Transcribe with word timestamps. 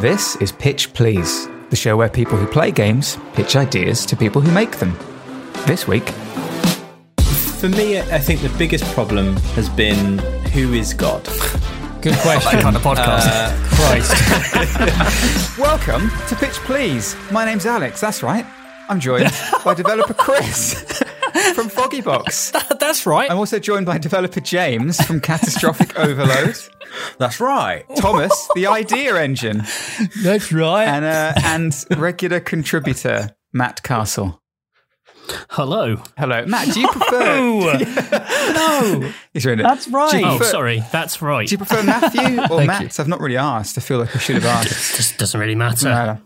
This 0.00 0.36
is 0.36 0.52
Pitch 0.52 0.92
Please, 0.92 1.48
the 1.70 1.76
show 1.76 1.96
where 1.96 2.10
people 2.10 2.36
who 2.36 2.46
play 2.46 2.70
games 2.70 3.16
pitch 3.32 3.56
ideas 3.56 4.04
to 4.06 4.16
people 4.16 4.42
who 4.42 4.52
make 4.52 4.76
them. 4.78 4.94
This 5.66 5.88
week, 5.88 6.06
For 7.58 7.70
me, 7.70 7.98
I 8.00 8.18
think 8.18 8.42
the 8.42 8.54
biggest 8.58 8.84
problem 8.92 9.36
has 9.56 9.70
been 9.70 10.18
who 10.52 10.74
is 10.74 10.92
God? 10.92 11.24
Good 12.02 12.14
question. 12.18 12.52
That 12.52 12.62
kind 12.62 12.76
of 12.76 12.82
podcast. 12.82 13.26
Uh, 13.26 13.56
Christ. 13.70 15.58
welcome 15.58 16.10
to 16.28 16.36
Pitch 16.36 16.56
Please. 16.66 17.16
My 17.32 17.46
name's 17.46 17.64
Alex, 17.64 17.98
that's 18.00 18.22
right. 18.22 18.44
I'm 18.90 19.00
joined 19.00 19.30
by 19.64 19.72
developer 19.72 20.12
Chris 20.12 20.84
from 21.54 21.68
Foggybox. 21.68 22.78
That's 22.80 23.06
right. 23.06 23.30
I'm 23.30 23.38
also 23.38 23.58
joined 23.58 23.86
by 23.86 23.98
developer 23.98 24.40
James 24.40 25.00
from 25.04 25.20
Catastrophic 25.20 25.98
Overload, 25.98 26.56
That's 27.18 27.40
right. 27.40 27.84
Thomas, 27.96 28.48
the 28.54 28.66
Idea 28.66 29.16
Engine, 29.20 29.62
That's 30.22 30.52
right. 30.52 30.84
and, 30.86 31.04
uh, 31.04 31.32
and 31.44 31.74
regular 32.00 32.40
contributor 32.40 33.30
Matt 33.52 33.82
Castle. 33.82 34.40
Hello. 35.50 35.96
Hello, 36.18 36.44
Matt. 36.44 36.74
Do 36.74 36.80
you 36.80 36.88
prefer? 36.88 37.78
no. 38.52 39.10
He's 39.32 39.46
read 39.46 39.60
it. 39.60 39.62
That's 39.62 39.88
right. 39.88 40.10
Do 40.10 40.18
you 40.18 40.26
Oh, 40.26 40.38
sorry. 40.40 40.82
That's 40.92 41.22
right. 41.22 41.48
Do 41.48 41.52
you 41.52 41.58
prefer 41.58 41.82
Matthew 41.82 42.40
or 42.42 42.58
Thank 42.58 42.66
Matt? 42.66 43.00
I've 43.00 43.08
not 43.08 43.20
really 43.20 43.38
asked. 43.38 43.78
I 43.78 43.80
feel 43.80 43.98
like 43.98 44.14
I 44.14 44.18
should 44.18 44.34
have 44.36 44.44
asked. 44.44 44.66
It 44.66 44.96
just 44.96 45.16
doesn't 45.18 45.40
really 45.40 45.54
matter. 45.54 45.86
No. 45.88 46.18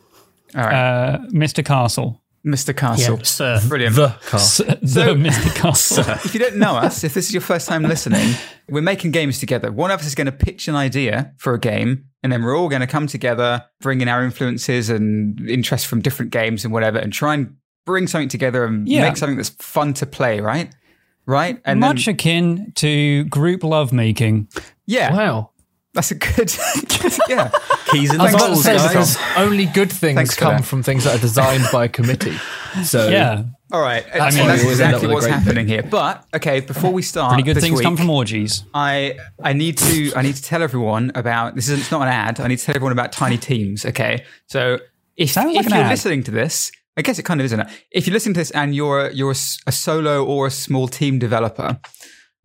All 0.61 0.67
right, 0.67 0.75
Uh, 0.75 1.19
Mr. 1.33 1.65
Castle. 1.65 2.21
Mr. 2.49 2.75
Castle. 2.77 3.17
Yeah, 3.19 3.23
sir. 3.23 3.61
Brilliant. 3.69 3.95
The 3.97 4.15
S- 4.33 4.57
the 4.59 5.15
Mr. 5.15 5.55
Castle. 5.55 6.05
If 6.25 6.33
you 6.35 6.41
don't 6.41 6.57
know 6.57 6.75
us, 6.77 7.05
if 7.05 7.15
this 7.15 7.27
is 7.27 7.33
your 7.33 7.41
first 7.43 7.69
time 7.69 7.83
listening, 7.83 8.35
we're 8.69 8.81
making 8.83 9.11
games 9.13 9.39
together. 9.39 9.71
One 9.71 9.91
of 9.91 10.01
us 10.01 10.07
is 10.07 10.15
going 10.15 10.27
to 10.27 10.33
pitch 10.33 10.67
an 10.69 10.75
idea 10.75 11.33
for 11.37 11.55
a 11.55 11.61
game, 11.61 12.07
and 12.23 12.33
then 12.33 12.43
we're 12.43 12.57
all 12.57 12.69
going 12.69 12.81
to 12.81 12.87
come 12.87 13.07
together, 13.07 13.65
bring 13.81 14.01
in 14.01 14.09
our 14.09 14.25
influences 14.25 14.89
and 14.91 15.39
interests 15.49 15.87
from 15.87 16.01
different 16.01 16.33
games 16.33 16.65
and 16.65 16.73
whatever, 16.73 16.99
and 16.99 17.13
try 17.13 17.35
and 17.35 17.55
bring 17.87 18.07
something 18.07 18.29
together 18.29 18.65
and 18.65 18.89
Yeah. 18.89 19.03
make 19.03 19.17
something 19.17 19.37
that's 19.37 19.51
fun 19.51 19.93
to 19.95 20.07
play, 20.07 20.41
right? 20.41 20.75
Right? 21.27 21.61
And 21.65 21.81
Much 21.81 22.07
then, 22.07 22.15
akin 22.15 22.73
to 22.77 23.25
group 23.25 23.63
lovemaking. 23.63 24.49
yeah, 24.87 25.13
Wow. 25.13 25.51
That's 25.99 26.11
a 26.13 26.15
good, 26.27 26.53
yeah. 27.29 27.51
Keys 27.91 28.15
in 28.15 28.21
I 28.21 28.25
was 28.25 28.33
the 28.33 28.37
about 28.39 28.47
to 28.47 28.53
balls, 28.53 28.65
say 28.65 28.77
guys. 28.77 29.17
only 29.37 29.67
good 29.67 29.91
things 29.91 30.17
Thanks 30.17 30.37
come 30.37 30.57
that. 30.59 30.65
from 30.65 30.83
things 30.83 31.05
that 31.05 31.17
are 31.17 31.21
designed 31.21 31.65
by 31.73 31.87
a 31.87 31.89
committee. 31.89 32.37
So 32.85 33.09
Yeah. 33.09 33.45
All 33.71 33.83
right, 33.83 34.03
I 34.15 34.31
mean, 34.31 34.47
that's 34.47 34.63
we 34.63 34.63
always 34.63 34.81
end 34.81 34.95
up 34.95 35.03
exactly 35.03 35.09
what's 35.15 35.27
great 35.27 35.35
happening 35.35 35.67
here. 35.69 35.83
But 35.83 36.25
okay, 36.37 36.61
before 36.61 36.91
we 36.91 37.03
start, 37.03 37.33
Pretty 37.33 37.43
good 37.43 37.57
this 37.57 37.65
things 37.65 37.77
week, 37.79 37.85
come 37.85 37.97
from 37.99 38.09
orgies. 38.09 38.65
I 38.73 39.19
I 39.43 39.53
need 39.53 39.77
to 39.79 40.13
I 40.17 40.23
need 40.23 40.37
to 40.37 40.43
tell 40.43 40.63
everyone 40.63 41.13
about 41.15 41.55
this. 41.55 41.69
Is 41.69 41.81
it's 41.81 41.91
not 41.91 42.01
an 42.03 42.09
ad. 42.09 42.41
I 42.41 42.47
need 42.49 42.59
to 42.61 42.65
tell 42.65 42.75
everyone 42.77 42.93
about 42.93 43.13
Tiny 43.13 43.37
Teams. 43.37 43.85
Okay, 43.85 44.25
so 44.47 44.79
if 45.17 45.33
Sounds 45.33 45.49
like 45.55 45.61
if 45.61 45.67
an 45.67 45.73
you're 45.77 45.85
ad. 45.85 45.91
listening 45.91 46.23
to 46.23 46.31
this, 46.31 46.73
I 46.97 47.03
guess 47.03 47.19
it 47.19 47.25
kind 47.25 47.41
of 47.41 47.45
is, 47.45 47.53
isn't? 47.53 47.69
If 47.91 48.07
you're 48.07 48.15
listening 48.15 48.35
to 48.35 48.41
this 48.41 48.51
and 48.53 48.75
you're 48.75 49.09
a, 49.09 49.13
you're 49.13 49.33
a, 49.33 49.35
s- 49.35 49.59
a 49.67 49.73
solo 49.73 50.25
or 50.25 50.47
a 50.47 50.51
small 50.51 50.89
team 50.89 51.19
developer, 51.19 51.79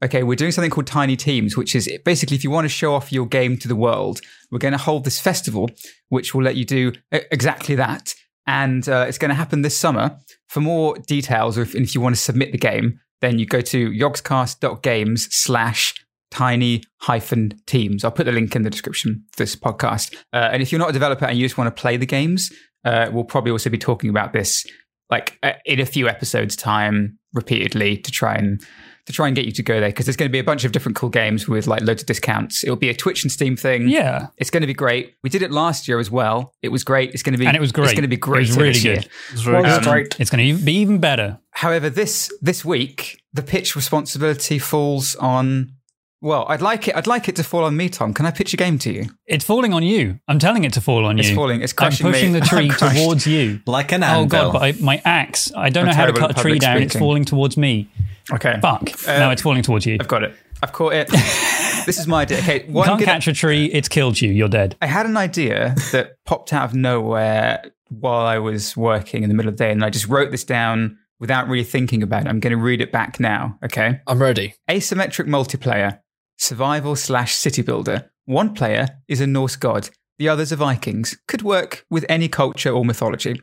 okay, 0.03 0.24
we're 0.24 0.36
doing 0.36 0.52
something 0.52 0.69
called 0.69 0.88
Tiny 0.88 1.16
Teams, 1.16 1.56
which 1.58 1.75
is 1.75 1.90
basically 2.03 2.36
if 2.36 2.44
you 2.44 2.52
want 2.52 2.66
to 2.66 2.69
show 2.69 2.94
off 2.94 3.12
your 3.12 3.25
game 3.25 3.58
to 3.58 3.68
the 3.68 3.75
world, 3.75 4.19
we're 4.52 4.59
going 4.59 4.74
to 4.74 4.78
hold 4.78 5.06
this 5.06 5.19
festival, 5.19 5.69
which 6.09 6.36
will 6.36 6.44
let 6.44 6.56
you 6.56 6.66
do 6.66 6.91
exactly 7.12 7.75
that. 7.75 8.14
And 8.46 8.88
uh, 8.90 9.06
it's 9.08 9.18
going 9.18 9.30
to 9.30 9.36
happen 9.36 9.62
this 9.62 9.78
summer. 9.78 10.18
For 10.50 10.59
more 10.59 10.97
details, 11.08 11.58
or 11.58 11.62
if, 11.62 11.74
if 11.74 11.96
you 11.96 12.02
want 12.02 12.16
to 12.16 12.22
submit 12.22 12.52
the 12.52 12.58
game, 12.58 13.00
then 13.22 13.40
you 13.40 13.46
go 13.46 13.62
to 13.62 13.90
yogscast.games 13.90 15.34
slash 15.34 15.96
tiny 16.30 16.84
hyphen 16.97 17.53
teams. 17.66 18.03
I'll 18.03 18.12
put 18.12 18.25
the 18.25 18.31
link 18.31 18.56
in 18.56 18.64
the 18.64 18.70
description 18.70 19.24
for 19.31 19.44
this 19.44 19.56
podcast. 19.56 20.16
Uh, 20.34 20.50
and 20.52 20.62
if 20.62 20.72
you're 20.72 20.80
not 20.80 20.90
a 20.90 20.94
developer 20.94 21.25
and 21.25 21.38
you 21.38 21.46
just 21.46 21.58
want 21.58 21.74
to 21.74 21.81
play 21.81 21.96
the 21.97 22.06
games, 22.06 22.52
uh, 22.84 23.09
we'll 23.12 23.24
probably 23.24 23.52
also 23.52 23.70
be 23.70 23.78
talking 23.78 24.09
about 24.09 24.34
this 24.34 24.66
like 25.09 25.38
uh, 25.44 25.53
in 25.66 25.80
a 25.80 25.85
few 25.85 26.08
episodes 26.08 26.56
time 26.56 27.18
repeatedly 27.34 27.97
to 27.97 28.12
try 28.12 28.35
and 28.35 28.62
to 29.06 29.12
try 29.14 29.28
and 29.28 29.36
get 29.36 29.46
you 29.46 29.52
to 29.52 29.64
go 29.64 29.80
there 29.81 29.90
because 29.90 30.06
there's 30.06 30.16
going 30.16 30.30
to 30.30 30.31
be 30.31 30.40
a 30.40 30.44
bunch 30.44 30.64
of 30.64 30.72
different 30.72 30.96
cool 30.96 31.09
games 31.09 31.47
with 31.47 31.68
like 31.68 31.81
loads 31.81 32.02
of 32.02 32.08
discounts. 32.08 32.64
It'll 32.64 32.75
be 32.78 32.90
a 32.90 32.94
Twitch 32.94 33.24
and 33.24 33.31
Steam 33.31 33.58
thing. 33.58 33.90
Yeah. 33.90 34.28
It's 34.38 34.50
going 34.50 34.62
to 34.62 34.68
be 34.68 34.74
great. 34.74 35.16
We 35.24 35.30
did 35.30 35.41
it 35.41 35.52
last 35.52 35.88
year 35.88 36.00
as 36.00 36.09
well. 36.09 36.53
It 36.62 36.69
was 36.69 36.84
great. 36.86 37.12
It's 37.14 37.22
going 37.24 37.34
to 37.34 37.38
be 37.38 37.46
And 37.46 37.56
it 37.58 37.59
was 37.59 37.72
great. 37.74 37.86
It's 37.86 37.94
going 37.94 38.03
to 38.03 38.08
be 38.08 38.16
great. 38.16 38.44
It 38.44 38.50
was 38.50 38.58
really 38.58 38.69
this 38.74 38.84
year. 38.86 38.96
good. 38.96 39.09
it's 39.34 39.41
very 39.41 39.66
Um, 39.66 39.84
good. 39.84 40.16
It's 40.19 40.30
going 40.30 40.56
to 40.58 40.64
be 40.64 40.74
even 40.75 41.00
better. 41.00 41.40
However, 41.52 41.90
this 41.90 42.31
this 42.41 42.64
week 42.64 43.22
the 43.34 43.44
pitch 43.44 43.75
responsibility 43.75 44.58
falls 44.59 45.16
on. 45.16 45.74
Well, 46.22 46.46
I'd 46.47 46.62
like 46.62 46.88
it. 46.88 46.96
I'd 46.96 47.06
like 47.08 47.28
it 47.28 47.35
to 47.35 47.44
fall 47.44 47.66
on 47.66 47.75
me, 47.75 47.90
Tom. 47.90 48.14
Can 48.14 48.25
I 48.25 48.31
pitch 48.31 48.53
a 48.53 48.58
game 48.58 48.78
to 48.80 48.94
you? 48.94 49.08
It's 49.25 49.44
falling 49.44 49.74
on 49.74 49.84
you. 49.84 50.20
I'm 50.30 50.40
telling 50.40 50.64
it 50.64 50.72
to 50.74 50.81
fall 50.81 51.06
on 51.06 51.18
you. 51.18 51.24
It's 51.25 51.35
falling. 51.35 51.62
It's 51.62 51.74
I'm 51.78 51.91
pushing 51.91 52.31
me. 52.31 52.40
the 52.40 52.46
tree 52.46 52.70
towards 52.70 53.28
you. 53.28 53.59
Like 53.68 53.91
an 53.91 54.03
Oh 54.06 54.25
god! 54.25 54.53
But 54.53 54.62
I, 54.62 54.72
my 54.80 55.02
axe. 55.03 55.52
I 55.53 55.70
don't 55.70 55.84
I'm 55.84 55.90
know 55.90 55.96
how 55.96 56.06
to 56.06 56.14
cut 56.14 56.31
a 56.31 56.34
tree 56.35 56.52
public 56.53 56.62
down. 56.62 56.81
It's 56.81 56.96
falling 56.97 57.25
towards 57.25 57.58
me. 57.58 57.90
Okay. 58.31 58.57
Fuck! 58.61 59.07
Uh, 59.07 59.19
no, 59.19 59.31
it's 59.31 59.41
falling 59.41 59.63
towards 59.63 59.85
you. 59.85 59.97
I've 60.00 60.07
got 60.07 60.23
it. 60.23 60.35
I've 60.61 60.72
caught 60.72 60.94
it. 60.94 61.07
this 61.85 61.97
is 62.00 62.07
my 62.07 62.22
idea. 62.22 62.38
Okay, 62.39 62.66
You 62.67 62.84
can't 62.84 63.00
good- 63.00 63.06
catch 63.06 63.28
a 63.28 63.34
tree. 63.34 63.66
It's 63.66 63.89
killed 63.89 64.22
you. 64.22 64.31
You're 64.31 64.47
dead. 64.47 64.78
I 64.81 64.85
had 64.88 65.06
an 65.06 65.17
idea 65.17 65.75
that 65.91 66.23
popped 66.25 66.53
out 66.53 66.63
of 66.63 66.73
nowhere 66.73 67.72
while 67.89 68.25
I 68.25 68.38
was 68.39 68.78
working 68.78 69.23
in 69.23 69.29
the 69.29 69.35
middle 69.35 69.50
of 69.50 69.57
the 69.57 69.63
day, 69.66 69.72
and 69.72 69.84
I 69.84 69.89
just 69.89 70.07
wrote 70.07 70.31
this 70.31 70.44
down 70.45 70.97
without 71.19 71.47
really 71.47 71.63
thinking 71.66 72.01
about 72.01 72.25
it. 72.25 72.29
I'm 72.29 72.39
going 72.39 72.51
to 72.51 72.57
read 72.61 72.79
it 72.81 72.91
back 72.91 73.19
now. 73.19 73.57
Okay. 73.63 74.00
I'm 74.07 74.22
ready. 74.22 74.55
Asymmetric 74.69 75.28
multiplayer, 75.28 76.00
survival 76.38 76.95
slash 76.95 77.34
city 77.35 77.61
builder. 77.61 78.09
One 78.25 78.53
player 78.53 78.88
is 79.09 79.19
a 79.22 79.28
Norse 79.28 79.57
god, 79.57 79.90
the 80.18 80.29
others 80.29 80.51
are 80.53 80.57
Vikings. 80.57 81.18
Could 81.28 81.41
work 81.41 81.85
with 81.90 82.06
any 82.09 82.28
culture 82.28 82.69
or 82.72 82.85
mythology. 82.85 83.41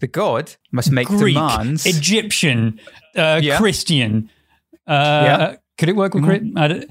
The 0.00 0.06
god 0.06 0.54
must 0.72 0.90
make 0.90 1.08
Greek, 1.08 1.34
demands. 1.34 1.86
Egyptian, 1.86 2.80
uh, 3.16 3.40
Yeah. 3.42 3.58
Christian. 3.58 4.30
Uh, 4.86 5.22
Yeah. 5.26 5.56
Could 5.78 5.88
it 5.88 5.96
work 5.96 6.14
with? 6.14 6.24
I 6.56 6.84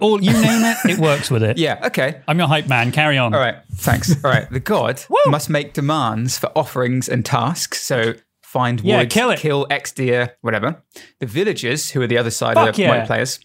All 0.00 0.20
you 0.22 0.32
name 0.32 0.64
it, 0.64 0.90
it 0.90 0.98
works 0.98 1.30
with 1.30 1.42
it. 1.42 1.56
yeah, 1.56 1.78
okay. 1.86 2.20
I'm 2.26 2.38
your 2.38 2.48
hype 2.48 2.66
man. 2.68 2.90
Carry 2.92 3.16
on. 3.16 3.32
All 3.32 3.40
right, 3.40 3.56
thanks. 3.74 4.12
All 4.24 4.30
right, 4.30 4.50
the 4.50 4.60
god 4.60 5.00
must 5.26 5.48
make 5.48 5.72
demands 5.72 6.36
for 6.38 6.50
offerings 6.56 7.08
and 7.08 7.24
tasks. 7.24 7.80
So 7.82 8.14
find 8.42 8.80
Yeah, 8.80 8.98
wood, 8.98 9.10
kill 9.10 9.30
it. 9.30 9.38
kill 9.38 9.66
X 9.70 9.92
deer, 9.92 10.36
whatever. 10.40 10.82
The 11.20 11.26
villagers, 11.26 11.90
who 11.90 12.02
are 12.02 12.06
the 12.08 12.18
other 12.18 12.30
side 12.30 12.54
Fuck 12.54 12.70
of 12.70 12.76
the 12.76 12.82
yeah. 12.82 12.90
white 12.98 13.06
players, 13.06 13.38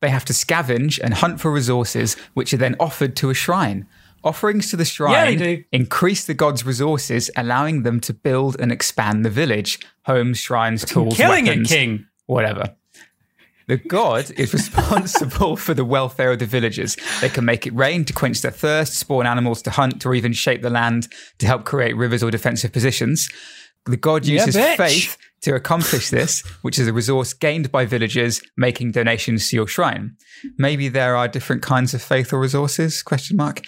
they 0.00 0.10
have 0.10 0.24
to 0.26 0.32
scavenge 0.32 1.00
and 1.02 1.14
hunt 1.14 1.40
for 1.40 1.50
resources, 1.50 2.16
which 2.34 2.54
are 2.54 2.58
then 2.58 2.76
offered 2.78 3.16
to 3.16 3.30
a 3.30 3.34
shrine. 3.34 3.86
Offerings 4.24 4.70
to 4.70 4.76
the 4.76 4.84
shrine 4.84 5.38
do. 5.38 5.64
increase 5.70 6.24
the 6.24 6.34
god's 6.34 6.64
resources, 6.64 7.30
allowing 7.36 7.82
them 7.82 8.00
to 8.00 8.14
build 8.14 8.56
and 8.58 8.72
expand 8.72 9.24
the 9.24 9.30
village, 9.30 9.78
homes, 10.06 10.38
shrines, 10.38 10.84
tools, 10.84 11.16
Killing 11.16 11.44
weapons, 11.44 11.70
it, 11.70 11.74
King. 11.74 12.06
whatever. 12.26 12.74
The 13.66 13.76
god 13.76 14.30
is 14.32 14.52
responsible 14.52 15.56
for 15.64 15.72
the 15.74 15.84
welfare 15.84 16.32
of 16.32 16.38
the 16.38 16.46
villagers. 16.46 16.96
They 17.20 17.28
can 17.30 17.44
make 17.44 17.66
it 17.66 17.74
rain 17.74 18.04
to 18.06 18.12
quench 18.12 18.42
their 18.42 18.50
thirst, 18.50 18.94
spawn 18.94 19.26
animals 19.26 19.62
to 19.62 19.70
hunt, 19.70 20.04
or 20.04 20.14
even 20.14 20.32
shape 20.32 20.62
the 20.62 20.70
land 20.70 21.08
to 21.38 21.46
help 21.46 21.64
create 21.64 21.96
rivers 21.96 22.22
or 22.22 22.30
defensive 22.30 22.72
positions. 22.72 23.30
The 23.86 23.96
god 23.96 24.26
uses 24.26 24.56
bitch. 24.56 24.76
faith 24.76 25.18
To 25.42 25.54
accomplish 25.54 26.08
this, 26.08 26.40
which 26.62 26.78
is 26.78 26.88
a 26.88 26.92
resource 26.92 27.34
gained 27.34 27.70
by 27.70 27.84
villagers 27.84 28.40
making 28.56 28.92
donations 28.92 29.48
to 29.50 29.56
your 29.56 29.66
shrine. 29.66 30.16
Maybe 30.56 30.88
there 30.88 31.16
are 31.16 31.28
different 31.28 31.60
kinds 31.60 31.92
of 31.92 32.00
faith 32.02 32.32
or 32.32 32.40
resources? 32.40 33.02
Question 33.02 33.36
mark. 33.36 33.60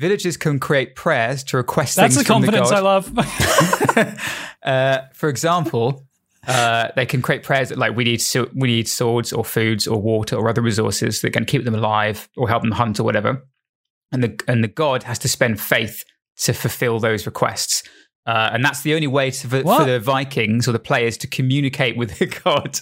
Villagers 0.00 0.38
can 0.38 0.58
create 0.58 0.96
prayers 0.96 1.44
to 1.44 1.58
request 1.58 1.96
That's 1.96 2.16
the 2.16 2.24
things 2.24 2.26
from 2.26 2.40
the 2.40 2.46
confidence 2.46 2.70
god. 2.70 2.78
I 2.78 4.06
love. 4.08 4.16
Uh, 4.62 5.06
for 5.14 5.30
example, 5.30 6.04
uh, 6.46 6.88
they 6.94 7.06
can 7.06 7.22
create 7.22 7.42
prayers 7.42 7.70
that 7.70 7.78
like 7.78 7.96
we 7.96 8.04
need 8.04 8.22
we 8.54 8.68
need 8.68 8.86
swords 8.86 9.32
or 9.32 9.42
foods 9.42 9.86
or 9.86 9.98
water 9.98 10.36
or 10.36 10.50
other 10.50 10.60
resources 10.60 11.22
that 11.22 11.30
can 11.30 11.46
keep 11.46 11.64
them 11.64 11.74
alive 11.74 12.28
or 12.36 12.46
help 12.46 12.62
them 12.62 12.72
hunt 12.72 13.00
or 13.00 13.04
whatever. 13.04 13.42
And 14.12 14.22
the 14.22 14.38
and 14.46 14.62
the 14.62 14.68
god 14.68 15.04
has 15.04 15.18
to 15.20 15.28
spend 15.28 15.58
faith 15.58 16.04
to 16.42 16.52
fulfill 16.52 17.00
those 17.00 17.24
requests. 17.24 17.82
Uh, 18.26 18.50
and 18.52 18.62
that's 18.62 18.82
the 18.82 18.94
only 18.94 19.06
way 19.06 19.30
to, 19.30 19.48
for, 19.48 19.62
for 19.62 19.84
the 19.86 19.98
Vikings 19.98 20.68
or 20.68 20.72
the 20.72 20.78
players 20.78 21.16
to 21.16 21.26
communicate 21.26 21.96
with 21.96 22.18
the 22.18 22.26
god. 22.26 22.78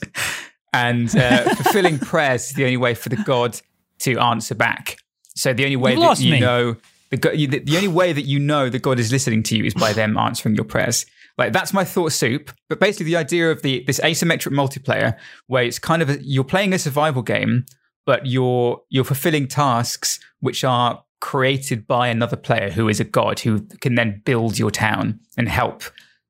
And 0.73 1.15
uh, 1.17 1.55
fulfilling 1.55 2.01
prayers 2.01 2.51
is 2.51 2.55
the 2.55 2.65
only 2.65 2.77
way 2.77 2.95
for 2.95 3.09
the 3.09 3.23
god 3.23 3.61
to 4.01 4.19
answer 4.19 4.57
back. 4.57 4.97
So 5.37 5.53
the 5.53 5.63
only 5.63 5.77
way 5.77 5.93
You've 5.93 6.01
that 6.01 6.19
you 6.19 6.33
me. 6.33 6.41
know 6.41 6.77
the, 7.11 7.17
the 7.17 7.59
the 7.61 7.77
only 7.77 7.89
way 7.89 8.13
that 8.13 8.23
you 8.23 8.39
know 8.39 8.69
that 8.69 8.83
god 8.83 8.99
is 8.99 9.11
listening 9.11 9.43
to 9.45 9.57
you 9.57 9.65
is 9.65 9.75
by 9.75 9.93
them 9.93 10.17
answering 10.17 10.55
your 10.55 10.65
prayers. 10.65 11.07
Like 11.39 11.53
that's 11.53 11.73
my 11.73 11.85
thought 11.85 12.13
soup. 12.13 12.51
But 12.69 12.81
basically, 12.81 13.07
the 13.07 13.17
idea 13.17 13.51
of 13.51 13.63
the 13.63 13.85
this 13.87 14.01
asymmetric 14.01 14.53
multiplayer, 14.53 15.17
where 15.47 15.63
it's 15.63 15.79
kind 15.79 16.03
of 16.03 16.11
a, 16.11 16.23
you're 16.23 16.45
playing 16.45 16.73
a 16.73 16.79
survival 16.79 17.23
game, 17.23 17.65
but 18.05 18.27
you're 18.27 18.83
you're 18.91 19.05
fulfilling 19.05 19.47
tasks 19.47 20.19
which 20.41 20.65
are 20.65 21.05
created 21.21 21.87
by 21.87 22.09
another 22.09 22.37
player 22.37 22.71
who 22.71 22.89
is 22.89 23.01
a 23.01 23.05
god 23.05 23.41
who 23.41 23.61
can 23.81 23.95
then 23.95 24.23
build 24.25 24.59
your 24.59 24.71
town 24.71 25.19
and 25.37 25.49
help 25.49 25.83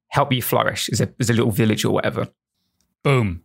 help 0.09 0.33
you 0.33 0.43
flourish 0.43 0.89
as 0.91 1.01
a 1.01 1.13
as 1.19 1.31
a 1.31 1.33
little 1.33 1.51
village 1.51 1.85
or 1.85 1.93
whatever. 1.93 2.29
Boom. 3.03 3.43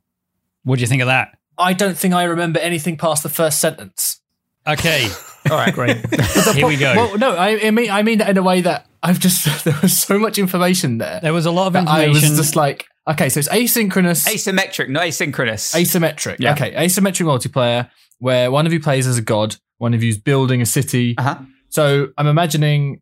What 0.63 0.75
do 0.75 0.81
you 0.81 0.87
think 0.87 1.01
of 1.01 1.07
that? 1.07 1.37
I 1.57 1.73
don't 1.73 1.97
think 1.97 2.13
I 2.13 2.23
remember 2.23 2.59
anything 2.59 2.97
past 2.97 3.23
the 3.23 3.29
first 3.29 3.59
sentence. 3.59 4.21
Okay. 4.67 5.09
All 5.49 5.57
right, 5.57 5.73
Great. 5.73 5.97
Here 6.53 6.67
we 6.67 6.77
go. 6.77 6.93
Well, 6.95 7.17
no, 7.17 7.35
I, 7.35 7.67
I 7.67 7.71
mean, 7.71 7.89
I 7.89 8.03
mean 8.03 8.19
that 8.19 8.29
in 8.29 8.37
a 8.37 8.43
way 8.43 8.61
that 8.61 8.87
I've 9.01 9.19
just 9.19 9.63
there 9.65 9.77
was 9.81 9.97
so 9.97 10.17
much 10.17 10.37
information 10.37 10.97
there. 10.97 11.19
There 11.21 11.33
was 11.33 11.45
a 11.45 11.51
lot 11.51 11.67
of 11.67 11.73
that 11.73 11.87
I 11.87 12.07
was 12.07 12.21
just 12.21 12.55
like, 12.55 12.87
okay, 13.09 13.29
so 13.29 13.39
it's 13.39 13.49
asynchronous, 13.49 14.25
Asymmetric, 14.27 14.89
not 14.89 15.03
asynchronous. 15.03 15.75
asymmetric. 15.75 16.37
Yeah. 16.39 16.53
Okay, 16.53 16.73
asymmetric 16.73 17.25
multiplayer 17.25 17.89
where 18.19 18.49
one 18.51 18.65
of 18.65 18.71
you 18.71 18.79
plays 18.79 19.05
as 19.05 19.17
a 19.17 19.21
god, 19.21 19.57
one 19.79 19.93
of 19.93 20.01
you's 20.01 20.17
building 20.17 20.61
a 20.61 20.65
city. 20.65 21.15
uh-huh. 21.17 21.39
So 21.69 22.09
I'm 22.17 22.27
imagining 22.27 23.01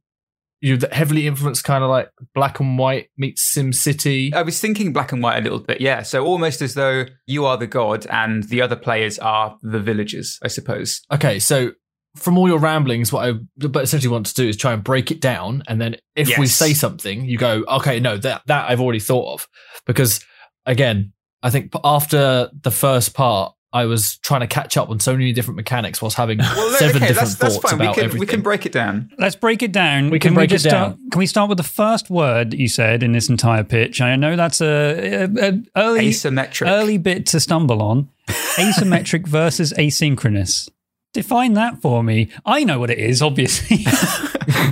you 0.62 0.78
heavily 0.92 1.28
influenced, 1.28 1.64
kind 1.64 1.84
of 1.84 1.90
like 1.90 2.10
Black 2.34 2.60
and 2.60 2.78
White 2.78 3.10
meets 3.18 3.42
Sim 3.42 3.74
City. 3.74 4.32
I 4.34 4.44
was 4.44 4.62
thinking 4.62 4.94
black 4.94 5.12
and 5.12 5.22
white 5.22 5.40
a 5.40 5.42
little 5.42 5.60
bit, 5.60 5.82
yeah. 5.82 6.04
So 6.04 6.24
almost 6.24 6.62
as 6.62 6.76
though 6.76 7.06
you 7.26 7.46
are 7.46 7.58
the 7.58 7.68
god 7.68 8.06
and 8.10 8.44
the 8.44 8.62
other 8.62 8.76
players 8.76 9.18
are 9.20 9.58
the 9.62 9.80
villagers, 9.80 10.40
I 10.44 10.48
suppose. 10.48 11.02
Okay, 11.12 11.40
so 11.40 11.72
from 12.16 12.38
all 12.38 12.48
your 12.48 12.60
ramblings, 12.60 13.12
what 13.14 13.28
I 13.30 13.34
but 13.58 13.84
essentially 13.84 14.12
want 14.12 14.26
to 14.28 14.34
do 14.34 14.48
is 14.48 14.58
try 14.58 14.74
and 14.74 14.84
break 14.84 15.12
it 15.12 15.22
down, 15.22 15.64
and 15.68 15.80
then 15.80 15.96
if 16.16 16.38
we 16.38 16.48
say 16.48 16.74
something, 16.74 17.26
you 17.26 17.38
go, 17.38 17.64
okay, 17.68 18.00
no, 18.00 18.18
that 18.18 18.42
that 18.48 18.70
I've 18.70 18.82
already 18.82 19.00
thought 19.00 19.34
of, 19.34 19.48
because 19.86 20.24
again, 20.66 21.14
I 21.44 21.50
think 21.50 21.72
after 21.84 22.50
the 22.62 22.72
first 22.72 23.14
part, 23.14 23.54
I 23.74 23.86
was 23.86 24.18
trying 24.18 24.42
to 24.42 24.48
catch 24.48 24.76
up 24.76 24.90
on 24.90 25.00
so 25.00 25.14
many 25.14 25.32
different 25.32 25.56
mechanics 25.56 26.02
whilst 26.02 26.18
having 26.18 26.40
Well, 26.40 26.72
seven 26.78 26.98
okay, 26.98 27.08
different 27.08 27.16
that's, 27.16 27.36
that's 27.36 27.56
thoughts 27.56 27.72
fine. 27.72 27.80
We 27.80 27.86
about 27.86 27.96
can, 27.96 28.04
everything. 28.04 28.20
we 28.20 28.26
can 28.28 28.42
break 28.42 28.66
it 28.66 28.74
down. 28.74 29.10
Let's 29.18 29.38
break 29.38 29.64
it 29.64 29.72
down. 29.72 30.10
We 30.10 30.20
can 30.20 30.34
break 30.34 30.50
it 30.50 30.56
just 30.56 30.66
Start, 30.66 30.98
down. 30.98 31.10
can 31.10 31.20
we 31.20 31.26
start 31.26 31.48
with 31.48 31.58
the 31.58 31.64
first 31.64 32.10
word 32.10 32.54
you 32.54 32.68
said 32.68 33.02
in 33.02 33.14
this 33.14 33.30
entire 33.30 33.64
pitch? 33.64 34.02
I 34.02 34.18
know 34.18 34.36
that's 34.36 34.60
a, 34.60 35.24
a, 35.24 35.50
a 35.52 35.62
early 35.78 36.10
Asymmetric. 36.10 36.68
early 36.70 36.98
bit 36.98 37.26
to 37.28 37.40
stumble 37.40 37.82
on. 37.82 38.10
Asymmetric 38.28 39.26
versus 39.26 39.72
asynchronous. 39.78 40.68
Define 41.14 41.54
that 41.54 41.82
for 41.82 42.04
me. 42.04 42.30
I 42.46 42.64
know 42.64 42.80
what 42.80 42.90
it 42.90 42.98
is, 43.00 43.22
obviously. 43.22 43.78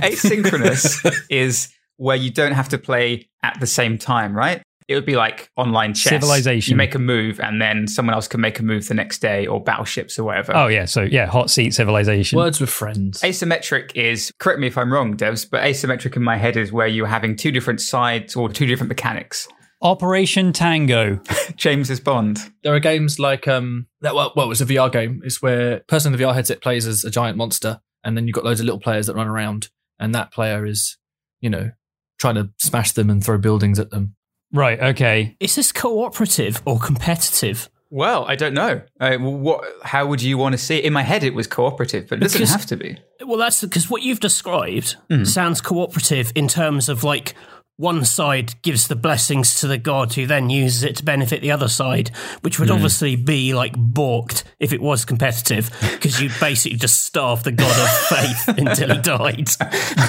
Asynchronous 0.00 1.14
is 1.28 1.68
where 1.96 2.16
you 2.16 2.30
don't 2.30 2.52
have 2.52 2.68
to 2.70 2.78
play 2.78 3.28
at 3.42 3.58
the 3.60 3.66
same 3.66 3.98
time, 3.98 4.34
right? 4.34 4.62
It 4.88 4.94
would 4.94 5.06
be 5.06 5.14
like 5.14 5.50
online 5.56 5.94
chess. 5.94 6.10
Civilization. 6.10 6.72
You 6.72 6.76
make 6.76 6.96
a 6.96 6.98
move 6.98 7.38
and 7.38 7.62
then 7.62 7.86
someone 7.86 8.14
else 8.14 8.26
can 8.26 8.40
make 8.40 8.58
a 8.58 8.64
move 8.64 8.88
the 8.88 8.94
next 8.94 9.20
day 9.20 9.46
or 9.46 9.62
battleships 9.62 10.18
or 10.18 10.24
whatever. 10.24 10.56
oh 10.56 10.66
yeah, 10.66 10.84
so 10.84 11.02
yeah, 11.02 11.26
hot 11.26 11.48
seat 11.48 11.74
civilization. 11.74 12.36
Words 12.36 12.60
with 12.60 12.70
friends. 12.70 13.20
Asymmetric 13.20 13.94
is, 13.94 14.32
correct 14.40 14.58
me 14.58 14.66
if 14.66 14.76
I'm 14.76 14.92
wrong, 14.92 15.16
Devs, 15.16 15.48
but 15.48 15.62
asymmetric 15.62 16.16
in 16.16 16.24
my 16.24 16.36
head 16.36 16.56
is 16.56 16.72
where 16.72 16.88
you're 16.88 17.06
having 17.06 17.36
two 17.36 17.52
different 17.52 17.80
sides 17.80 18.34
or 18.34 18.48
two 18.48 18.66
different 18.66 18.88
mechanics. 18.88 19.46
Operation 19.82 20.52
Tango. 20.52 21.20
James's 21.56 22.00
Bond. 22.00 22.38
There 22.62 22.74
are 22.74 22.80
games 22.80 23.18
like 23.18 23.48
um 23.48 23.86
that 24.00 24.14
well, 24.14 24.32
well 24.36 24.50
it's 24.50 24.60
a 24.60 24.66
VR 24.66 24.90
game. 24.92 25.22
It's 25.24 25.40
where 25.40 25.80
person 25.88 26.12
in 26.12 26.18
the 26.18 26.24
VR 26.24 26.34
headset 26.34 26.60
plays 26.60 26.86
as 26.86 27.04
a 27.04 27.10
giant 27.10 27.36
monster, 27.36 27.80
and 28.04 28.16
then 28.16 28.26
you've 28.26 28.34
got 28.34 28.44
loads 28.44 28.60
of 28.60 28.66
little 28.66 28.80
players 28.80 29.06
that 29.06 29.14
run 29.14 29.26
around, 29.28 29.68
and 29.98 30.14
that 30.14 30.32
player 30.32 30.66
is, 30.66 30.98
you 31.40 31.48
know, 31.50 31.70
trying 32.18 32.34
to 32.36 32.50
smash 32.58 32.92
them 32.92 33.08
and 33.10 33.24
throw 33.24 33.38
buildings 33.38 33.78
at 33.78 33.90
them. 33.90 34.16
Right. 34.52 34.80
Okay. 34.80 35.36
Is 35.40 35.54
this 35.54 35.72
cooperative 35.72 36.60
or 36.64 36.78
competitive? 36.78 37.70
Well, 37.92 38.24
I 38.28 38.36
don't 38.36 38.54
know. 38.54 38.82
Uh, 39.00 39.16
what? 39.18 39.64
How 39.82 40.06
would 40.06 40.22
you 40.22 40.36
want 40.38 40.52
to 40.52 40.58
see 40.58 40.76
it? 40.76 40.84
In 40.84 40.92
my 40.92 41.02
head, 41.02 41.24
it 41.24 41.34
was 41.34 41.46
cooperative, 41.46 42.08
but 42.08 42.18
it 42.18 42.22
doesn't 42.22 42.38
Because- 42.38 42.50
have 42.52 42.66
to 42.66 42.76
be. 42.76 42.98
Well, 43.24 43.38
that's 43.38 43.60
because 43.62 43.88
what 43.90 44.02
you've 44.02 44.20
described 44.20 44.96
Hmm. 45.08 45.24
sounds 45.24 45.60
cooperative 45.60 46.32
in 46.34 46.48
terms 46.48 46.88
of 46.88 47.02
like 47.04 47.34
one 47.80 48.04
side 48.04 48.60
gives 48.60 48.88
the 48.88 48.94
blessings 48.94 49.58
to 49.58 49.66
the 49.66 49.78
god 49.78 50.12
who 50.12 50.26
then 50.26 50.50
uses 50.50 50.82
it 50.82 50.96
to 50.96 51.02
benefit 51.02 51.40
the 51.40 51.50
other 51.50 51.66
side, 51.66 52.10
which 52.42 52.60
would 52.60 52.70
obviously 52.70 53.16
be 53.16 53.54
like 53.54 53.72
balked 53.74 54.44
if 54.58 54.74
it 54.74 54.82
was 54.82 55.06
competitive 55.06 55.70
because 55.92 56.20
you'd 56.20 56.38
basically 56.38 56.76
just 56.76 57.04
starve 57.04 57.42
the 57.42 57.52
god 57.52 57.70
of 57.70 58.18
faith 58.18 58.48
until 58.58 58.94
he 58.94 59.00
died. 59.00 59.48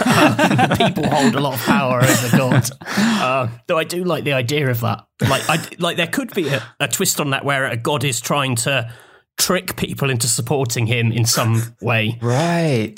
Um, 0.05 0.77
people 0.77 1.09
hold 1.09 1.33
a 1.35 1.39
lot 1.39 1.53
of 1.53 1.61
power 1.61 2.01
over 2.03 2.37
God. 2.37 2.69
Uh, 2.85 3.47
though 3.67 3.77
I 3.77 3.85
do 3.85 4.03
like 4.03 4.25
the 4.25 4.33
idea 4.33 4.69
of 4.69 4.81
that. 4.81 5.05
Like, 5.21 5.49
I, 5.49 5.65
like 5.79 5.95
there 5.95 6.07
could 6.07 6.33
be 6.33 6.49
a, 6.49 6.61
a 6.81 6.89
twist 6.89 7.21
on 7.21 7.29
that 7.29 7.45
where 7.45 7.65
a 7.65 7.77
god 7.77 8.03
is 8.03 8.19
trying 8.19 8.57
to 8.57 8.91
trick 9.37 9.77
people 9.77 10.09
into 10.09 10.27
supporting 10.27 10.87
him 10.87 11.11
in 11.13 11.25
some 11.25 11.61
way 11.81 12.19
Right. 12.21 12.91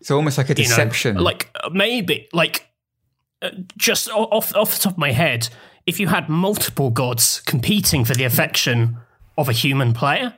It's 0.00 0.10
almost 0.10 0.38
like 0.38 0.48
a 0.48 0.54
you 0.54 0.64
know, 0.64 0.68
deception. 0.70 1.16
like 1.16 1.50
uh, 1.62 1.68
maybe 1.70 2.26
like 2.32 2.66
just 3.76 4.08
off 4.10 4.54
off 4.54 4.74
the 4.74 4.80
top 4.80 4.92
of 4.92 4.98
my 4.98 5.12
head, 5.12 5.48
if 5.86 6.00
you 6.00 6.08
had 6.08 6.28
multiple 6.28 6.90
gods 6.90 7.40
competing 7.40 8.04
for 8.04 8.14
the 8.14 8.24
affection 8.24 8.96
of 9.36 9.48
a 9.48 9.52
human 9.52 9.92
player, 9.92 10.34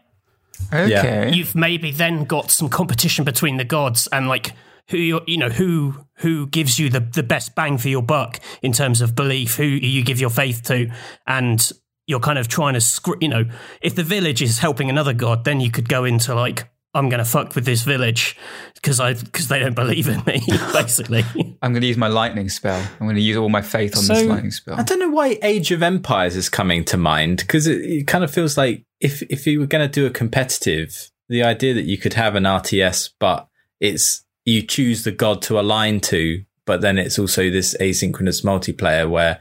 okay. 0.72 1.30
you've 1.32 1.54
maybe 1.54 1.90
then 1.90 2.24
got 2.24 2.50
some 2.50 2.68
competition 2.68 3.24
between 3.24 3.56
the 3.56 3.64
gods 3.64 4.06
and 4.12 4.28
like 4.28 4.52
who 4.88 4.96
you 4.96 5.20
you 5.26 5.36
know 5.36 5.48
who 5.48 6.06
who 6.18 6.46
gives 6.46 6.78
you 6.78 6.88
the 6.88 7.00
the 7.00 7.22
best 7.22 7.54
bang 7.54 7.78
for 7.78 7.88
your 7.88 8.02
buck 8.02 8.40
in 8.62 8.72
terms 8.72 9.00
of 9.00 9.14
belief, 9.14 9.56
who 9.56 9.64
you 9.64 10.04
give 10.04 10.20
your 10.20 10.30
faith 10.30 10.62
to, 10.64 10.90
and 11.26 11.72
you're 12.06 12.20
kind 12.20 12.38
of 12.38 12.48
trying 12.48 12.74
to 12.74 12.80
screw. 12.80 13.16
You 13.20 13.28
know, 13.28 13.44
if 13.80 13.94
the 13.94 14.04
village 14.04 14.42
is 14.42 14.58
helping 14.58 14.88
another 14.88 15.12
god, 15.12 15.44
then 15.44 15.60
you 15.60 15.70
could 15.70 15.88
go 15.88 16.04
into 16.04 16.34
like. 16.34 16.68
I'm 16.96 17.08
gonna 17.08 17.24
fuck 17.24 17.54
with 17.54 17.64
this 17.64 17.82
village 17.82 18.36
because 18.74 19.00
I 19.00 19.14
because 19.14 19.48
they 19.48 19.58
don't 19.58 19.74
believe 19.74 20.08
in 20.08 20.22
me. 20.26 20.40
Basically, 20.72 21.24
I'm 21.62 21.72
going 21.72 21.80
to 21.82 21.86
use 21.86 21.96
my 21.96 22.08
lightning 22.08 22.48
spell. 22.48 22.80
I'm 23.00 23.06
going 23.06 23.16
to 23.16 23.22
use 23.22 23.36
all 23.36 23.48
my 23.48 23.62
faith 23.62 23.96
on 23.96 24.02
So- 24.02 24.14
this 24.14 24.26
lightning 24.26 24.50
spell. 24.50 24.78
I 24.78 24.82
don't 24.82 24.98
know 24.98 25.10
why 25.10 25.38
Age 25.42 25.70
of 25.72 25.82
Empires 25.82 26.36
is 26.36 26.48
coming 26.48 26.84
to 26.86 26.96
mind 26.96 27.38
because 27.38 27.66
it, 27.66 27.80
it 27.80 28.06
kind 28.06 28.24
of 28.24 28.30
feels 28.30 28.56
like 28.56 28.84
if 29.00 29.22
if 29.22 29.46
you 29.46 29.60
were 29.60 29.66
going 29.66 29.86
to 29.86 29.92
do 29.92 30.06
a 30.06 30.10
competitive, 30.10 31.10
the 31.28 31.42
idea 31.42 31.74
that 31.74 31.84
you 31.84 31.98
could 31.98 32.14
have 32.14 32.34
an 32.34 32.44
RTS, 32.44 33.10
but 33.18 33.48
it's 33.80 34.24
you 34.44 34.62
choose 34.62 35.04
the 35.04 35.12
god 35.12 35.42
to 35.42 35.58
align 35.60 36.00
to, 36.00 36.44
but 36.64 36.80
then 36.80 36.98
it's 36.98 37.18
also 37.18 37.50
this 37.50 37.76
asynchronous 37.80 38.44
multiplayer 38.44 39.08
where 39.10 39.40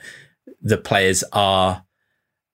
the 0.62 0.78
players 0.78 1.24
are 1.32 1.86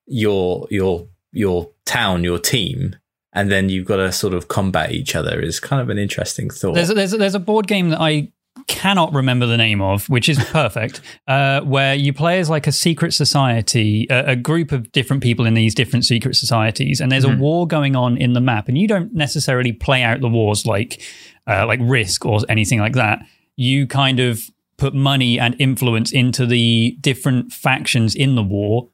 your 0.06 0.66
your 0.70 1.08
your 1.32 1.70
town, 1.86 2.24
your 2.24 2.38
team, 2.38 2.94
and 3.32 3.50
then 3.50 3.68
you've 3.68 3.86
got 3.86 3.96
to 3.96 4.12
sort 4.12 4.34
of 4.34 4.48
combat 4.48 4.92
each 4.92 5.14
other. 5.14 5.40
Is 5.40 5.60
kind 5.60 5.80
of 5.80 5.88
an 5.88 5.98
interesting 5.98 6.50
thought. 6.50 6.74
There's 6.74 6.90
a, 6.90 6.94
there's 6.94 7.12
a, 7.12 7.16
there's 7.16 7.34
a 7.34 7.40
board 7.40 7.66
game 7.66 7.90
that 7.90 8.00
I 8.00 8.32
cannot 8.66 9.12
remember 9.12 9.46
the 9.46 9.56
name 9.56 9.80
of, 9.80 10.08
which 10.08 10.28
is 10.28 10.38
perfect, 10.44 11.00
uh, 11.28 11.62
where 11.62 11.94
you 11.94 12.12
play 12.12 12.38
as 12.38 12.50
like 12.50 12.66
a 12.66 12.72
secret 12.72 13.12
society, 13.12 14.06
a, 14.10 14.32
a 14.32 14.36
group 14.36 14.72
of 14.72 14.92
different 14.92 15.22
people 15.22 15.46
in 15.46 15.54
these 15.54 15.74
different 15.74 16.04
secret 16.04 16.36
societies, 16.36 17.00
and 17.00 17.10
there's 17.10 17.24
a 17.24 17.36
war 17.36 17.66
going 17.66 17.96
on 17.96 18.16
in 18.16 18.34
the 18.34 18.40
map, 18.40 18.68
and 18.68 18.78
you 18.78 18.86
don't 18.86 19.14
necessarily 19.14 19.72
play 19.72 20.02
out 20.02 20.20
the 20.20 20.28
wars 20.28 20.66
like 20.66 21.02
uh, 21.46 21.66
like 21.66 21.80
Risk 21.82 22.24
or 22.24 22.40
anything 22.48 22.78
like 22.78 22.94
that. 22.94 23.20
You 23.56 23.86
kind 23.86 24.20
of 24.20 24.42
put 24.76 24.94
money 24.94 25.38
and 25.38 25.54
influence 25.58 26.12
into 26.12 26.46
the 26.46 26.96
different 27.00 27.52
factions 27.52 28.14
in 28.14 28.34
the 28.34 28.42
war, 28.42 28.90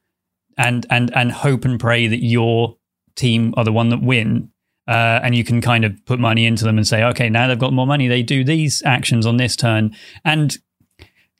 and 0.57 0.87
and 0.91 1.15
and 1.17 1.33
hope 1.33 1.65
and 1.65 1.79
pray 1.79 2.07
that 2.07 2.25
your 2.25 2.78
team 3.19 3.53
are 3.57 3.65
the 3.65 3.73
one 3.73 3.91
that 3.91 4.01
win 4.03 4.51
uh, 4.89 5.21
and 5.23 5.35
you 5.35 5.45
can 5.45 5.61
kind 5.61 5.85
of 5.85 6.05
put 6.07 6.19
money 6.19 6.47
into 6.47 6.65
them 6.65 6.79
and 6.79 6.87
say, 6.87 7.05
okay, 7.05 7.29
now 7.29 7.47
they've 7.47 7.59
got 7.59 7.75
more 7.75 7.87
money. 7.87 8.09
They 8.09 8.23
do 8.23 8.43
these 8.43 8.83
actions 8.87 9.27
on 9.27 9.37
this 9.37 9.55
turn. 9.55 9.95
And 10.25 10.57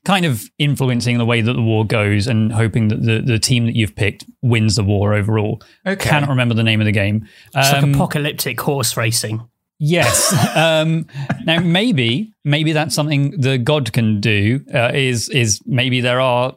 kind 0.05 0.27
of 0.27 0.51
influencing 0.59 1.17
the 1.19 1.25
way 1.25 1.41
that 1.41 1.55
the 1.55 1.63
war 1.63 1.85
goes 1.85 2.27
and 2.27 2.53
hoping 2.53 2.89
that 2.89 3.03
the, 3.03 3.21
the 3.21 3.39
team 3.39 3.65
that 3.67 3.75
you've 3.75 3.97
picked 3.97 4.27
wins 4.43 4.77
the 4.77 4.85
war 4.85 5.15
overall. 5.15 5.63
Okay. 5.87 6.09
Cannot 6.09 6.29
remember 6.29 6.55
the 6.55 6.63
name 6.63 6.81
of 6.81 6.85
the 6.85 6.93
game. 6.93 7.27
It's 7.55 7.73
Um, 7.73 7.85
like 7.85 7.95
apocalyptic 7.95 8.61
horse 8.61 8.97
racing. 8.99 9.43
Yes. 9.79 10.33
um, 10.57 11.07
now 11.45 11.61
maybe 11.61 12.33
maybe 12.45 12.73
that's 12.73 12.95
something 12.95 13.41
the 13.41 13.59
god 13.59 13.93
can 13.93 14.21
do. 14.21 14.65
Uh, 14.73 14.91
is 14.93 15.29
is 15.29 15.61
maybe 15.67 16.01
there 16.01 16.21
are 16.21 16.57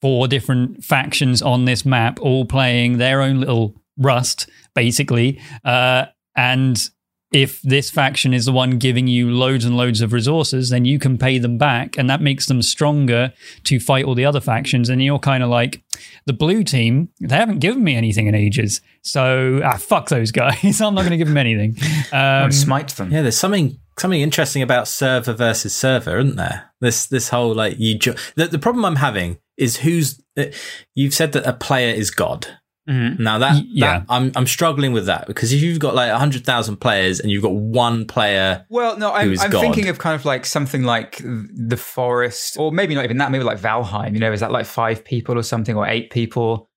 four 0.00 0.28
different 0.28 0.84
factions 0.84 1.42
on 1.42 1.64
this 1.64 1.84
map, 1.84 2.18
all 2.20 2.44
playing 2.44 2.98
their 2.98 3.20
own 3.20 3.40
little 3.40 3.74
Rust, 3.98 4.48
basically, 4.74 5.40
uh, 5.64 6.06
and. 6.36 6.88
If 7.30 7.60
this 7.60 7.90
faction 7.90 8.32
is 8.32 8.46
the 8.46 8.52
one 8.52 8.78
giving 8.78 9.06
you 9.06 9.30
loads 9.30 9.66
and 9.66 9.76
loads 9.76 10.00
of 10.00 10.14
resources, 10.14 10.70
then 10.70 10.86
you 10.86 10.98
can 10.98 11.18
pay 11.18 11.36
them 11.36 11.58
back, 11.58 11.98
and 11.98 12.08
that 12.08 12.22
makes 12.22 12.46
them 12.46 12.62
stronger 12.62 13.34
to 13.64 13.78
fight 13.78 14.06
all 14.06 14.14
the 14.14 14.24
other 14.24 14.40
factions. 14.40 14.88
And 14.88 15.02
you're 15.02 15.18
kind 15.18 15.42
of 15.42 15.50
like, 15.50 15.82
the 16.26 16.32
blue 16.32 16.62
team, 16.64 17.08
they 17.20 17.36
haven't 17.36 17.58
given 17.58 17.82
me 17.82 17.96
anything 17.96 18.26
in 18.26 18.34
ages. 18.34 18.80
So, 19.02 19.60
ah, 19.64 19.76
fuck 19.76 20.08
those 20.08 20.30
guys. 20.30 20.80
I'm 20.80 20.94
not 20.94 21.02
going 21.02 21.10
to 21.10 21.16
give 21.16 21.28
them 21.28 21.36
anything. 21.36 21.76
Um, 22.12 22.52
smite 22.52 22.88
them. 22.88 23.10
Yeah, 23.10 23.22
there's 23.22 23.38
something 23.38 23.78
something 23.98 24.20
interesting 24.20 24.62
about 24.62 24.88
server 24.88 25.32
versus 25.32 25.74
server, 25.74 26.18
isn't 26.18 26.36
there? 26.36 26.70
This 26.80 27.06
this 27.06 27.30
whole 27.30 27.54
like 27.54 27.78
you. 27.78 27.98
Jo- 27.98 28.14
the, 28.36 28.46
the 28.46 28.58
problem 28.58 28.84
I'm 28.84 28.96
having 28.96 29.38
is 29.56 29.78
who's. 29.78 30.22
Uh, 30.36 30.46
you've 30.94 31.14
said 31.14 31.32
that 31.32 31.46
a 31.46 31.52
player 31.52 31.92
is 31.92 32.10
God. 32.10 32.57
Now 32.88 33.38
that, 33.38 33.64
yeah. 33.66 33.98
that 33.98 34.06
I'm 34.08 34.32
I'm 34.34 34.46
struggling 34.46 34.92
with 34.92 35.06
that 35.06 35.26
because 35.26 35.52
if 35.52 35.60
you've 35.60 35.78
got 35.78 35.94
like 35.94 36.10
hundred 36.10 36.44
thousand 36.44 36.78
players 36.78 37.20
and 37.20 37.30
you've 37.30 37.42
got 37.42 37.54
one 37.54 38.06
player, 38.06 38.64
Well, 38.70 38.96
no, 38.96 39.12
I'm, 39.12 39.28
who's 39.28 39.42
I'm 39.42 39.50
God. 39.50 39.60
thinking 39.60 39.88
of 39.88 39.98
kind 39.98 40.14
of 40.14 40.24
like 40.24 40.46
something 40.46 40.84
like 40.84 41.18
the 41.22 41.76
forest, 41.76 42.56
or 42.58 42.72
maybe 42.72 42.94
not 42.94 43.04
even 43.04 43.18
that. 43.18 43.30
Maybe 43.30 43.44
like 43.44 43.58
Valheim. 43.60 44.14
You 44.14 44.20
know, 44.20 44.32
is 44.32 44.40
that 44.40 44.52
like 44.52 44.64
five 44.64 45.04
people 45.04 45.36
or 45.38 45.42
something, 45.42 45.76
or 45.76 45.86
eight 45.86 46.10
people? 46.10 46.70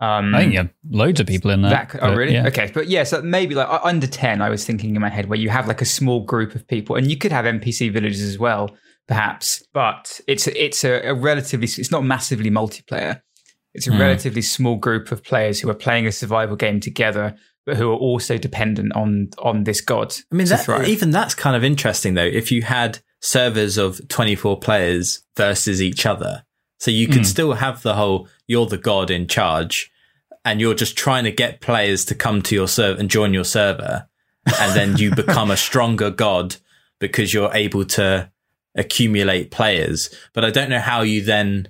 Um, 0.00 0.34
I 0.34 0.40
think 0.40 0.52
you 0.52 0.58
have 0.60 0.70
loads 0.88 1.20
of 1.20 1.26
people 1.26 1.50
in 1.50 1.60
there. 1.60 1.72
That, 1.72 1.96
oh, 2.00 2.14
really? 2.14 2.32
yeah. 2.32 2.46
Okay, 2.46 2.70
but 2.72 2.88
yeah, 2.88 3.02
so 3.02 3.20
maybe 3.20 3.54
like 3.54 3.68
uh, 3.68 3.80
under 3.84 4.06
ten. 4.06 4.40
I 4.40 4.48
was 4.48 4.64
thinking 4.64 4.94
in 4.94 5.02
my 5.02 5.10
head 5.10 5.28
where 5.28 5.38
you 5.38 5.50
have 5.50 5.68
like 5.68 5.82
a 5.82 5.86
small 5.86 6.24
group 6.24 6.54
of 6.54 6.66
people, 6.66 6.96
and 6.96 7.10
you 7.10 7.18
could 7.18 7.32
have 7.32 7.44
NPC 7.44 7.92
villages 7.92 8.22
as 8.22 8.38
well, 8.38 8.74
perhaps. 9.08 9.62
But 9.74 10.22
it's 10.26 10.46
it's 10.46 10.84
a, 10.84 11.10
a 11.10 11.14
relatively 11.14 11.66
it's 11.66 11.90
not 11.90 12.02
massively 12.02 12.50
multiplayer. 12.50 13.20
It's 13.74 13.86
a 13.86 13.92
Hmm. 13.92 14.00
relatively 14.00 14.42
small 14.42 14.76
group 14.76 15.12
of 15.12 15.22
players 15.22 15.60
who 15.60 15.70
are 15.70 15.74
playing 15.74 16.06
a 16.06 16.12
survival 16.12 16.56
game 16.56 16.80
together, 16.80 17.36
but 17.66 17.76
who 17.76 17.90
are 17.90 17.96
also 17.96 18.36
dependent 18.38 18.92
on 18.94 19.28
on 19.38 19.64
this 19.64 19.80
god. 19.80 20.14
I 20.32 20.34
mean, 20.34 20.46
that, 20.48 20.88
even 20.88 21.10
that's 21.10 21.34
kind 21.34 21.54
of 21.56 21.62
interesting 21.64 22.14
though. 22.14 22.24
If 22.24 22.50
you 22.50 22.62
had 22.62 22.98
servers 23.20 23.76
of 23.78 24.00
24 24.08 24.58
players 24.60 25.22
versus 25.36 25.80
each 25.82 26.06
other, 26.06 26.44
so 26.78 26.90
you 26.90 27.06
could 27.06 27.22
Mm. 27.22 27.26
still 27.26 27.52
have 27.54 27.82
the 27.82 27.94
whole 27.94 28.28
you're 28.48 28.66
the 28.66 28.78
god 28.78 29.10
in 29.10 29.26
charge, 29.28 29.90
and 30.44 30.60
you're 30.60 30.74
just 30.74 30.96
trying 30.96 31.24
to 31.24 31.30
get 31.30 31.60
players 31.60 32.04
to 32.06 32.14
come 32.14 32.40
to 32.42 32.54
your 32.54 32.66
server 32.66 32.98
and 32.98 33.10
join 33.10 33.32
your 33.34 33.44
server, 33.44 34.08
and 34.58 34.74
then 34.74 34.96
you 34.96 35.14
become 35.14 35.50
a 35.50 35.56
stronger 35.68 36.10
god 36.10 36.56
because 36.98 37.32
you're 37.34 37.54
able 37.54 37.84
to 37.84 38.30
accumulate 38.74 39.50
players. 39.50 40.10
But 40.32 40.44
I 40.44 40.50
don't 40.50 40.70
know 40.70 40.80
how 40.80 41.02
you 41.02 41.22
then 41.22 41.68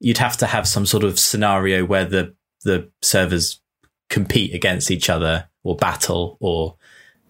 you'd 0.00 0.18
have 0.18 0.36
to 0.38 0.46
have 0.46 0.66
some 0.66 0.86
sort 0.86 1.04
of 1.04 1.18
scenario 1.18 1.84
where 1.84 2.04
the 2.04 2.34
the 2.64 2.90
servers 3.02 3.60
compete 4.08 4.54
against 4.54 4.90
each 4.90 5.08
other 5.08 5.48
or 5.62 5.76
battle 5.76 6.36
or 6.40 6.74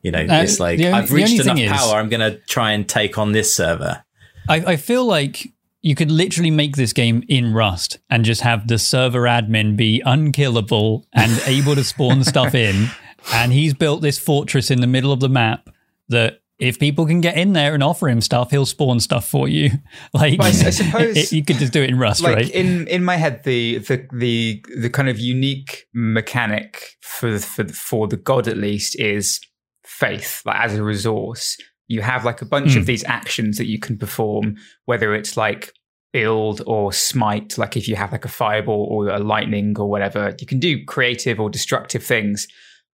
you 0.02 0.10
know 0.10 0.20
Uh, 0.20 0.42
it's 0.42 0.58
like 0.58 0.78
the 0.78 0.90
I've 0.90 1.12
reached 1.12 1.34
enough 1.40 1.56
thing 1.56 1.58
is- 1.66 1.70
power 1.72 1.96
I'm 1.96 2.08
going 2.08 2.20
to 2.32 2.38
try 2.46 2.72
and 2.72 2.88
take 2.88 3.18
on 3.18 3.32
this 3.32 3.54
server. 3.54 4.02
I, 4.48 4.56
I 4.72 4.76
feel 4.76 5.04
like 5.04 5.46
you 5.82 5.94
could 5.94 6.10
literally 6.10 6.50
make 6.50 6.76
this 6.76 6.92
game 6.92 7.22
in 7.28 7.52
Rust 7.54 7.98
and 8.10 8.24
just 8.24 8.40
have 8.42 8.68
the 8.68 8.78
server 8.78 9.22
admin 9.22 9.76
be 9.76 10.02
unkillable 10.04 11.06
and 11.12 11.30
able 11.46 11.74
to 11.74 11.84
spawn 11.84 12.24
stuff 12.32 12.54
in. 12.54 12.88
And 13.32 13.52
he's 13.52 13.74
built 13.74 14.00
this 14.02 14.18
fortress 14.18 14.70
in 14.70 14.80
the 14.80 14.86
middle 14.86 15.12
of 15.12 15.20
the 15.20 15.28
map 15.28 15.70
that 16.08 16.39
if 16.60 16.78
people 16.78 17.06
can 17.06 17.20
get 17.20 17.36
in 17.36 17.52
there 17.54 17.74
and 17.74 17.82
offer 17.82 18.08
him 18.08 18.20
stuff, 18.20 18.50
he'll 18.50 18.66
spawn 18.66 19.00
stuff 19.00 19.26
for 19.28 19.48
you. 19.48 19.70
Like 20.14 20.40
I 20.40 20.46
I 20.48 20.50
suppose- 20.70 21.16
it- 21.16 21.32
you 21.32 21.44
could 21.44 21.56
just 21.56 21.72
do 21.72 21.82
it 21.82 21.90
in 21.90 21.98
Rust, 21.98 22.22
like 22.22 22.36
right? 22.36 22.50
in 22.50 22.86
in 22.88 23.02
my 23.04 23.16
head 23.16 23.42
the 23.44 23.78
the 23.78 24.06
the 24.12 24.64
the 24.78 24.90
kind 24.90 25.08
of 25.08 25.18
unique 25.18 25.86
mechanic 25.94 26.96
for 27.00 27.38
for 27.38 27.64
for 27.68 28.06
the 28.08 28.16
god 28.16 28.46
at 28.48 28.56
least 28.56 28.98
is 29.00 29.40
faith 29.84 30.42
like 30.46 30.56
as 30.60 30.74
a 30.74 30.82
resource 30.82 31.56
you 31.88 32.00
have 32.02 32.24
like 32.24 32.40
a 32.42 32.44
bunch 32.44 32.72
Hmm. 32.72 32.78
of 32.78 32.86
these 32.86 33.04
actions 33.04 33.56
that 33.58 33.66
you 33.66 33.78
can 33.78 33.96
perform 33.98 34.56
whether 34.84 35.14
it's 35.14 35.36
like 35.36 35.72
build 36.12 36.60
or 36.66 36.92
smite 36.92 37.56
like 37.58 37.76
if 37.76 37.86
you 37.88 37.96
have 37.96 38.12
like 38.12 38.24
a 38.24 38.28
fireball 38.28 38.86
or 38.90 39.08
a 39.08 39.18
lightning 39.18 39.76
or 39.78 39.88
whatever 39.88 40.34
you 40.40 40.46
can 40.46 40.58
do 40.58 40.84
creative 40.84 41.38
or 41.40 41.48
destructive 41.50 42.02
things 42.02 42.46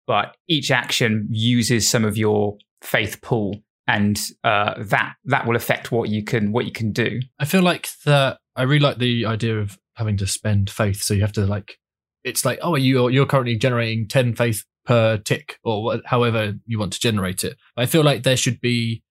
but 0.06 0.36
each 0.48 0.70
action 0.70 1.26
uses 1.30 1.88
some 1.88 2.04
of 2.04 2.16
your 2.16 2.56
faith 2.82 3.20
pool 3.22 3.62
and 3.86 4.20
uh, 4.44 4.74
that 4.78 5.14
that 5.24 5.46
will 5.46 5.56
affect 5.56 5.90
what 5.90 6.08
you 6.08 6.22
can 6.22 6.52
what 6.52 6.64
you 6.64 6.72
can 6.72 6.92
do 6.92 7.20
I 7.38 7.44
feel 7.44 7.62
like 7.62 7.88
that. 8.04 8.38
I 8.54 8.62
really 8.62 8.80
like 8.80 8.98
the 8.98 9.24
idea 9.26 9.58
of 9.58 9.78
having 9.94 10.16
to 10.18 10.26
spend 10.26 10.70
faith. 10.70 11.02
So 11.02 11.14
you 11.14 11.22
have 11.22 11.32
to 11.32 11.46
like, 11.46 11.78
it's 12.24 12.44
like, 12.44 12.58
oh, 12.62 12.76
you're 12.76 13.10
you're 13.10 13.26
currently 13.26 13.56
generating 13.56 14.08
ten 14.08 14.34
faith 14.34 14.64
per 14.84 15.16
tick, 15.18 15.58
or 15.64 16.00
however 16.06 16.54
you 16.66 16.78
want 16.78 16.92
to 16.94 17.00
generate 17.00 17.44
it. 17.44 17.56
I 17.76 17.86
feel 17.86 18.02
like 18.02 18.22
there 18.22 18.36
should 18.36 18.60
be, 18.60 19.02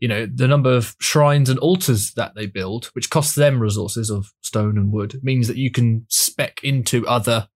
you 0.00 0.08
know, 0.08 0.26
the 0.26 0.48
number 0.48 0.72
of 0.72 0.96
shrines 1.00 1.50
and 1.50 1.58
altars 1.58 2.12
that 2.12 2.34
they 2.34 2.46
build, 2.46 2.86
which 2.92 3.10
costs 3.10 3.34
them 3.34 3.60
resources 3.60 4.10
of 4.10 4.32
stone 4.40 4.76
and 4.76 4.92
wood, 4.92 5.20
means 5.22 5.48
that 5.48 5.56
you 5.56 5.70
can 5.70 6.06
spec 6.08 6.62
into 6.62 7.06
other 7.06 7.48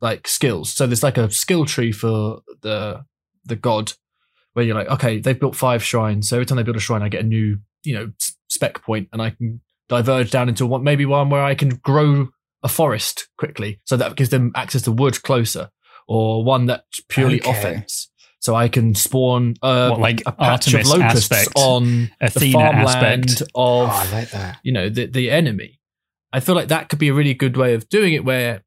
like 0.00 0.28
skills. 0.28 0.72
So 0.72 0.86
there's 0.86 1.02
like 1.02 1.18
a 1.18 1.30
skill 1.30 1.64
tree 1.64 1.92
for 1.92 2.40
the 2.62 3.04
the 3.44 3.56
god, 3.56 3.92
where 4.58 4.66
you're 4.66 4.74
like, 4.74 4.88
okay, 4.88 5.18
they've 5.20 5.38
built 5.38 5.56
five 5.56 5.82
shrines, 5.82 6.28
so 6.28 6.36
every 6.36 6.46
time 6.46 6.56
they 6.56 6.62
build 6.64 6.76
a 6.76 6.80
shrine, 6.80 7.02
I 7.02 7.08
get 7.08 7.24
a 7.24 7.26
new, 7.26 7.58
you 7.84 7.94
know, 7.94 8.12
spec 8.48 8.82
point, 8.82 9.08
and 9.12 9.22
I 9.22 9.30
can 9.30 9.60
diverge 9.88 10.30
down 10.30 10.48
into 10.48 10.66
one, 10.66 10.82
maybe 10.84 11.06
one 11.06 11.30
where 11.30 11.42
I 11.42 11.54
can 11.54 11.70
grow 11.76 12.28
a 12.62 12.68
forest 12.68 13.28
quickly, 13.38 13.80
so 13.84 13.96
that 13.96 14.16
gives 14.16 14.30
them 14.30 14.52
access 14.54 14.82
to 14.82 14.92
wood 14.92 15.22
closer, 15.22 15.70
or 16.06 16.44
one 16.44 16.66
that's 16.66 17.00
purely 17.08 17.40
Okay. 17.40 17.50
offense. 17.50 18.10
So 18.40 18.54
I 18.54 18.68
can 18.68 18.94
spawn 18.94 19.54
uh, 19.62 19.90
What, 19.90 20.00
like 20.00 20.22
a 20.26 20.32
patch 20.32 20.72
Artemis 20.72 20.92
of 20.92 20.98
locusts 21.00 21.32
aspect? 21.32 21.56
on 21.56 22.10
the 22.20 22.26
Athena 22.26 22.52
farmland 22.52 23.24
aspect. 23.30 23.42
of 23.42 23.48
oh 23.54 23.84
i 23.86 24.10
like 24.12 24.30
that 24.30 24.58
you 24.62 24.72
know 24.72 24.88
the 24.88 25.06
the 25.06 25.30
enemy. 25.30 25.80
I 26.32 26.40
feel 26.40 26.54
like 26.54 26.68
that 26.68 26.88
could 26.88 26.98
be 27.00 27.08
a 27.08 27.14
really 27.14 27.34
good 27.34 27.56
way 27.56 27.74
of 27.74 27.88
doing 27.88 28.12
it, 28.14 28.24
where 28.24 28.62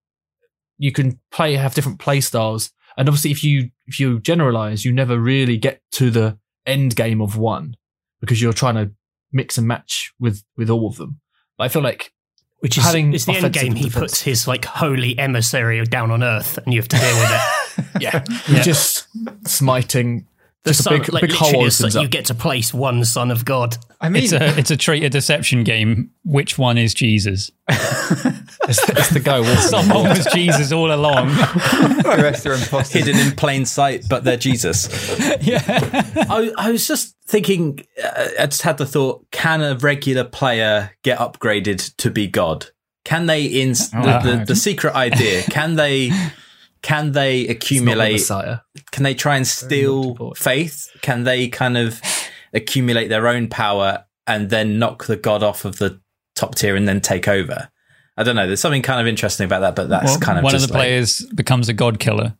you 0.77 0.91
can 0.91 1.19
play 1.31 1.53
have 1.55 1.73
different 1.75 1.99
play 1.99 2.19
styles, 2.21 2.71
and 3.01 3.09
obviously 3.09 3.31
if 3.31 3.43
you 3.43 3.71
if 3.87 3.99
you 3.99 4.19
generalize, 4.19 4.85
you 4.85 4.93
never 4.93 5.19
really 5.19 5.57
get 5.57 5.81
to 5.93 6.11
the 6.11 6.37
end 6.67 6.95
game 6.95 7.19
of 7.19 7.35
one 7.35 7.75
because 8.19 8.39
you're 8.39 8.53
trying 8.53 8.75
to 8.75 8.91
mix 9.31 9.57
and 9.57 9.67
match 9.67 10.13
with 10.19 10.43
with 10.55 10.69
all 10.69 10.87
of 10.87 10.97
them. 10.97 11.19
But 11.57 11.63
I 11.63 11.67
feel 11.69 11.81
like 11.81 12.13
Which 12.59 12.77
is, 12.77 12.83
Having 12.83 13.13
is 13.13 13.25
the 13.25 13.33
end 13.33 13.53
game. 13.53 13.73
He 13.73 13.85
defensive. 13.85 13.99
puts 14.01 14.21
his 14.21 14.47
like 14.47 14.65
holy 14.65 15.17
emissary 15.17 15.83
down 15.85 16.11
on 16.11 16.21
Earth, 16.21 16.59
and 16.59 16.75
you 16.75 16.79
have 16.79 16.89
to 16.89 16.97
deal 16.97 17.19
with 17.19 17.31
it. 17.31 17.85
yeah, 18.03 18.23
you're 18.47 18.61
just 18.63 19.07
smiting. 19.47 20.27
The 20.63 20.71
just 20.71 20.83
son, 20.83 20.93
a 20.93 20.99
big, 20.99 21.13
like 21.13 21.21
big 21.21 21.31
literally, 21.31 21.51
hole 21.53 21.61
opens 21.61 21.95
like 21.95 22.03
you 22.03 22.07
get 22.07 22.25
to 22.25 22.35
place 22.35 22.71
one 22.71 23.03
son 23.03 23.31
of 23.31 23.45
God. 23.45 23.77
i 23.99 24.09
mean 24.09 24.23
it's 24.23 24.31
a 24.31 24.59
it's 24.59 24.69
a 24.69 24.77
traitor 24.77 25.09
deception 25.09 25.63
game. 25.63 26.11
Which 26.23 26.57
one 26.57 26.77
is 26.77 26.93
Jesus? 26.93 27.51
It's, 28.67 28.89
it's 28.89 29.09
the 29.09 29.19
guy 29.19 29.39
walking. 29.39 29.55
Someone 29.55 30.09
was 30.09 30.25
Jesus 30.33 30.71
all 30.71 30.93
along. 30.93 31.29
the 31.35 32.19
rest 32.21 32.45
are 32.45 32.53
imposters 32.53 33.05
Hidden 33.05 33.19
in 33.19 33.31
plain 33.35 33.65
sight, 33.65 34.05
but 34.07 34.23
they're 34.23 34.37
Jesus. 34.37 34.87
yeah. 35.41 35.61
I, 36.29 36.51
I 36.57 36.71
was 36.71 36.87
just 36.87 37.15
thinking, 37.25 37.83
uh, 38.03 38.27
I 38.39 38.45
just 38.45 38.61
had 38.61 38.77
the 38.77 38.85
thought: 38.85 39.25
Can 39.31 39.61
a 39.61 39.75
regular 39.75 40.23
player 40.23 40.91
get 41.03 41.17
upgraded 41.17 41.95
to 41.97 42.11
be 42.11 42.27
God? 42.27 42.67
Can 43.03 43.25
they 43.25 43.45
in 43.45 43.69
the, 43.69 44.21
the, 44.23 44.45
the 44.49 44.55
secret 44.55 44.93
idea? 44.93 45.41
Can 45.43 45.75
they? 45.75 46.11
Can 46.81 47.11
they 47.11 47.41
It's 47.41 47.47
not 47.47 47.47
the 47.47 47.55
accumulate? 47.55 48.11
Messiah. 48.13 48.57
Can 48.91 49.03
they 49.03 49.13
try 49.13 49.35
and 49.37 49.45
steal 49.47 50.33
faith? 50.35 50.89
Can 51.01 51.23
they 51.23 51.47
kind 51.47 51.77
of 51.77 52.01
accumulate 52.53 53.07
their 53.09 53.27
own 53.27 53.47
power 53.47 54.05
and 54.27 54.49
then 54.49 54.79
knock 54.79 55.05
the 55.05 55.15
god 55.17 55.43
off 55.43 55.63
of 55.65 55.77
the 55.77 55.99
top 56.35 56.55
tier 56.55 56.75
and 56.75 56.87
then 56.87 56.99
take 57.01 57.27
over? 57.27 57.69
I 58.17 58.23
don't 58.23 58.35
know. 58.35 58.45
There's 58.47 58.59
something 58.59 58.81
kind 58.81 58.99
of 58.99 59.07
interesting 59.07 59.45
about 59.45 59.61
that, 59.61 59.75
but 59.75 59.89
that's 59.89 60.05
Well, 60.11 60.19
kind 60.19 60.37
of 60.37 60.43
one 60.43 60.55
of 60.55 60.61
the 60.61 60.67
like- 60.67 60.73
players 60.79 61.25
becomes 61.35 61.69
a 61.69 61.73
god 61.73 61.99
killer 61.99 62.35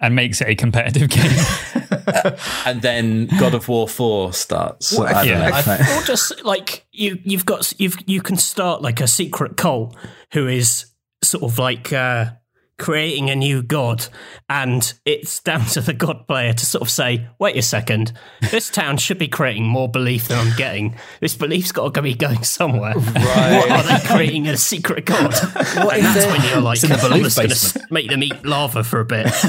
and 0.00 0.14
makes 0.14 0.40
it 0.40 0.48
a 0.48 0.54
competitive 0.54 1.08
game. 1.08 2.34
and 2.66 2.82
then 2.82 3.26
God 3.38 3.54
of 3.54 3.68
War 3.68 3.88
Four 3.88 4.32
starts. 4.32 4.98
I 4.98 5.24
don't 5.24 5.26
yeah. 5.26 5.62
know. 5.66 5.98
or 6.00 6.02
just 6.04 6.44
like 6.44 6.86
you 6.92 7.18
you've 7.24 7.46
got 7.46 7.72
you've 7.78 7.96
you 8.06 8.20
can 8.20 8.36
start 8.36 8.82
like 8.82 9.00
a 9.00 9.06
secret 9.06 9.56
cult 9.56 9.96
who 10.32 10.46
is 10.46 10.86
sort 11.22 11.42
of 11.44 11.58
like 11.58 11.92
uh 11.92 12.30
creating 12.78 13.30
a 13.30 13.36
new 13.36 13.62
god, 13.62 14.06
and 14.48 14.92
it's 15.04 15.40
down 15.40 15.64
to 15.66 15.80
the 15.80 15.92
god 15.92 16.26
player 16.26 16.52
to 16.52 16.66
sort 16.66 16.82
of 16.82 16.90
say, 16.90 17.26
"Wait 17.38 17.56
a 17.56 17.62
second, 17.62 18.12
this 18.50 18.70
town 18.70 18.96
should 18.96 19.18
be 19.18 19.28
creating 19.28 19.64
more 19.64 19.88
belief 19.88 20.28
than 20.28 20.38
I'm 20.38 20.56
getting. 20.56 20.96
This 21.20 21.36
belief's 21.36 21.72
got 21.72 21.94
to 21.94 22.02
be 22.02 22.14
going 22.14 22.42
somewhere. 22.42 22.94
What 22.94 23.70
are 23.70 23.82
they 23.82 24.06
creating 24.06 24.48
a 24.48 24.56
secret 24.56 25.04
god? 25.06 25.34
and 25.44 26.04
that's 26.04 26.26
when 26.26 26.42
you're 26.48 26.60
like, 26.60 26.82
in 26.82 26.90
the 26.90 26.96
I'm 26.96 27.10
belief 27.10 27.34
just 27.34 27.74
going 27.74 27.86
to 27.86 27.92
make 27.92 28.08
them 28.08 28.22
eat 28.22 28.44
lava 28.44 28.84
for 28.84 29.00
a 29.00 29.04
bit. 29.04 29.30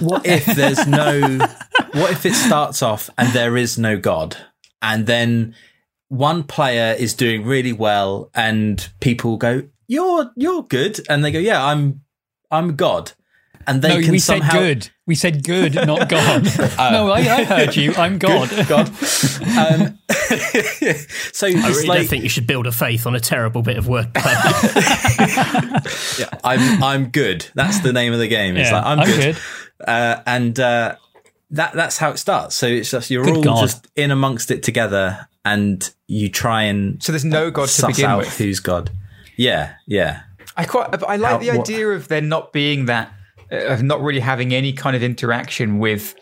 What 0.00 0.24
if 0.24 0.46
there's 0.46 0.86
no? 0.86 1.38
What 1.92 2.12
if 2.12 2.24
it 2.24 2.34
starts 2.34 2.82
off 2.82 3.10
and 3.18 3.32
there 3.32 3.56
is 3.56 3.78
no 3.78 3.98
god, 3.98 4.36
and 4.80 5.08
then 5.08 5.56
one 6.08 6.44
player 6.44 6.94
is 6.96 7.14
doing 7.14 7.44
really 7.44 7.72
well, 7.72 8.30
and 8.32 8.88
people 9.00 9.36
go, 9.38 9.64
"You're 9.88 10.30
you're 10.36 10.62
good," 10.62 11.00
and 11.08 11.24
they 11.24 11.32
go, 11.32 11.40
"Yeah, 11.40 11.64
I'm 11.64 12.02
I'm 12.50 12.76
God," 12.76 13.12
and 13.66 13.82
they 13.82 13.88
no, 13.88 14.00
can 14.02 14.12
we 14.12 14.18
somehow 14.18 14.52
said 14.52 14.58
good. 14.60 14.90
We 15.06 15.14
said 15.14 15.44
good, 15.44 15.74
not 15.74 16.08
God. 16.10 16.44
no, 16.78 17.10
I, 17.10 17.18
I 17.20 17.44
heard 17.44 17.74
you. 17.76 17.92
I'm 17.94 18.18
God. 18.18 18.50
God. 18.68 18.88
Um, 18.88 19.98
so 21.32 21.46
I 21.46 21.50
really 21.50 21.86
like 21.86 21.98
don't 22.00 22.06
think 22.08 22.22
you 22.24 22.28
should 22.28 22.46
build 22.46 22.66
a 22.66 22.72
faith 22.72 23.06
on 23.06 23.14
a 23.14 23.20
terrible 23.20 23.62
bit 23.62 23.76
of 23.78 23.88
work. 23.88 24.08
I'm 26.44 26.82
I'm 26.82 27.08
good. 27.08 27.46
That's 27.54 27.80
the 27.80 27.92
name 27.92 28.12
of 28.12 28.18
the 28.18 28.28
game. 28.28 28.56
It's 28.56 28.70
Yeah, 28.70 28.76
like 28.76 28.86
I'm, 28.86 29.00
I'm 29.00 29.06
good, 29.06 29.34
good. 29.34 29.88
Uh, 29.88 30.22
and 30.26 30.58
uh, 30.60 30.96
that 31.50 31.72
that's 31.74 31.98
how 31.98 32.10
it 32.10 32.18
starts. 32.18 32.54
So 32.54 32.66
it's 32.66 32.90
just 32.90 33.10
you're 33.10 33.24
Good 33.24 33.36
all 33.38 33.42
God. 33.42 33.60
just 33.62 33.86
in 33.96 34.10
amongst 34.10 34.50
it 34.50 34.62
together, 34.62 35.28
and 35.44 35.88
you 36.06 36.28
try 36.28 36.64
and 36.64 37.02
So 37.02 37.12
there's 37.12 37.24
no 37.24 37.50
God 37.50 37.68
to 37.68 37.86
begin 37.86 38.06
out 38.06 38.18
with. 38.18 38.36
who's 38.38 38.60
God. 38.60 38.90
Yeah, 39.36 39.74
yeah. 39.86 40.22
I 40.56 40.64
quite, 40.64 40.88
I 41.04 41.16
like 41.16 41.32
How- 41.32 41.38
the 41.38 41.50
what- 41.50 41.60
idea 41.68 41.88
of 41.88 42.08
there 42.08 42.20
not 42.20 42.52
being 42.52 42.86
that, 42.86 43.12
uh, 43.52 43.56
of 43.74 43.82
not 43.82 44.00
really 44.02 44.20
having 44.20 44.52
any 44.52 44.72
kind 44.72 44.96
of 44.96 45.02
interaction 45.02 45.78
with 45.78 46.14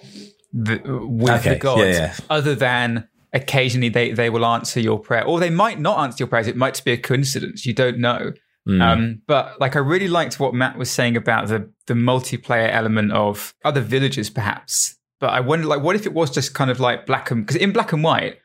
the 0.53 0.81
with 0.85 1.31
Okay, 1.41 1.55
the 1.55 1.57
gods, 1.59 1.81
yeah, 1.83 1.91
yeah. 1.93 2.15
other 2.31 2.55
than 2.55 3.09
occasionally 3.33 3.89
they 3.91 4.13
they 4.13 4.31
will 4.31 4.47
answer 4.47 4.81
your 4.81 4.99
prayer, 4.99 5.25
or 5.25 5.41
they 5.41 5.51
might 5.51 5.79
not 5.81 5.99
answer 5.99 6.17
your 6.21 6.29
prayers. 6.29 6.47
It 6.47 6.57
might 6.57 6.75
just 6.75 6.85
be 6.85 6.93
a 6.93 6.97
coincidence. 6.97 7.67
You 7.67 7.75
don't 7.75 7.99
know. 7.99 8.33
Mm. 8.69 8.83
Um, 8.83 9.23
but 9.29 9.61
like, 9.61 9.77
I 9.77 9.79
really 9.79 10.09
liked 10.09 10.41
what 10.41 10.53
Matt 10.55 10.77
was 10.77 10.91
saying 10.91 11.17
about 11.17 11.49
the 11.49 11.71
the 11.87 11.95
multiplayer 11.95 12.71
element 12.73 13.13
of 13.13 13.55
other 13.65 13.81
villages, 13.81 14.29
perhaps. 14.31 14.97
But 15.21 15.31
I 15.31 15.41
wonder, 15.41 15.67
like, 15.67 15.83
what 15.83 15.97
if 15.97 16.05
it 16.05 16.13
was 16.13 16.31
just 16.31 16.53
kind 16.55 16.71
of 16.71 16.81
like 16.81 17.07
black 17.07 17.31
and 17.31 17.47
because 17.47 17.61
in 17.61 17.73
black 17.73 17.93
and 17.93 18.03
white, 18.03 18.37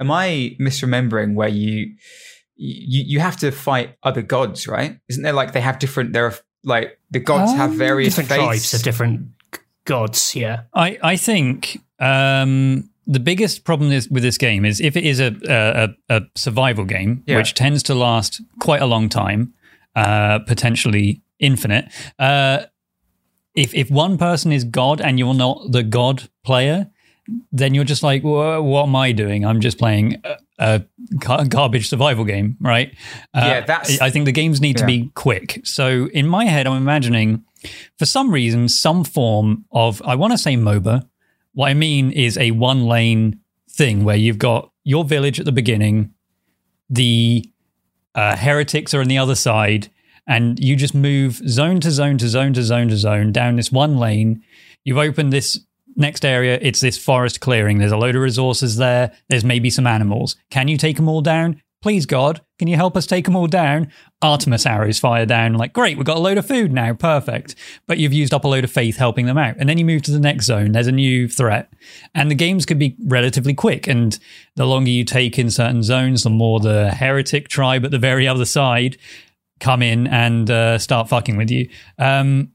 am 0.00 0.10
I 0.10 0.56
misremembering 0.60 1.34
where 1.34 1.48
you 1.48 1.94
you 2.56 3.02
you 3.06 3.20
have 3.20 3.36
to 3.38 3.50
fight 3.50 3.96
other 4.02 4.22
gods, 4.22 4.66
right? 4.66 4.98
Isn't 5.08 5.22
there 5.22 5.32
like 5.32 5.52
they 5.52 5.60
have 5.60 5.78
different? 5.78 6.12
There 6.12 6.26
are 6.26 6.34
like 6.64 6.98
the 7.10 7.20
gods 7.20 7.52
have 7.52 7.70
Um, 7.72 7.78
various 7.78 8.14
different 8.16 8.28
faiths. 8.30 8.42
tribes 8.44 8.74
of 8.74 8.82
different 8.82 9.20
gods. 9.84 10.34
Yeah. 10.34 10.62
I, 10.74 10.98
I 11.02 11.16
think 11.16 11.78
um, 12.00 12.90
the 13.06 13.20
biggest 13.20 13.64
problem 13.64 13.92
is, 13.92 14.08
with 14.10 14.22
this 14.22 14.36
game 14.38 14.64
is 14.64 14.80
if 14.80 14.96
it 14.96 15.04
is 15.04 15.20
a, 15.20 15.36
a, 15.48 15.88
a 16.16 16.20
survival 16.34 16.84
game, 16.84 17.22
Yeah. 17.26 17.36
which 17.36 17.54
tends 17.54 17.82
to 17.84 17.94
last 17.94 18.40
quite 18.58 18.82
a 18.82 18.86
long 18.86 19.08
time, 19.08 19.52
uh, 19.94 20.40
potentially 20.40 21.22
infinite. 21.38 21.84
Uh, 22.18 22.64
if 23.54 23.74
if 23.74 23.90
one 23.90 24.18
person 24.18 24.52
is 24.52 24.64
God 24.64 25.00
and 25.00 25.18
you're 25.18 25.34
not 25.34 25.70
the 25.72 25.82
God 25.82 26.28
player, 26.44 26.90
then 27.52 27.74
you're 27.74 27.84
just 27.84 28.02
like, 28.02 28.22
"Wha- 28.22 28.60
what 28.60 28.84
am 28.84 28.94
I 28.96 29.12
doing? 29.12 29.44
I'm 29.44 29.60
just 29.60 29.78
playing 29.78 30.22
a, 30.24 30.36
a 30.58 31.44
garbage 31.48 31.88
survival 31.88 32.24
game, 32.24 32.56
right? 32.60 32.92
Uh, 33.34 33.42
Yeah, 33.44 33.60
that's- 33.66 34.00
I 34.00 34.10
think 34.10 34.24
the 34.26 34.32
games 34.32 34.60
need 34.60 34.76
to 34.78 34.84
be 34.86 35.10
quick. 35.14 35.60
So 35.64 36.06
in 36.12 36.26
my 36.28 36.44
head, 36.44 36.66
I'm 36.66 36.76
imagining, 36.80 37.44
for 37.98 38.06
some 38.06 38.30
reason, 38.30 38.68
some 38.68 39.04
form 39.04 39.64
of 39.72 40.00
I 40.04 40.14
want 40.14 40.32
to 40.32 40.38
say 40.38 40.56
MOBA. 40.56 41.08
What 41.54 41.68
I 41.70 41.74
mean 41.74 42.12
is 42.12 42.36
a 42.38 42.50
one 42.52 42.84
lane 42.86 43.40
thing 43.70 44.04
where 44.04 44.16
you've 44.16 44.38
got 44.38 44.70
your 44.84 45.04
village 45.04 45.38
at 45.40 45.46
the 45.46 45.52
beginning, 45.52 46.12
the 46.88 47.50
uh, 48.14 48.36
heretics 48.36 48.94
are 48.94 49.00
on 49.00 49.08
the 49.08 49.18
other 49.18 49.34
side, 49.34 49.90
and 50.26 50.58
you 50.62 50.76
just 50.76 50.94
move 50.94 51.34
zone 51.48 51.80
to 51.80 51.90
zone 51.90 52.18
to 52.18 52.28
zone 52.28 52.52
to 52.52 52.62
zone 52.62 52.88
to 52.88 52.96
zone 52.96 53.32
down 53.32 53.56
this 53.56 53.72
one 53.72 53.96
lane. 53.98 54.42
You've 54.84 54.98
opened 54.98 55.32
this 55.32 55.58
next 55.96 56.24
area. 56.24 56.58
It's 56.60 56.80
this 56.80 56.98
forest 56.98 57.40
clearing. 57.40 57.78
There's 57.78 57.92
a 57.92 57.96
load 57.96 58.16
of 58.16 58.22
resources 58.22 58.76
there. 58.76 59.12
There's 59.28 59.44
maybe 59.44 59.70
some 59.70 59.86
animals. 59.86 60.36
Can 60.50 60.68
you 60.68 60.76
take 60.76 60.96
them 60.96 61.08
all 61.08 61.22
down? 61.22 61.62
Please, 61.82 62.06
God, 62.06 62.40
can 62.58 62.68
you 62.68 62.74
help 62.74 62.96
us 62.96 63.06
take 63.06 63.26
them 63.26 63.36
all 63.36 63.46
down? 63.46 63.92
Artemis 64.20 64.66
arrows 64.66 64.98
fire 64.98 65.26
down. 65.26 65.54
Like, 65.54 65.72
great, 65.72 65.96
we've 65.96 66.06
got 66.06 66.16
a 66.16 66.20
load 66.20 66.38
of 66.38 66.46
food 66.46 66.72
now. 66.72 66.94
Perfect. 66.94 67.54
But 67.86 67.98
you've 67.98 68.14
used 68.14 68.34
up 68.34 68.44
a 68.44 68.48
load 68.48 68.64
of 68.64 68.72
faith 68.72 68.96
helping 68.96 69.26
them 69.26 69.38
out. 69.38 69.56
And 69.58 69.68
then 69.68 69.78
you 69.78 69.84
move 69.84 70.02
to 70.02 70.10
the 70.10 70.18
next 70.18 70.46
zone. 70.46 70.72
There's 70.72 70.86
a 70.86 70.92
new 70.92 71.28
threat. 71.28 71.72
And 72.14 72.30
the 72.30 72.34
games 72.34 72.66
could 72.66 72.78
be 72.78 72.96
relatively 73.04 73.54
quick. 73.54 73.86
And 73.86 74.18
the 74.56 74.66
longer 74.66 74.90
you 74.90 75.04
take 75.04 75.38
in 75.38 75.50
certain 75.50 75.82
zones, 75.82 76.24
the 76.24 76.30
more 76.30 76.58
the 76.58 76.90
heretic 76.90 77.48
tribe 77.48 77.84
at 77.84 77.90
the 77.90 77.98
very 77.98 78.26
other 78.26 78.46
side 78.46 78.96
come 79.60 79.82
in 79.82 80.06
and 80.06 80.50
uh, 80.50 80.78
start 80.78 81.08
fucking 81.08 81.36
with 81.36 81.50
you. 81.50 81.68
Um, 81.98 82.52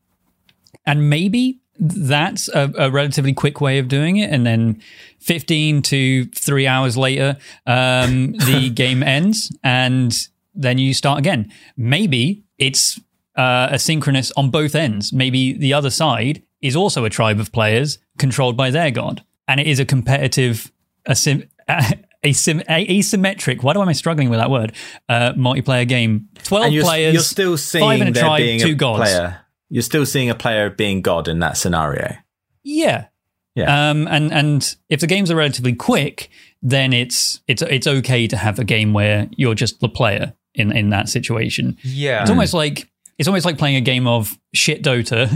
and 0.86 1.10
maybe 1.10 1.61
that's 1.82 2.48
a, 2.50 2.72
a 2.78 2.91
relatively 2.91 3.34
quick 3.34 3.60
way 3.60 3.80
of 3.80 3.88
doing 3.88 4.17
it. 4.17 4.30
And 4.30 4.46
then 4.46 4.82
15 5.20 5.82
to 5.82 6.26
three 6.26 6.67
hours 6.67 6.96
later, 6.96 7.38
um, 7.65 8.32
the 8.46 8.70
game 8.70 9.02
ends 9.02 9.52
and 9.63 10.13
then 10.54 10.78
you 10.78 10.94
start 10.94 11.17
again. 11.20 11.52
Maybe 11.76 12.44
it's 12.60 13.00
uh, 13.36 13.70
asynchronous 13.70 14.32
on 14.38 14.52
both 14.52 14.76
ends. 14.76 15.12
Maybe 15.12 15.54
the 15.54 15.74
other 15.74 15.89
side 15.89 16.44
is 16.62 16.76
also 16.76 17.04
a 17.04 17.10
tribe 17.10 17.39
of 17.39 17.52
players 17.52 17.98
controlled 18.20 18.56
by 18.56 18.70
their 18.70 18.91
god. 18.91 19.24
And 19.48 19.60
it 19.60 19.65
is 19.65 19.80
a 19.80 19.86
competitive, 19.86 20.72
asym- 21.10 21.50
asym- 22.24 22.65
asymmetric, 22.67 23.63
why 23.63 23.74
do 23.74 23.80
I 23.80 23.84
am 23.84 23.89
I 23.89 23.94
struggling 23.94 24.30
with 24.30 24.38
that 24.38 24.52
word? 24.52 24.74
Uh, 25.10 25.34
multiplayer 25.34 25.88
game. 25.88 26.30
12 26.44 26.65
and 26.65 26.74
you're, 26.74 26.84
players. 26.84 27.13
you're 27.13 27.24
still 27.24 27.58
five 27.58 28.02
in 28.02 28.13
seeing 28.13 28.17
a 28.17 28.20
tribe, 28.20 28.38
being 28.38 28.60
two 28.60 28.74
a 28.74 28.76
gods. 28.76 29.00
player. 29.00 29.39
You're 29.72 29.82
still 29.82 30.06
seeing 30.06 30.30
a 30.30 30.36
player 30.36 30.70
being 30.70 31.02
God 31.02 31.28
in 31.28 31.40
that 31.40 31.56
scenario. 31.58 32.16
Yeah. 32.62 33.06
Yeah. 33.56 33.90
Um, 33.90 34.08
and 34.08 34.32
and 34.32 34.76
if 34.90 35.00
the 35.00 35.08
games 35.08 35.32
are 35.32 35.36
relatively 35.36 35.74
quick, 35.74 36.30
then 36.62 36.94
it's 36.94 37.42
it's 37.48 37.62
it's 37.62 37.88
okay 37.88 38.28
to 38.28 38.38
have 38.38 38.60
a 38.60 38.64
game 38.64 38.94
where 38.94 39.30
you're 39.36 39.56
just 39.56 39.80
the 39.80 39.90
player 39.90 40.34
in 40.54 40.72
in 40.72 40.90
that 40.90 41.10
situation. 41.10 41.78
Yeah, 41.84 42.22
It's 42.22 42.30
almost 42.30 42.54
like 42.54 42.90
it's 43.18 43.28
almost 43.28 43.46
like 43.46 43.58
playing 43.58 43.76
a 43.76 43.82
game 43.82 44.08
of 44.08 44.38
shit 44.54 44.84
Dota, 44.84 45.30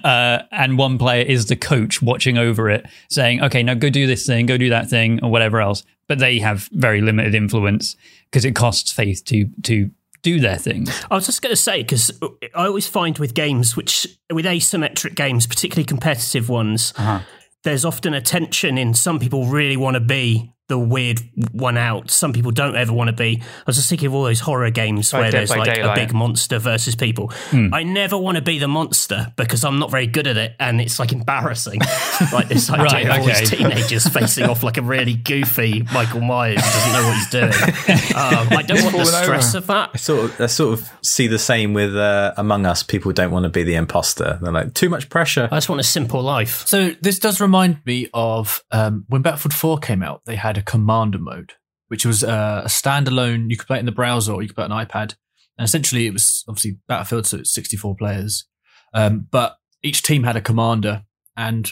uh, 0.04 0.44
and 0.52 0.78
one 0.78 0.98
player 0.98 1.24
is 1.24 1.46
the 1.46 1.56
coach 1.56 2.02
watching 2.02 2.38
over 2.38 2.68
it, 2.70 2.86
saying, 3.08 3.42
"Okay, 3.42 3.62
now 3.62 3.74
go 3.74 3.90
do 3.90 4.06
this 4.06 4.26
thing, 4.26 4.46
go 4.46 4.58
do 4.58 4.68
that 4.68 4.90
thing, 4.90 5.22
or 5.22 5.30
whatever 5.30 5.60
else." 5.60 5.84
But 6.08 6.18
they 6.18 6.38
have 6.38 6.68
very 6.72 7.00
limited 7.00 7.34
influence 7.34 7.96
because 8.30 8.44
it 8.44 8.54
costs 8.54 8.92
faith 8.92 9.24
to 9.26 9.48
to 9.62 9.90
do 10.22 10.40
their 10.40 10.56
thing. 10.56 10.86
I 11.10 11.14
was 11.14 11.26
just 11.26 11.42
going 11.42 11.52
to 11.52 11.60
say 11.60 11.82
because 11.82 12.10
I 12.54 12.66
always 12.66 12.86
find 12.86 13.18
with 13.18 13.34
games, 13.34 13.76
which 13.76 14.06
with 14.32 14.44
asymmetric 14.44 15.14
games, 15.14 15.46
particularly 15.46 15.84
competitive 15.84 16.48
ones, 16.48 16.92
uh-huh. 16.96 17.20
there's 17.64 17.84
often 17.84 18.14
a 18.14 18.20
tension 18.20 18.78
in 18.78 18.94
some 18.94 19.18
people 19.18 19.46
really 19.46 19.76
want 19.76 19.94
to 19.94 20.00
be 20.00 20.52
the 20.68 20.78
weird 20.78 21.20
one 21.52 21.76
out. 21.76 22.10
Some 22.10 22.32
people 22.32 22.50
don't 22.50 22.76
ever 22.76 22.92
want 22.92 23.08
to 23.08 23.12
be. 23.12 23.42
I 23.42 23.62
was 23.66 23.76
just 23.76 23.88
thinking 23.88 24.06
of 24.06 24.14
all 24.14 24.22
those 24.22 24.40
horror 24.40 24.70
games 24.70 25.12
Like 25.12 25.20
where 25.20 25.30
Dead 25.30 25.38
there's 25.40 25.50
by 25.50 25.56
like 25.56 25.78
a 25.78 25.94
big 25.94 26.14
monster 26.14 26.58
versus 26.58 26.94
people. 26.94 27.32
I 27.52 27.82
never 27.82 28.16
want 28.16 28.36
to 28.36 28.42
be 28.42 28.58
the 28.58 28.68
monster 28.68 29.32
because 29.36 29.64
I'm 29.64 29.78
not 29.78 29.90
very 29.90 30.06
good 30.06 30.26
at 30.26 30.36
it, 30.36 30.54
and 30.58 30.80
it's 30.80 30.98
like 30.98 31.12
embarrassing. 31.12 31.80
like 32.32 32.48
this 32.48 32.70
idea 32.70 32.84
Right, 32.84 33.06
of 33.06 33.18
all 33.18 33.26
these 33.26 33.50
teenagers 33.50 34.06
facing 34.12 34.44
off 34.44 34.62
like 34.62 34.78
a 34.78 34.82
really 34.82 35.14
goofy 35.14 35.82
Michael 35.92 36.20
Myers 36.20 36.64
who 36.64 36.72
doesn't 36.72 36.92
know 36.92 37.06
what 37.08 37.16
he's 37.16 37.30
doing. 37.30 38.08
Um, 38.22 38.48
I 38.50 38.62
don't 38.62 38.82
want 38.82 38.96
the 38.96 39.04
stress 39.04 39.54
over. 39.54 39.58
of 39.58 39.66
that. 39.68 39.90
I 39.94 39.96
sort 39.96 40.24
of, 40.24 40.40
I 40.40 40.46
sort 40.46 40.78
of 40.78 40.90
see 41.02 41.26
the 41.26 41.38
same 41.38 41.72
with 41.72 41.96
uh, 41.96 42.34
Among 42.36 42.66
Us. 42.66 42.82
People 42.82 43.12
don't 43.12 43.30
want 43.30 43.44
to 43.44 43.48
be 43.48 43.62
the 43.62 43.74
imposter. 43.74 44.38
They're 44.40 44.52
like, 44.52 44.74
too 44.74 44.88
much 44.88 45.08
pressure. 45.08 45.48
I 45.50 45.56
just 45.56 45.68
want 45.68 45.80
a 45.80 45.84
simple 45.84 46.22
life. 46.22 46.66
So 46.66 46.90
this 47.00 47.18
does 47.18 47.40
remind 47.40 47.84
me 47.86 48.08
of 48.14 48.62
um, 48.70 49.04
when 49.08 49.22
Battlefield 49.22 49.54
4 49.54 49.78
came 49.78 50.02
out. 50.02 50.22
They 50.24 50.36
had 50.36 50.56
a 50.58 50.61
commander 50.62 51.18
mode, 51.18 51.52
which 51.88 52.06
was 52.06 52.22
uh, 52.24 52.62
a 52.64 52.68
standalone. 52.68 53.50
You 53.50 53.56
could 53.56 53.66
play 53.66 53.76
it 53.76 53.80
in 53.80 53.86
the 53.86 53.92
browser 53.92 54.32
or 54.32 54.42
you 54.42 54.48
could 54.48 54.56
play 54.56 54.64
it 54.64 54.70
on 54.70 54.80
an 54.80 54.86
iPad. 54.86 55.14
And 55.58 55.64
essentially, 55.64 56.06
it 56.06 56.12
was 56.12 56.44
obviously 56.48 56.78
Battlefield, 56.88 57.26
so 57.26 57.38
it's 57.38 57.52
64 57.52 57.96
players. 57.96 58.46
Um, 58.94 59.26
but 59.30 59.56
each 59.82 60.02
team 60.02 60.24
had 60.24 60.36
a 60.36 60.40
commander, 60.40 61.04
and 61.36 61.70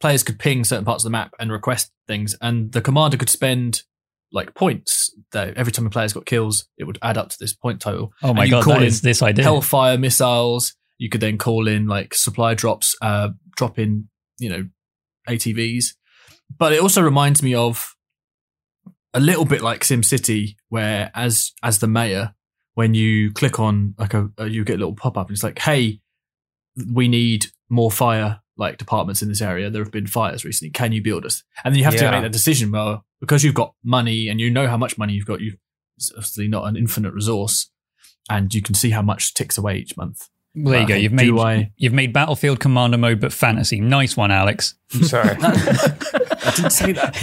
players 0.00 0.22
could 0.22 0.38
ping 0.38 0.64
certain 0.64 0.84
parts 0.84 1.04
of 1.04 1.08
the 1.08 1.12
map 1.12 1.32
and 1.38 1.50
request 1.50 1.90
things. 2.06 2.36
And 2.40 2.72
the 2.72 2.80
commander 2.80 3.16
could 3.16 3.30
spend 3.30 3.82
like 4.32 4.54
points. 4.54 5.12
That 5.32 5.56
every 5.56 5.72
time 5.72 5.86
a 5.86 5.90
player's 5.90 6.12
got 6.12 6.26
kills, 6.26 6.68
it 6.78 6.84
would 6.84 6.98
add 7.02 7.18
up 7.18 7.30
to 7.30 7.36
this 7.38 7.52
point 7.52 7.80
total. 7.80 8.12
Oh 8.22 8.34
my 8.34 8.48
god, 8.48 8.64
call 8.64 8.74
that 8.74 8.82
in 8.82 8.88
is 8.88 9.00
this 9.00 9.22
idea. 9.22 9.44
Hellfire 9.44 9.98
missiles. 9.98 10.74
You 10.98 11.08
could 11.08 11.20
then 11.20 11.36
call 11.36 11.68
in 11.68 11.86
like 11.88 12.14
supply 12.14 12.54
drops, 12.54 12.94
uh, 13.02 13.30
drop 13.56 13.78
in, 13.78 14.08
you 14.38 14.48
know, 14.48 14.66
ATVs. 15.28 15.94
But 16.56 16.72
it 16.72 16.80
also 16.80 17.02
reminds 17.02 17.42
me 17.42 17.54
of 17.54 17.95
a 19.16 19.20
little 19.20 19.44
bit 19.44 19.62
like 19.62 19.80
SimCity, 19.80 20.54
where 20.68 21.10
as 21.14 21.52
as 21.62 21.78
the 21.78 21.86
mayor, 21.88 22.34
when 22.74 22.94
you 22.94 23.32
click 23.32 23.58
on 23.58 23.94
like 23.98 24.14
a, 24.14 24.30
a 24.38 24.46
you 24.46 24.64
get 24.64 24.74
a 24.76 24.82
little 24.82 24.94
pop 24.94 25.16
up, 25.16 25.28
and 25.28 25.34
it's 25.34 25.42
like, 25.42 25.58
hey, 25.60 26.00
we 26.92 27.08
need 27.08 27.46
more 27.68 27.90
fire 27.90 28.40
like 28.58 28.78
departments 28.78 29.22
in 29.22 29.28
this 29.28 29.42
area. 29.42 29.68
There 29.70 29.82
have 29.82 29.92
been 29.92 30.06
fires 30.06 30.44
recently. 30.44 30.70
Can 30.70 30.92
you 30.92 31.02
build 31.02 31.24
us? 31.26 31.42
And 31.64 31.74
then 31.74 31.78
you 31.78 31.84
have 31.84 31.94
Yeah. 31.94 32.04
to 32.04 32.10
make 32.12 32.22
that 32.22 32.32
decision. 32.32 32.70
Well, 32.70 33.04
because 33.20 33.42
you've 33.44 33.54
got 33.54 33.74
money 33.82 34.28
and 34.28 34.40
you 34.40 34.50
know 34.50 34.66
how 34.66 34.76
much 34.76 34.96
money 34.98 35.12
you've 35.14 35.26
got, 35.26 35.40
you 35.40 35.56
it's 35.96 36.10
obviously 36.12 36.48
not 36.48 36.64
an 36.68 36.76
infinite 36.76 37.12
resource, 37.14 37.70
and 38.30 38.52
you 38.54 38.60
can 38.62 38.74
see 38.74 38.90
how 38.90 39.02
much 39.02 39.32
ticks 39.34 39.56
away 39.58 39.78
each 39.78 39.96
month. 39.96 40.28
Well, 40.56 40.72
there 40.72 40.80
you 40.82 40.88
go. 40.88 40.94
You've 40.94 41.12
made 41.12 41.30
I- 41.38 41.70
you've 41.76 41.92
made 41.92 42.12
Battlefield 42.12 42.60
Commander 42.60 42.96
mode, 42.98 43.20
but 43.20 43.32
fantasy. 43.32 43.80
Nice 43.80 44.16
one, 44.16 44.30
Alex. 44.30 44.74
I'm 44.94 45.02
sorry. 45.04 45.36
I 45.40 46.52
didn't 46.54 46.70
say 46.70 46.92
that. 46.92 47.14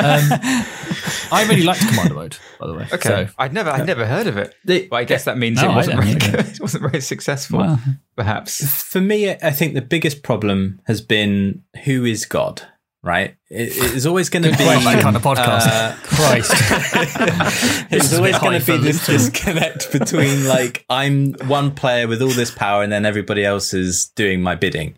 um, 0.00 1.32
I 1.32 1.44
really 1.48 1.62
liked 1.62 1.86
Commander 1.88 2.14
Mode, 2.14 2.36
by 2.60 2.66
the 2.66 2.74
way. 2.74 2.86
Okay, 2.92 3.08
So, 3.08 3.28
I'd 3.38 3.52
never, 3.52 3.70
I'd 3.70 3.86
never 3.86 4.04
heard 4.06 4.26
of 4.26 4.36
it. 4.36 4.54
The- 4.64 4.88
But 4.88 4.96
I 4.96 5.04
guess 5.04 5.24
that 5.24 5.38
means 5.38 5.62
No, 5.62 5.70
it 5.70 5.74
wasn't 5.74 6.02
very 6.02 6.14
good. 6.14 6.34
It 6.54 6.60
wasn't 6.60 6.82
very 6.90 7.00
successful, 7.00 7.58
Well, 7.60 7.80
perhaps. 8.16 8.64
For 8.82 9.00
me, 9.00 9.30
I 9.30 9.50
think 9.50 9.74
the 9.74 9.80
biggest 9.82 10.22
problem 10.22 10.80
has 10.86 11.00
been 11.00 11.62
who 11.84 12.04
is 12.04 12.26
God, 12.26 12.62
right? 13.04 13.36
It, 13.50 13.68
it 13.68 13.94
is 13.94 14.06
always 14.06 14.30
going 14.30 14.44
to 14.44 14.50
be 14.50 14.56
that 14.56 15.00
kind 15.02 15.14
of 15.14 15.22
podcast. 15.22 15.66
uh, 15.68 15.94
Christ. 16.02 16.52
it's 17.92 18.12
always 18.14 18.38
going 18.38 18.60
to 18.60 18.66
be 18.66 18.78
this 18.78 19.06
disconnect 19.06 19.92
between 19.92 20.46
like 20.48 20.84
I'm 20.88 21.34
one 21.46 21.72
player 21.72 22.08
with 22.08 22.22
all 22.22 22.30
this 22.30 22.50
power 22.50 22.82
and 22.82 22.90
then 22.90 23.06
everybody 23.06 23.44
else 23.44 23.74
is 23.74 24.06
doing 24.08 24.40
my 24.40 24.54
bidding. 24.54 24.96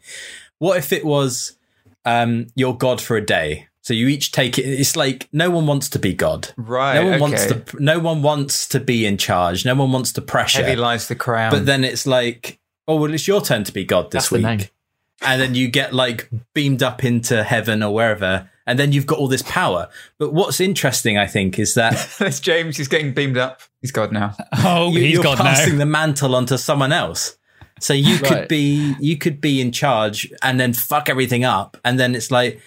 What 0.59 0.79
if 0.79 0.93
it 0.93 1.05
was 1.05 1.57
um, 2.05 2.47
you're 2.55 2.75
God 2.75 3.01
for 3.03 3.17
a 3.17 3.27
day? 3.27 3.69
So 3.83 3.93
you 3.95 4.09
each 4.09 4.33
take 4.33 4.59
it. 4.59 4.63
It's 4.63 4.97
like 4.97 5.29
no 5.33 5.51
one 5.51 5.67
wants 5.67 5.89
to 5.91 5.99
be 5.99 6.13
God. 6.13 6.53
Right, 6.57 6.95
No 6.95 7.11
one 7.11 7.21
wants 7.21 7.47
to. 7.47 7.65
No 7.79 7.99
one 8.01 8.23
wants 8.23 8.67
to 8.69 8.81
be 8.81 9.07
in 9.07 9.17
charge. 9.17 9.65
No 9.65 9.77
one 9.77 9.93
wants 9.93 10.13
to 10.15 10.23
pressure. 10.23 10.65
Heavy 10.65 10.75
lies 10.75 11.07
the 11.07 11.15
crown. 11.15 11.53
But 11.53 11.67
then 11.67 11.85
it's 11.85 12.05
like, 12.05 12.59
oh 12.89 12.97
well, 12.97 13.15
it's 13.15 13.29
your 13.29 13.41
turn 13.43 13.63
to 13.63 13.73
be 13.73 13.85
God 13.85 14.11
this 14.11 14.31
That's 14.31 14.33
week. 14.33 14.73
And 15.23 15.41
then 15.41 15.55
you 15.55 15.69
get 15.69 15.93
like 15.95 16.29
beamed 16.55 16.83
up 16.83 17.05
into 17.05 17.43
heaven 17.43 17.83
or 17.83 17.93
wherever, 17.95 18.51
and 18.67 18.79
then 18.79 18.93
you've 18.93 19.07
got 19.07 19.19
all 19.19 19.29
this 19.29 19.43
power. 19.43 19.89
But 20.19 20.33
what's 20.33 20.61
interesting, 20.61 21.19
I 21.19 21.27
think, 21.27 21.59
is 21.59 21.75
that 21.75 22.15
There's 22.19 22.41
James. 22.41 22.77
He's 22.77 22.89
getting 22.89 23.15
beamed 23.15 23.39
up. 23.39 23.61
He's 23.81 23.93
God 23.93 24.13
now. 24.13 24.35
oh, 24.65 24.91
you, 24.91 25.01
he's 25.01 25.13
you're 25.15 25.23
God 25.23 25.39
passing 25.39 25.75
now. 25.75 25.79
the 25.79 25.87
mantle 25.87 26.35
onto 26.35 26.57
someone 26.57 26.93
else. 26.93 27.37
So 27.79 27.93
you 27.93 28.19
could 28.19 28.49
be 28.49 28.95
you 29.01 29.19
could 29.19 29.41
be 29.41 29.61
in 29.61 29.71
charge 29.71 30.33
and 30.43 30.59
then 30.59 30.73
fuck 30.73 31.09
everything 31.09 31.45
up, 31.45 31.77
and 31.85 31.99
then 31.99 32.15
it's 32.15 32.31
like. 32.31 32.61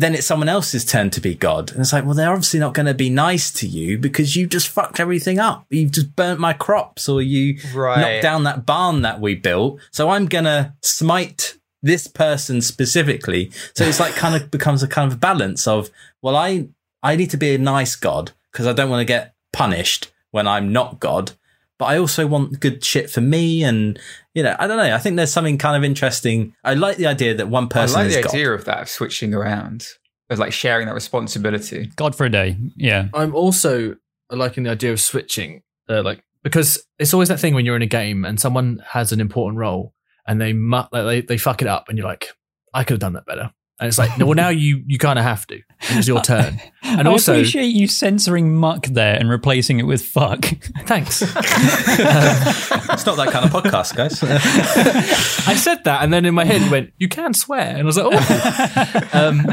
Then 0.00 0.14
it's 0.14 0.26
someone 0.26 0.48
else's 0.48 0.84
turn 0.86 1.10
to 1.10 1.20
be 1.20 1.34
God. 1.34 1.70
And 1.72 1.80
it's 1.80 1.92
like, 1.92 2.04
well, 2.06 2.14
they're 2.14 2.30
obviously 2.32 2.58
not 2.58 2.72
going 2.72 2.86
to 2.86 2.94
be 2.94 3.10
nice 3.10 3.50
to 3.52 3.66
you 3.66 3.98
because 3.98 4.34
you 4.34 4.46
just 4.46 4.68
fucked 4.68 4.98
everything 4.98 5.38
up. 5.38 5.66
You've 5.68 5.90
just 5.92 6.16
burnt 6.16 6.40
my 6.40 6.54
crops 6.54 7.06
or 7.06 7.20
you 7.20 7.58
Right. 7.74 8.00
knocked 8.00 8.22
down 8.22 8.44
that 8.44 8.64
barn 8.64 9.02
that 9.02 9.20
we 9.20 9.34
built. 9.34 9.78
So 9.90 10.08
I'm 10.08 10.24
going 10.24 10.44
to 10.44 10.72
smite 10.82 11.58
this 11.82 12.06
person 12.06 12.62
specifically. 12.62 13.50
So 13.74 13.84
it's 13.84 14.00
like 14.00 14.14
kind 14.14 14.34
of 14.34 14.50
becomes 14.56 14.82
a 14.82 14.88
kind 14.88 15.12
of 15.12 15.20
balance 15.20 15.66
of, 15.66 15.90
well, 16.22 16.34
I, 16.36 16.68
I 17.02 17.16
need 17.16 17.30
to 17.30 17.36
be 17.36 17.54
a 17.54 17.58
nice 17.58 17.94
God 17.94 18.32
because 18.52 18.66
I 18.66 18.72
don't 18.72 18.88
want 18.88 19.00
to 19.02 19.04
get 19.04 19.34
punished 19.52 20.10
when 20.30 20.48
I'm 20.48 20.72
not 20.72 20.98
God. 20.98 21.32
But 21.78 21.86
I 21.86 21.98
also 21.98 22.26
want 22.26 22.60
good 22.60 22.82
shit 22.84 23.10
for 23.10 23.20
me. 23.20 23.62
And, 23.64 23.98
you 24.34 24.42
know, 24.42 24.54
I 24.58 24.66
don't 24.66 24.76
know. 24.76 24.94
I 24.94 24.98
think 24.98 25.16
there's 25.16 25.32
something 25.32 25.58
kind 25.58 25.76
of 25.76 25.84
interesting. 25.84 26.54
I 26.64 26.74
like 26.74 26.96
the 26.96 27.06
idea 27.06 27.34
that 27.34 27.48
one 27.48 27.68
person. 27.68 27.98
I 27.98 28.02
like 28.02 28.10
is 28.10 28.16
the 28.16 28.22
God. 28.22 28.34
idea 28.34 28.52
of 28.52 28.64
that, 28.66 28.82
of 28.82 28.88
switching 28.88 29.34
around, 29.34 29.86
of 30.28 30.38
like 30.38 30.52
sharing 30.52 30.86
that 30.86 30.94
responsibility. 30.94 31.90
God 31.96 32.14
for 32.14 32.26
a 32.26 32.30
day. 32.30 32.56
Yeah. 32.76 33.08
I'm 33.14 33.34
also 33.34 33.96
liking 34.30 34.64
the 34.64 34.70
idea 34.70 34.92
of 34.92 35.00
switching, 35.00 35.62
uh, 35.88 36.02
like 36.02 36.22
because 36.42 36.86
it's 36.98 37.12
always 37.12 37.28
that 37.28 37.40
thing 37.40 37.54
when 37.54 37.66
you're 37.66 37.76
in 37.76 37.82
a 37.82 37.86
game 37.86 38.24
and 38.24 38.40
someone 38.40 38.82
has 38.88 39.12
an 39.12 39.20
important 39.20 39.58
role 39.58 39.94
and 40.26 40.40
they 40.40 40.52
mu- 40.52 40.84
like, 40.92 41.04
they 41.04 41.20
they 41.22 41.36
fuck 41.38 41.62
it 41.62 41.68
up 41.68 41.88
and 41.88 41.98
you're 41.98 42.06
like, 42.06 42.28
I 42.72 42.84
could 42.84 42.94
have 42.94 43.00
done 43.00 43.14
that 43.14 43.26
better. 43.26 43.52
And 43.80 43.88
it's 43.88 43.96
like, 43.98 44.18
no, 44.18 44.26
well, 44.26 44.34
now 44.34 44.50
you 44.50 44.82
you 44.86 44.98
kind 44.98 45.18
of 45.18 45.24
have 45.24 45.46
to. 45.46 45.54
And 45.88 45.98
it's 45.98 46.06
your 46.06 46.20
turn. 46.32 46.60
And 46.82 47.08
I 47.08 47.10
also, 47.10 47.32
appreciate 47.32 47.68
you 47.74 47.88
censoring 47.88 48.54
muck 48.54 48.86
there 48.88 49.14
and 49.16 49.30
replacing 49.30 49.78
it 49.80 49.84
with 49.84 50.02
fuck. 50.04 50.44
thanks. 50.86 51.22
It's 52.92 53.06
not 53.06 53.16
that 53.16 53.30
kind 53.30 53.44
of 53.44 53.50
podcast, 53.52 53.94
guys. 53.96 54.22
I 55.48 55.54
said 55.54 55.84
that, 55.84 56.02
and 56.02 56.12
then 56.12 56.24
in 56.26 56.34
my 56.34 56.44
head, 56.44 56.60
you 56.62 56.70
went, 56.70 56.92
"You 56.98 57.08
can 57.08 57.32
swear," 57.34 57.60
and 57.68 57.78
I 57.78 57.82
was 57.84 57.96
like, 57.96 58.06
"Oh." 58.12 59.08
um, 59.12 59.46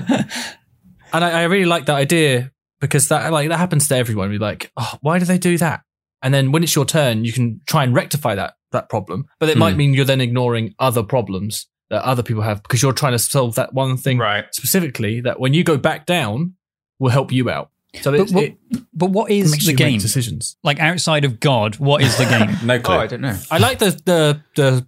and 1.14 1.24
I, 1.24 1.42
I 1.42 1.44
really 1.44 1.66
like 1.66 1.86
that 1.86 1.96
idea 1.96 2.52
because 2.82 3.08
that 3.10 3.32
like 3.32 3.50
that 3.50 3.58
happens 3.58 3.88
to 3.90 3.96
everyone. 3.96 4.30
We're 4.30 4.40
like, 4.40 4.72
"Oh, 4.76 4.94
why 5.02 5.20
do 5.20 5.26
they 5.26 5.38
do 5.38 5.58
that?" 5.60 5.82
And 6.22 6.34
then 6.34 6.52
when 6.52 6.64
it's 6.64 6.76
your 6.76 6.86
turn, 6.86 7.24
you 7.26 7.32
can 7.32 7.62
try 7.68 7.84
and 7.84 7.94
rectify 7.94 8.36
that 8.36 8.56
that 8.72 8.90
problem, 8.90 9.26
but 9.40 9.50
it 9.50 9.58
might 9.58 9.72
Hmm. 9.74 9.78
mean 9.78 9.94
you're 9.94 10.04
then 10.06 10.20
ignoring 10.22 10.74
other 10.80 11.04
problems 11.04 11.68
that 11.90 12.04
other 12.04 12.24
people 12.24 12.42
have 12.44 12.62
because 12.64 12.82
you're 12.82 12.94
trying 12.94 13.14
to 13.14 13.20
solve 13.20 13.56
that 13.56 13.74
one 13.74 13.98
thing 13.98 14.18
Right. 14.18 14.46
specifically. 14.52 15.22
That 15.22 15.40
when 15.40 15.54
you 15.54 15.64
go 15.64 15.78
back 15.78 16.06
down, 16.06 16.56
will 17.00 17.10
help 17.10 17.32
you 17.32 17.50
out. 17.50 17.70
So 18.02 18.12
But 18.12 18.20
it, 18.20 18.32
what, 18.32 18.44
it 18.44 18.58
but 18.94 19.10
what 19.12 19.32
is 19.32 19.66
the 19.66 19.74
game? 19.74 20.00
decisions. 20.00 20.58
Like 20.64 20.80
outside 20.80 21.26
of 21.26 21.40
God, 21.40 21.78
what 21.78 22.02
is 22.02 22.18
the 22.18 22.26
game? 22.26 22.58
no 22.68 22.76
oh, 22.76 22.80
clue. 22.80 22.96
Oh, 22.96 23.00
I 23.00 23.08
don't 23.08 23.22
know. 23.22 23.38
I 23.50 23.58
like 23.58 23.80
the 23.80 23.92
the 24.06 24.42
the 24.56 24.88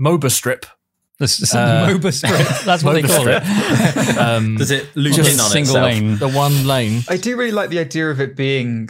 MOBA 0.00 0.30
strip. 0.30 0.66
The, 1.18 1.24
s- 1.24 1.54
Uh, 1.54 1.86
MOBA 1.88 2.12
strip. 2.12 2.64
That's 2.64 2.82
what 2.82 2.94
they 2.94 3.02
MOBA 3.02 3.16
call 3.16 3.28
it. 4.08 4.18
um, 4.18 4.56
Does 4.56 4.72
it 4.72 4.88
loop 4.96 5.14
Just 5.14 5.32
in 5.34 5.38
on 5.40 5.50
single 5.50 5.76
itself? 5.76 5.84
lane. 5.92 6.18
the 6.18 6.28
one 6.28 6.66
lane. 6.66 7.02
I 7.08 7.16
do 7.16 7.36
really 7.36 7.52
like 7.52 7.70
the 7.70 7.78
idea 7.78 8.10
of 8.10 8.20
it 8.20 8.34
being 8.34 8.88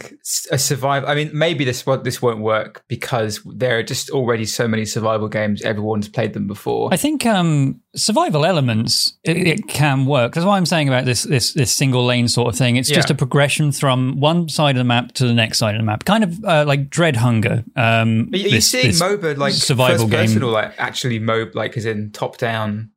a 0.51 0.57
survival. 0.57 1.07
I 1.07 1.13
mean, 1.13 1.29
maybe 1.33 1.65
this 1.65 1.85
won't, 1.85 2.03
this 2.03 2.21
won't 2.23 2.39
work 2.39 2.83
because 2.87 3.41
there 3.45 3.77
are 3.77 3.83
just 3.83 4.09
already 4.09 4.45
so 4.45 4.67
many 4.67 4.85
survival 4.85 5.27
games. 5.27 5.61
Everyone's 5.61 6.07
played 6.07 6.33
them 6.33 6.47
before. 6.47 6.89
I 6.91 6.97
think 6.97 7.27
um, 7.27 7.79
survival 7.95 8.43
elements 8.43 9.13
it, 9.23 9.37
it 9.37 9.67
can 9.67 10.07
work. 10.07 10.33
That's 10.33 10.45
why 10.47 10.57
I'm 10.57 10.65
saying 10.65 10.87
about 10.87 11.05
this 11.05 11.23
this 11.23 11.53
this 11.53 11.71
single 11.71 12.05
lane 12.05 12.27
sort 12.27 12.47
of 12.47 12.57
thing. 12.57 12.75
It's 12.77 12.89
just 12.89 13.11
a 13.11 13.15
progression 13.15 13.71
from 13.71 14.19
one 14.19 14.49
side 14.49 14.75
of 14.75 14.79
the 14.79 14.83
map 14.83 15.11
to 15.13 15.27
the 15.27 15.33
next 15.33 15.59
side 15.59 15.75
of 15.75 15.79
the 15.81 15.85
map, 15.85 16.05
kind 16.05 16.23
of 16.23 16.43
uh, 16.43 16.65
like 16.65 16.89
Dread 16.89 17.17
Hunger. 17.17 17.63
Um, 17.75 18.29
Are 18.33 18.37
you 18.37 18.49
this- 18.49 18.71
seeing 18.71 18.87
this 18.87 18.99
MOBA 19.01 19.37
like 19.37 19.53
survival 19.53 20.07
first 20.07 20.11
person 20.11 20.39
game? 20.39 20.47
or 20.49 20.51
like 20.51 20.73
actually 20.79 21.19
MOBA 21.19 21.53
like 21.53 21.77
as 21.77 21.85
in 21.85 22.09
top 22.15 22.24
down? 22.37 22.91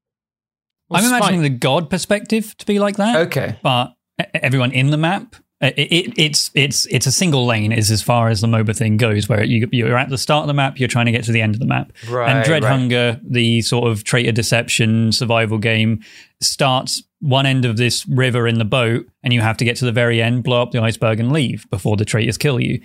I'm 0.90 1.04
imagining 1.04 1.42
the 1.42 1.50
God 1.50 1.90
perspective 1.90 2.56
to 2.58 2.66
be 2.66 2.78
like 2.78 2.96
that. 2.96 3.16
Okay. 3.28 3.58
but 3.62 3.94
everyone 4.34 4.72
in 4.72 4.90
the 4.90 4.96
map. 4.96 5.36
It, 5.60 5.74
it, 5.76 6.14
it's 6.16 6.52
it's 6.54 6.86
it's 6.86 7.06
a 7.06 7.10
single 7.10 7.44
lane 7.44 7.72
is 7.72 7.90
as 7.90 8.00
far 8.00 8.28
as 8.28 8.40
the 8.40 8.46
MOBA 8.46 8.76
thing 8.76 8.96
goes, 8.96 9.28
where 9.28 9.42
you, 9.42 9.68
you're 9.72 9.98
at 9.98 10.08
the 10.08 10.16
start 10.16 10.42
of 10.42 10.46
the 10.46 10.54
map, 10.54 10.78
you're 10.78 10.88
trying 10.88 11.06
to 11.06 11.12
get 11.12 11.24
to 11.24 11.32
the 11.32 11.42
end 11.42 11.54
of 11.56 11.58
the 11.58 11.66
map. 11.66 11.92
Right, 12.08 12.30
and 12.30 12.44
Dread 12.44 12.62
right. 12.62 12.70
Hunger, 12.70 13.20
the 13.28 13.60
sort 13.62 13.90
of 13.90 14.04
traitor 14.04 14.30
deception 14.30 15.10
survival 15.10 15.58
game, 15.58 16.04
starts 16.40 17.02
one 17.20 17.44
end 17.44 17.64
of 17.64 17.76
this 17.76 18.06
river 18.06 18.46
in 18.46 18.58
the 18.58 18.64
boat, 18.64 19.08
and 19.24 19.32
you 19.32 19.40
have 19.40 19.56
to 19.56 19.64
get 19.64 19.76
to 19.78 19.84
the 19.84 19.90
very 19.90 20.22
end, 20.22 20.44
blow 20.44 20.62
up 20.62 20.70
the 20.70 20.80
iceberg, 20.80 21.18
and 21.18 21.32
leave 21.32 21.68
before 21.70 21.96
the 21.96 22.04
traitors 22.04 22.38
kill 22.38 22.60
you. 22.60 22.80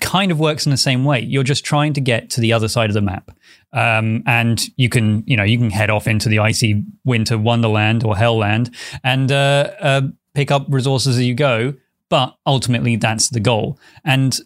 Kind 0.00 0.32
of 0.32 0.40
works 0.40 0.64
in 0.64 0.70
the 0.70 0.78
same 0.78 1.04
way. 1.04 1.20
You're 1.20 1.42
just 1.42 1.62
trying 1.62 1.92
to 1.92 2.00
get 2.00 2.30
to 2.30 2.40
the 2.40 2.54
other 2.54 2.68
side 2.68 2.88
of 2.88 2.94
the 2.94 3.02
map, 3.02 3.32
um, 3.74 4.22
and 4.26 4.64
you 4.76 4.88
can 4.88 5.22
you 5.26 5.36
know 5.36 5.42
you 5.44 5.58
can 5.58 5.68
head 5.70 5.90
off 5.90 6.06
into 6.06 6.28
the 6.30 6.38
icy 6.38 6.82
winter 7.04 7.36
wonderland 7.36 8.04
or 8.04 8.14
hellland 8.14 8.74
and 9.04 9.30
uh, 9.30 9.70
uh, 9.80 10.00
pick 10.34 10.50
up 10.50 10.64
resources 10.68 11.18
as 11.18 11.24
you 11.24 11.34
go. 11.34 11.74
But 12.08 12.36
ultimately, 12.46 12.96
that's 12.96 13.28
the 13.30 13.40
goal. 13.40 13.78
And 14.04 14.38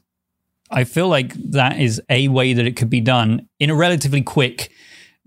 I 0.70 0.84
feel 0.84 1.08
like 1.08 1.34
that 1.50 1.78
is 1.78 2.00
a 2.08 2.28
way 2.28 2.52
that 2.54 2.66
it 2.66 2.76
could 2.76 2.88
be 2.90 3.00
done 3.00 3.48
in 3.58 3.68
a 3.70 3.74
relatively 3.74 4.22
quick 4.22 4.70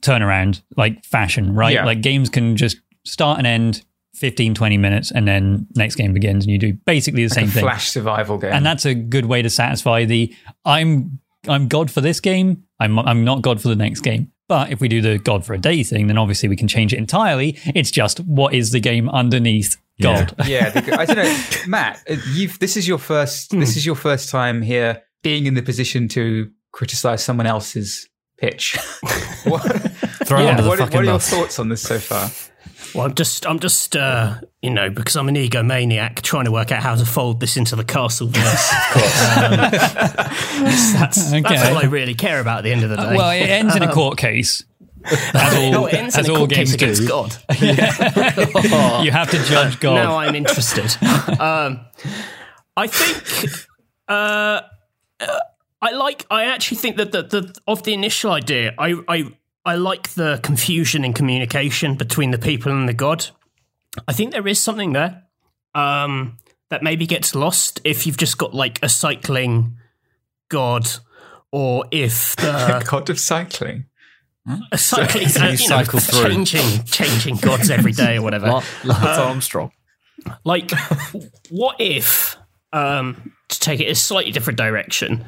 turnaround, 0.01 0.61
like 0.77 1.03
fashion, 1.05 1.53
right? 1.53 1.73
Yeah. 1.75 1.85
Like 1.85 2.01
games 2.01 2.29
can 2.29 2.55
just 2.57 2.77
start 3.05 3.37
and 3.37 3.45
end 3.47 3.83
15, 4.15 4.53
20 4.55 4.77
minutes, 4.77 5.11
and 5.11 5.27
then 5.27 5.67
next 5.75 5.95
game 5.95 6.13
begins, 6.13 6.45
and 6.45 6.51
you 6.51 6.57
do 6.57 6.73
basically 6.85 7.23
the 7.25 7.29
Like 7.29 7.39
same 7.45 7.47
thing. 7.49 7.63
flash 7.63 7.89
survival 7.89 8.37
game. 8.37 8.53
And 8.53 8.65
that's 8.65 8.85
a 8.85 8.93
good 8.93 9.25
way 9.25 9.41
to 9.41 9.49
satisfy 9.49 10.05
the 10.05 10.33
I'm 10.65 11.19
I'm 11.47 11.67
God 11.67 11.89
for 11.91 12.01
this 12.01 12.19
game. 12.19 12.63
I'm 12.81 12.99
I'm 12.99 13.23
not 13.23 13.41
God 13.41 13.61
for 13.61 13.67
the 13.67 13.75
next 13.75 14.01
game. 14.01 14.31
But 14.47 14.71
if 14.71 14.81
we 14.81 14.89
do 14.89 15.01
the 15.01 15.17
God 15.17 15.45
for 15.45 15.53
a 15.53 15.57
day 15.57 15.81
thing, 15.81 16.07
then 16.07 16.17
obviously 16.17 16.49
we 16.49 16.57
can 16.57 16.67
change 16.67 16.93
it 16.93 16.97
entirely. 16.97 17.57
It's 17.73 17.89
just 17.89 18.19
what 18.19 18.53
is 18.53 18.71
the 18.71 18.81
game 18.81 19.07
underneath 19.07 19.77
God. 20.01 20.35
yeah, 20.45 20.69
the, 20.71 20.99
I 20.99 21.05
don't 21.05 21.17
know, 21.17 21.43
Matt. 21.67 22.03
uh, 22.09 22.17
You've 22.33 22.59
this 22.59 22.75
is 22.75 22.87
your 22.87 22.97
first. 22.97 23.51
Hmm. 23.51 23.59
This 23.59 23.77
is 23.77 23.85
your 23.85 23.95
first 23.95 24.29
time 24.29 24.61
here 24.61 25.03
being 25.23 25.45
in 25.45 25.53
the 25.53 25.61
position 25.61 26.07
to 26.09 26.51
criticize 26.73 27.23
someone 27.23 27.45
else's 27.47 28.09
pitch. 28.37 28.77
what, 29.45 29.61
Throw 30.25 30.41
yeah, 30.41 30.49
under 30.49 30.63
the 30.63 30.69
what, 30.69 30.79
fucking 30.79 30.95
what 30.95 31.03
are 31.03 31.05
your 31.05 31.13
bus. 31.13 31.29
thoughts 31.29 31.59
on 31.59 31.69
this 31.69 31.81
so 31.81 31.99
far? 31.99 32.29
Well, 32.93 33.05
I'm 33.05 33.13
just, 33.15 33.45
I'm 33.45 33.59
just, 33.59 33.95
uh, 33.95 34.35
you 34.61 34.69
know, 34.69 34.89
because 34.89 35.15
I'm 35.15 35.29
an 35.29 35.35
egomaniac, 35.35 36.21
trying 36.21 36.45
to 36.45 36.51
work 36.51 36.71
out 36.71 36.81
how 36.83 36.95
to 36.95 37.05
fold 37.05 37.39
this 37.39 37.57
into 37.57 37.75
the 37.75 37.83
castle 37.83 38.27
verse. 38.27 38.71
Um, 39.37 39.57
that's, 39.57 40.93
that's, 40.93 41.27
Okay. 41.33 41.41
that's 41.41 41.69
all 41.69 41.77
I 41.77 41.83
really 41.85 42.13
care 42.15 42.39
about 42.39 42.59
at 42.59 42.63
the 42.63 42.71
end 42.71 42.83
of 42.83 42.89
the 42.89 42.97
day. 42.97 43.15
Well, 43.15 43.31
it 43.31 43.49
ends 43.49 43.75
in 43.75 43.83
a 43.83 43.91
court 43.93 44.17
case. 44.17 44.63
As 45.03 45.55
all, 45.55 45.71
no, 45.71 45.85
it 45.87 45.93
ends 45.95 46.17
as 46.17 46.25
in 46.27 46.31
a 46.31 46.33
all 46.33 46.39
court 46.41 46.51
case 46.51 46.75
games 46.75 46.99
do. 46.99 47.05
against 47.05 47.07
God. 47.07 47.35
you 49.05 49.11
have 49.11 49.31
to 49.31 49.43
judge 49.45 49.79
God. 49.79 49.95
Now 49.95 50.17
I'm 50.17 50.35
interested. 50.35 50.95
um, 51.39 51.79
I 52.77 52.87
think 52.87 53.49
uh, 54.07 54.61
uh, 55.19 55.39
I 55.81 55.91
like. 55.91 56.25
I 56.29 56.45
actually 56.45 56.77
think 56.77 56.97
that 56.97 57.11
the, 57.11 57.23
the 57.23 57.55
of 57.67 57.81
the 57.83 57.93
initial 57.93 58.31
idea, 58.31 58.75
I 58.77 58.95
I 59.07 59.23
I 59.65 59.75
like 59.75 60.09
the 60.09 60.39
confusion 60.43 61.05
in 61.05 61.13
communication 61.13 61.95
between 61.95 62.31
the 62.31 62.39
people 62.39 62.71
and 62.71 62.89
the 62.89 62.93
god. 62.93 63.27
I 64.07 64.13
think 64.13 64.31
there 64.31 64.47
is 64.47 64.59
something 64.59 64.93
there 64.93 65.23
um, 65.75 66.37
that 66.69 66.81
maybe 66.83 67.05
gets 67.05 67.35
lost 67.35 67.81
if 67.83 68.07
you've 68.07 68.17
just 68.17 68.37
got 68.37 68.53
like 68.53 68.79
a 68.81 68.89
cycling 68.89 69.77
god, 70.49 70.89
or 71.51 71.85
if 71.91 72.35
the 72.37 72.85
God 72.89 73.09
of 73.09 73.19
cycling. 73.19 73.85
a 74.71 74.77
cycling 74.77 75.27
So 75.27 75.41
uh, 75.41 75.43
you 75.45 75.49
know, 75.51 75.55
cycle 75.55 75.99
through. 75.99 76.29
changing 76.29 76.83
changing 76.85 77.35
gods 77.37 77.69
every 77.69 77.91
day 77.91 78.17
or 78.17 78.21
whatever. 78.23 78.47
Lance 78.47 78.83
Lance 78.83 79.17
Armstrong. 79.19 79.71
Like, 80.43 80.71
what 81.49 81.77
if, 81.79 82.37
um, 82.73 83.33
to 83.49 83.59
take 83.59 83.79
it 83.79 83.89
a 83.89 83.95
slightly 83.95 84.31
different 84.31 84.57
direction, 84.57 85.25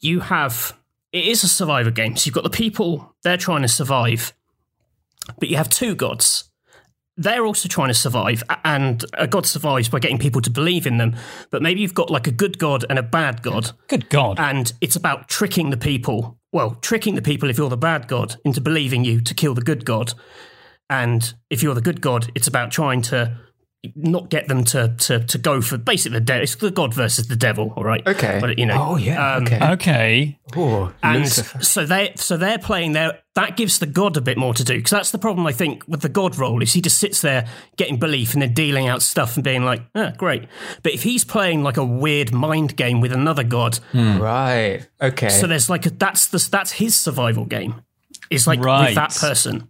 you 0.00 0.20
have 0.20 0.76
it 1.12 1.24
is 1.26 1.42
a 1.44 1.48
survivor 1.48 1.90
game. 1.90 2.16
So 2.16 2.26
you've 2.28 2.34
got 2.34 2.44
the 2.44 2.50
people 2.50 3.14
they're 3.22 3.36
trying 3.36 3.62
to 3.62 3.68
survive, 3.68 4.32
but 5.38 5.48
you 5.48 5.56
have 5.56 5.68
two 5.68 5.94
gods. 5.94 6.50
They're 7.18 7.46
also 7.46 7.66
trying 7.66 7.88
to 7.88 7.94
survive, 7.94 8.42
and 8.62 9.02
a 9.14 9.26
god 9.26 9.46
survives 9.46 9.88
by 9.88 10.00
getting 10.00 10.18
people 10.18 10.42
to 10.42 10.50
believe 10.50 10.86
in 10.86 10.98
them. 10.98 11.16
But 11.50 11.62
maybe 11.62 11.80
you've 11.80 11.94
got 11.94 12.10
like 12.10 12.26
a 12.26 12.30
good 12.30 12.58
god 12.58 12.84
and 12.90 12.98
a 12.98 13.02
bad 13.02 13.42
god, 13.42 13.70
Good 13.88 14.10
God. 14.10 14.38
and 14.38 14.70
it's 14.82 14.96
about 14.96 15.26
tricking 15.28 15.70
the 15.70 15.78
people. 15.78 16.38
Well, 16.52 16.74
tricking 16.82 17.14
the 17.14 17.22
people 17.22 17.48
if 17.48 17.56
you're 17.56 17.70
the 17.70 17.76
bad 17.78 18.06
god 18.06 18.36
into 18.44 18.60
believing 18.60 19.04
you 19.04 19.22
to 19.22 19.34
kill 19.34 19.54
the 19.54 19.62
good 19.62 19.86
god, 19.86 20.12
and 20.90 21.32
if 21.48 21.62
you're 21.62 21.74
the 21.74 21.80
good 21.80 22.02
god, 22.02 22.30
it's 22.34 22.46
about 22.48 22.70
trying 22.70 23.00
to 23.02 23.38
not 23.94 24.30
get 24.30 24.48
them 24.48 24.64
to 24.64 24.94
to, 24.98 25.20
to 25.24 25.38
go 25.38 25.60
for 25.60 25.78
basically 25.78 26.18
the 26.18 26.24
devil. 26.24 26.42
It's 26.42 26.54
the 26.56 26.70
god 26.70 26.94
versus 26.94 27.28
the 27.28 27.36
devil, 27.36 27.72
all 27.76 27.84
right? 27.84 28.06
Okay. 28.06 28.38
but 28.40 28.58
you 28.58 28.66
know, 28.66 28.76
Oh 28.90 28.96
yeah. 28.96 29.34
um, 29.36 29.42
okay. 29.44 29.70
okay. 29.72 30.38
Oh, 30.56 30.92
and 31.02 31.22
Lucifer. 31.22 31.62
so 31.62 31.84
they 31.86 32.12
so 32.16 32.36
they're 32.36 32.58
playing 32.58 32.92
there. 32.92 33.20
That 33.34 33.56
gives 33.56 33.78
the 33.78 33.86
god 33.86 34.16
a 34.16 34.20
bit 34.20 34.38
more 34.38 34.54
to 34.54 34.64
do 34.64 34.74
because 34.76 34.90
that's 34.92 35.10
the 35.10 35.18
problem 35.18 35.46
I 35.46 35.52
think 35.52 35.82
with 35.86 36.00
the 36.00 36.08
god 36.08 36.38
role 36.38 36.62
is 36.62 36.72
he 36.72 36.80
just 36.80 36.98
sits 36.98 37.20
there 37.20 37.46
getting 37.76 37.98
belief 37.98 38.32
and 38.32 38.40
then 38.42 38.54
dealing 38.54 38.88
out 38.88 39.02
stuff 39.02 39.36
and 39.36 39.44
being 39.44 39.62
like, 39.64 39.82
ah, 39.94 40.12
great. 40.16 40.44
But 40.82 40.92
if 40.94 41.02
he's 41.02 41.24
playing 41.24 41.62
like 41.62 41.76
a 41.76 41.84
weird 41.84 42.32
mind 42.32 42.76
game 42.76 43.00
with 43.00 43.12
another 43.12 43.44
god, 43.44 43.78
Right. 43.92 44.86
Okay. 45.02 45.28
so 45.28 45.46
there's 45.46 45.68
like 45.68 45.86
a, 45.86 45.90
that's 45.90 46.28
the 46.28 46.48
that's 46.50 46.72
his 46.72 46.96
survival 46.96 47.44
game. 47.44 47.82
Is 48.30 48.46
like 48.46 48.60
Right. 48.60 48.86
with 48.86 48.94
that 48.96 49.14
person, 49.14 49.68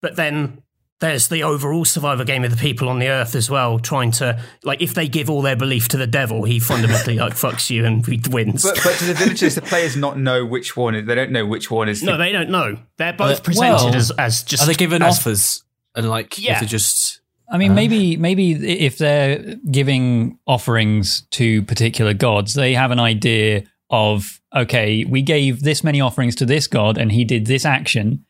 but 0.00 0.16
then 0.16 0.62
there's 1.04 1.28
the 1.28 1.42
overall 1.42 1.84
survival 1.84 2.24
game 2.24 2.44
of 2.44 2.50
the 2.50 2.56
people 2.56 2.88
on 2.88 2.98
the 2.98 3.08
earth 3.08 3.34
as 3.34 3.50
well, 3.50 3.78
trying 3.78 4.10
to 4.12 4.40
like 4.62 4.80
if 4.80 4.94
they 4.94 5.06
give 5.06 5.28
all 5.30 5.42
their 5.42 5.56
belief 5.56 5.88
to 5.88 5.96
the 5.96 6.06
devil, 6.06 6.44
he 6.44 6.58
fundamentally 6.58 7.16
like 7.16 7.34
fucks 7.44 7.68
you 7.70 7.84
and 7.84 8.04
he 8.06 8.20
wins. 8.30 8.62
but, 8.62 8.80
but 8.82 8.98
do 8.98 9.06
the 9.06 9.14
villagers, 9.14 9.54
the 9.54 9.62
players, 9.62 9.96
not 9.96 10.18
know 10.18 10.44
which 10.44 10.76
one? 10.76 10.94
is- 10.94 11.06
They 11.06 11.14
don't 11.14 11.30
know 11.30 11.46
which 11.46 11.70
one 11.70 11.88
is. 11.88 12.02
no, 12.02 12.12
the, 12.12 12.18
they 12.18 12.32
don't 12.32 12.50
know. 12.50 12.78
They're 12.96 13.12
both 13.12 13.40
Uh, 13.40 13.42
presented 13.42 13.84
well, 13.84 13.94
as 13.94 14.10
as 14.12 14.42
just 14.42 14.62
Are 14.62 14.66
they 14.66 14.74
given 14.74 15.02
as- 15.02 15.18
offers? 15.18 15.62
And 15.94 16.08
like, 16.08 16.38
Yeah. 16.42 16.54
if 16.54 16.60
they 16.60 16.66
just 16.66 17.20
I 17.52 17.58
mean, 17.58 17.74
maybe 17.74 18.16
maybe 18.16 18.52
if 18.52 18.96
they're 18.98 19.56
giving 19.70 20.38
offerings 20.46 21.22
to 21.32 21.62
particular 21.64 22.14
gods, 22.14 22.54
they 22.54 22.72
have 22.74 22.90
an 22.90 22.98
idea 22.98 23.64
of 23.90 24.40
okay, 24.56 25.04
we 25.04 25.20
gave 25.20 25.62
this 25.62 25.84
many 25.84 26.00
offerings 26.00 26.34
to 26.36 26.46
this 26.46 26.66
god, 26.66 26.96
and 26.96 27.12
he 27.12 27.24
did 27.24 27.46
this 27.46 27.64
action 27.66 28.24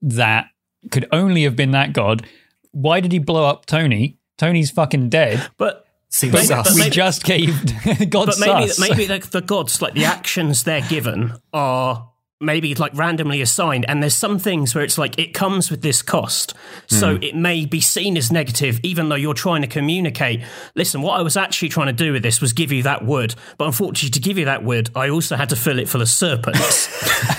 that 0.00 0.46
could 0.90 1.06
only 1.12 1.42
have 1.44 1.56
been 1.56 1.70
that 1.72 1.92
god. 1.92 2.26
Why 2.72 3.00
did 3.00 3.12
he 3.12 3.18
blow 3.18 3.44
up 3.46 3.66
Tony? 3.66 4.18
Tony's 4.38 4.70
fucking 4.70 5.08
dead. 5.08 5.46
But 5.56 5.86
seems 6.10 6.32
But- 6.32 6.44
sus. 6.44 6.66
but 6.68 6.74
we 6.74 6.80
maybe- 6.80 6.90
just 6.90 7.24
gave 7.24 7.50
God 8.10 8.26
but 8.26 8.38
maybe 8.38 8.68
sus. 8.68 8.78
maybe 8.78 9.06
the, 9.06 9.18
the 9.30 9.40
gods 9.40 9.80
like 9.82 9.94
the 9.94 10.04
actions 10.04 10.64
they're 10.64 10.82
given 10.88 11.32
are 11.52 12.10
maybe 12.40 12.74
like 12.74 12.94
randomly 12.94 13.40
assigned 13.40 13.84
and 13.88 14.02
there's 14.02 14.14
some 14.14 14.38
things 14.38 14.74
where 14.74 14.84
it's 14.84 14.98
like 14.98 15.18
it 15.18 15.32
comes 15.32 15.70
with 15.70 15.80
this 15.80 16.02
cost 16.02 16.52
so 16.86 17.16
hmm. 17.16 17.22
it 17.22 17.34
may 17.34 17.64
be 17.64 17.80
seen 17.80 18.16
as 18.16 18.30
negative 18.30 18.78
even 18.82 19.08
though 19.08 19.14
you're 19.14 19.32
trying 19.32 19.62
to 19.62 19.68
communicate 19.68 20.42
listen 20.74 21.00
what 21.00 21.18
i 21.18 21.22
was 21.22 21.36
actually 21.36 21.68
trying 21.68 21.86
to 21.86 21.94
do 21.94 22.12
with 22.12 22.22
this 22.22 22.40
was 22.40 22.52
give 22.52 22.70
you 22.70 22.82
that 22.82 23.04
wood 23.04 23.34
but 23.56 23.64
unfortunately 23.64 24.10
to 24.10 24.20
give 24.20 24.36
you 24.36 24.44
that 24.44 24.62
wood 24.62 24.90
i 24.94 25.08
also 25.08 25.34
had 25.34 25.48
to 25.48 25.56
fill 25.56 25.78
it 25.78 25.88
full 25.88 26.02
of 26.02 26.08
serpents 26.08 26.88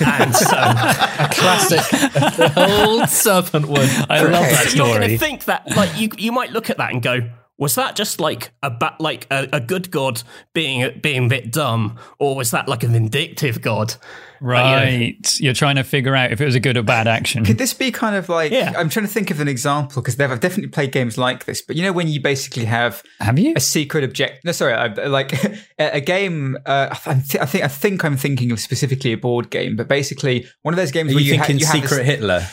and 0.02 0.34
so 0.34 0.56
a 0.56 1.28
classic 1.32 2.56
old 2.56 3.08
serpent 3.08 3.66
wood. 3.66 3.88
I 4.08 4.22
love 4.22 4.32
that 4.32 4.68
So 4.68 4.76
you're 4.76 4.86
going 4.86 4.96
story. 4.96 5.08
to 5.08 5.18
think 5.18 5.44
that, 5.44 5.68
like, 5.76 5.98
you 5.98 6.08
you 6.16 6.32
might 6.32 6.50
look 6.52 6.70
at 6.70 6.78
that 6.78 6.92
and 6.92 7.02
go, 7.02 7.28
was 7.58 7.74
that 7.74 7.96
just 7.96 8.20
like 8.20 8.52
a 8.62 8.70
ba- 8.70 8.96
like 9.00 9.26
a, 9.30 9.48
a 9.52 9.60
good 9.60 9.90
god 9.90 10.22
being 10.54 10.98
being 11.02 11.26
a 11.26 11.28
bit 11.28 11.52
dumb, 11.52 11.98
or 12.18 12.36
was 12.36 12.50
that 12.52 12.68
like 12.68 12.82
a 12.84 12.88
vindictive 12.88 13.60
god? 13.60 13.94
right. 14.40 15.16
You're 15.40 15.52
trying 15.54 15.76
to 15.76 15.82
figure 15.84 16.14
out 16.14 16.32
if 16.32 16.40
it 16.40 16.44
was 16.44 16.54
a 16.54 16.60
good 16.60 16.76
or 16.76 16.82
bad 16.82 17.08
action. 17.08 17.44
Could 17.44 17.58
this 17.58 17.74
be 17.74 17.90
kind 17.90 18.16
of 18.16 18.28
like? 18.28 18.52
Yeah. 18.52 18.72
I'm 18.76 18.88
trying 18.88 19.06
to 19.06 19.12
think 19.12 19.30
of 19.30 19.40
an 19.40 19.48
example 19.48 20.00
because 20.02 20.18
I've 20.20 20.40
definitely 20.40 20.68
played 20.70 20.92
games 20.92 21.18
like 21.18 21.44
this. 21.44 21.62
But 21.62 21.76
you 21.76 21.82
know, 21.82 21.92
when 21.92 22.08
you 22.08 22.20
basically 22.20 22.64
have 22.66 23.02
Have 23.20 23.38
you? 23.38 23.52
a 23.56 23.60
secret 23.60 24.04
object. 24.04 24.44
No, 24.44 24.52
sorry, 24.52 24.74
I, 24.74 24.86
like 25.06 25.32
a, 25.78 25.96
a 25.96 26.00
game. 26.00 26.56
Uh, 26.66 26.94
I, 27.06 27.14
th- 27.14 27.42
I 27.42 27.46
think 27.46 27.64
I 27.64 27.68
think 27.68 28.04
I'm 28.04 28.16
thinking 28.16 28.52
of 28.52 28.60
specifically 28.60 29.12
a 29.12 29.16
board 29.16 29.50
game, 29.50 29.76
but 29.76 29.88
basically 29.88 30.46
one 30.62 30.74
of 30.74 30.76
those 30.78 30.92
games 30.92 31.12
Are 31.12 31.16
where 31.16 31.24
you 31.24 31.32
you, 31.32 31.38
ha- 31.38 31.44
thinking 31.46 31.60
you 31.60 31.66
have 31.66 31.74
a 31.74 31.78
s- 31.78 31.90
Secret 31.90 32.04
Hitler? 32.06 32.46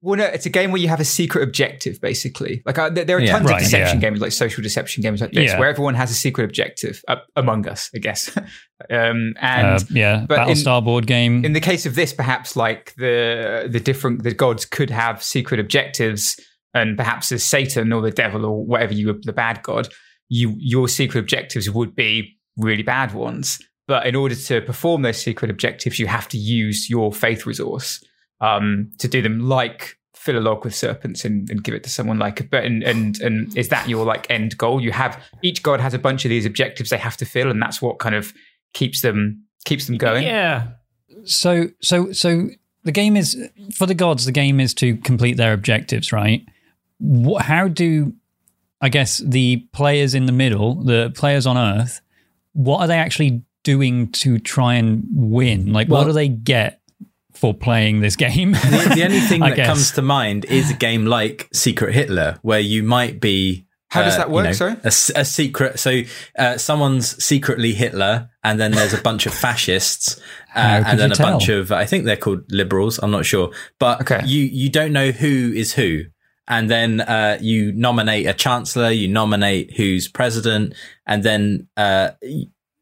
Well, 0.00 0.16
no, 0.16 0.24
it's 0.26 0.46
a 0.46 0.50
game 0.50 0.70
where 0.70 0.80
you 0.80 0.86
have 0.88 1.00
a 1.00 1.04
secret 1.04 1.42
objective, 1.42 2.00
basically. 2.00 2.62
Like 2.64 2.78
uh, 2.78 2.88
there 2.90 3.16
are 3.16 3.20
Yeah. 3.20 3.32
tons 3.32 3.46
Right, 3.50 3.56
of 3.56 3.62
deception 3.64 4.00
yeah. 4.00 4.08
games, 4.10 4.20
like 4.20 4.30
social 4.30 4.62
deception 4.62 5.02
games 5.02 5.20
like 5.20 5.32
this, 5.32 5.50
Yeah. 5.50 5.58
where 5.58 5.68
everyone 5.68 5.94
has 5.96 6.10
a 6.12 6.14
secret 6.14 6.44
objective. 6.44 7.02
Uh, 7.08 7.16
among 7.34 7.66
Us, 7.66 7.90
I 7.94 7.98
guess. 7.98 8.30
um, 8.90 9.34
and 9.40 9.66
Uh, 9.66 9.80
yeah, 9.90 10.24
but 10.28 10.38
in- 10.48 10.54
Battlestar 10.54 10.84
board 10.84 11.06
game. 11.08 11.44
in 11.44 11.52
the 11.52 11.60
case 11.60 11.84
of 11.84 11.94
this, 11.96 12.12
perhaps 12.12 12.54
like 12.56 12.94
the 12.96 13.66
the 13.68 13.80
different 13.80 14.22
the 14.22 14.32
gods 14.34 14.64
could 14.64 14.90
have 14.90 15.20
secret 15.22 15.58
objectives, 15.58 16.38
and 16.74 16.96
perhaps 16.96 17.32
as 17.32 17.42
Satan 17.42 17.92
or 17.92 18.00
the 18.00 18.10
devil 18.12 18.44
or 18.46 18.64
whatever 18.64 18.94
you 18.94 19.18
the 19.24 19.32
bad 19.32 19.62
god, 19.64 19.88
you 20.28 20.54
your 20.58 20.86
secret 20.88 21.18
objectives 21.20 21.68
would 21.70 21.96
be 21.96 22.38
really 22.56 22.84
bad 22.84 23.12
ones. 23.14 23.58
But 23.88 24.06
in 24.06 24.14
order 24.14 24.34
to 24.34 24.60
perform 24.60 25.02
those 25.02 25.16
secret 25.20 25.50
objectives, 25.50 25.98
you 25.98 26.06
have 26.06 26.28
to 26.28 26.36
use 26.38 26.88
your 26.90 27.12
faith 27.12 27.46
resource 27.46 28.04
um, 28.40 28.90
to 28.98 29.08
do 29.08 29.22
them, 29.22 29.40
like 29.40 29.96
fill 30.14 30.38
a 30.38 30.40
log 30.40 30.64
with 30.64 30.74
serpents 30.74 31.24
and, 31.24 31.48
and 31.48 31.62
give 31.62 31.74
it 31.74 31.84
to 31.84 31.90
someone 31.90 32.18
like 32.18 32.50
but 32.50 32.64
and, 32.64 32.82
and 32.82 33.20
and 33.20 33.56
is 33.56 33.68
that 33.68 33.88
your 33.88 34.04
like 34.04 34.28
end 34.30 34.56
goal? 34.58 34.80
You 34.80 34.92
have 34.92 35.22
each 35.42 35.62
god 35.62 35.80
has 35.80 35.94
a 35.94 35.98
bunch 35.98 36.24
of 36.24 36.28
these 36.28 36.46
objectives 36.46 36.90
they 36.90 36.98
have 36.98 37.16
to 37.18 37.24
fill 37.24 37.50
and 37.50 37.60
that's 37.62 37.80
what 37.80 37.98
kind 37.98 38.14
of 38.14 38.32
keeps 38.72 39.02
them 39.02 39.44
keeps 39.64 39.86
them 39.86 39.96
going. 39.96 40.24
Yeah, 40.24 40.68
so 41.24 41.68
so 41.80 42.12
so 42.12 42.48
the 42.84 42.92
game 42.92 43.16
is 43.16 43.36
for 43.74 43.86
the 43.86 43.94
gods 43.94 44.24
the 44.24 44.32
game 44.32 44.60
is 44.60 44.74
to 44.74 44.96
complete 44.98 45.36
their 45.36 45.52
objectives 45.52 46.12
right? 46.12 46.44
What, 47.00 47.42
how 47.42 47.68
do 47.68 48.12
i 48.80 48.88
guess 48.88 49.18
the 49.18 49.58
players 49.72 50.14
in 50.14 50.26
the 50.26 50.32
middle 50.32 50.74
the 50.74 51.12
players 51.14 51.46
on 51.46 51.56
earth 51.56 52.00
what 52.58 52.80
are 52.80 52.88
they 52.88 52.98
actually 52.98 53.42
doing 53.62 54.10
to 54.12 54.38
try 54.38 54.74
and 54.74 55.06
win? 55.12 55.72
Like 55.72 55.88
what 55.88 56.04
do 56.04 56.12
they 56.12 56.28
get 56.28 56.77
for 57.38 57.54
playing 57.54 58.00
this 58.00 58.16
game 58.16 58.52
The, 58.52 58.92
the 58.94 59.04
only 59.04 59.20
thing 59.20 59.40
that 59.48 59.56
guess. 59.56 59.66
comes 59.66 59.90
to 59.92 60.02
mind 60.02 60.44
is 60.44 60.70
a 60.70 60.74
game 60.74 61.06
like 61.06 61.48
Secret 61.52 61.94
Hitler, 61.94 62.38
where 62.42 62.60
you 62.60 62.82
might 62.82 63.20
be. 63.20 63.64
How 63.90 64.02
does 64.02 64.16
uh, 64.16 64.18
that 64.18 64.28
you 64.28 64.34
work, 64.34 64.44
know, 64.44 64.52
sorry? 64.52 64.76
a 64.84 65.24
secret. 65.24 65.78
So 65.80 66.02
uh, 66.38 66.58
someone's 66.58 67.24
secretly 67.24 67.72
Hitler, 67.72 68.28
and 68.44 68.60
then 68.60 68.72
there's 68.72 68.92
a 68.92 69.00
bunch 69.00 69.24
of 69.24 69.32
fascists, 69.32 70.20
uh, 70.54 70.82
and 70.86 70.98
then 70.98 71.08
you 71.10 71.14
a 71.14 71.18
bunch 71.18 71.48
of 71.48 71.72
I 71.72 71.86
think 71.86 72.04
they're 72.04 72.16
called 72.16 72.42
liberals. 72.50 72.98
I'm 73.02 73.10
not 73.10 73.24
sure, 73.24 73.50
but 73.78 74.02
Okay. 74.02 74.20
you 74.26 74.42
you 74.42 74.68
don't 74.68 74.92
know 74.92 75.10
who 75.10 75.52
is 75.54 75.72
who. 75.72 76.02
And 76.50 76.70
then 76.70 77.00
uh, 77.02 77.38
you 77.42 77.72
nominate 77.72 78.26
a 78.26 78.32
chancellor, 78.34 78.90
you 78.90 79.06
nominate 79.08 79.74
who's 79.76 80.08
president, 80.08 80.74
and 81.06 81.22
then 81.22 81.68
uh, 81.76 82.10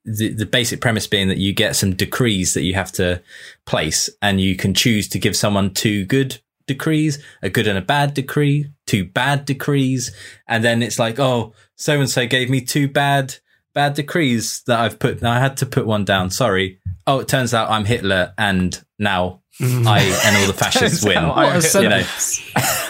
the, 0.06 0.32
the 0.32 0.46
basic 0.46 0.80
premise 0.80 1.06
being 1.06 1.28
that 1.28 1.38
you 1.38 1.52
get 1.52 1.76
some 1.76 1.94
decrees 1.94 2.54
that 2.54 2.62
you 2.62 2.74
have 2.74 2.92
to 2.92 3.20
place 3.66 4.08
and 4.22 4.40
you 4.40 4.56
can 4.56 4.72
choose 4.72 5.08
to 5.08 5.18
give 5.18 5.36
someone 5.36 5.74
two 5.74 6.04
good 6.06 6.40
decrees, 6.66 7.22
a 7.42 7.50
good 7.50 7.66
and 7.66 7.78
a 7.78 7.82
bad 7.82 8.14
decree, 8.14 8.70
two 8.86 9.04
bad 9.04 9.44
decrees. 9.44 10.14
And 10.46 10.64
then 10.64 10.82
it's 10.82 10.98
like, 10.98 11.18
oh, 11.18 11.52
so 11.74 12.00
and 12.00 12.08
so 12.08 12.26
gave 12.26 12.48
me 12.48 12.60
two 12.60 12.88
bad, 12.88 13.36
bad 13.74 13.94
decrees 13.94 14.62
that 14.66 14.78
I've 14.78 14.98
put. 14.98 15.22
I 15.22 15.40
had 15.40 15.56
to 15.58 15.66
put 15.66 15.86
one 15.86 16.04
down. 16.04 16.30
Sorry. 16.30 16.80
Oh, 17.06 17.20
it 17.20 17.28
turns 17.28 17.52
out 17.52 17.70
I'm 17.70 17.84
Hitler 17.84 18.32
and 18.38 18.82
now 18.98 19.42
Mm-hmm. 19.60 19.88
I 19.88 20.00
and 20.00 20.36
all 20.36 20.46
the 20.46 20.52
fascists 20.52 21.02
win. 21.02 21.26
What 21.28 21.38
uh, 21.38 21.78
a 21.78 21.82
You 21.82 21.88
know, 21.88 22.04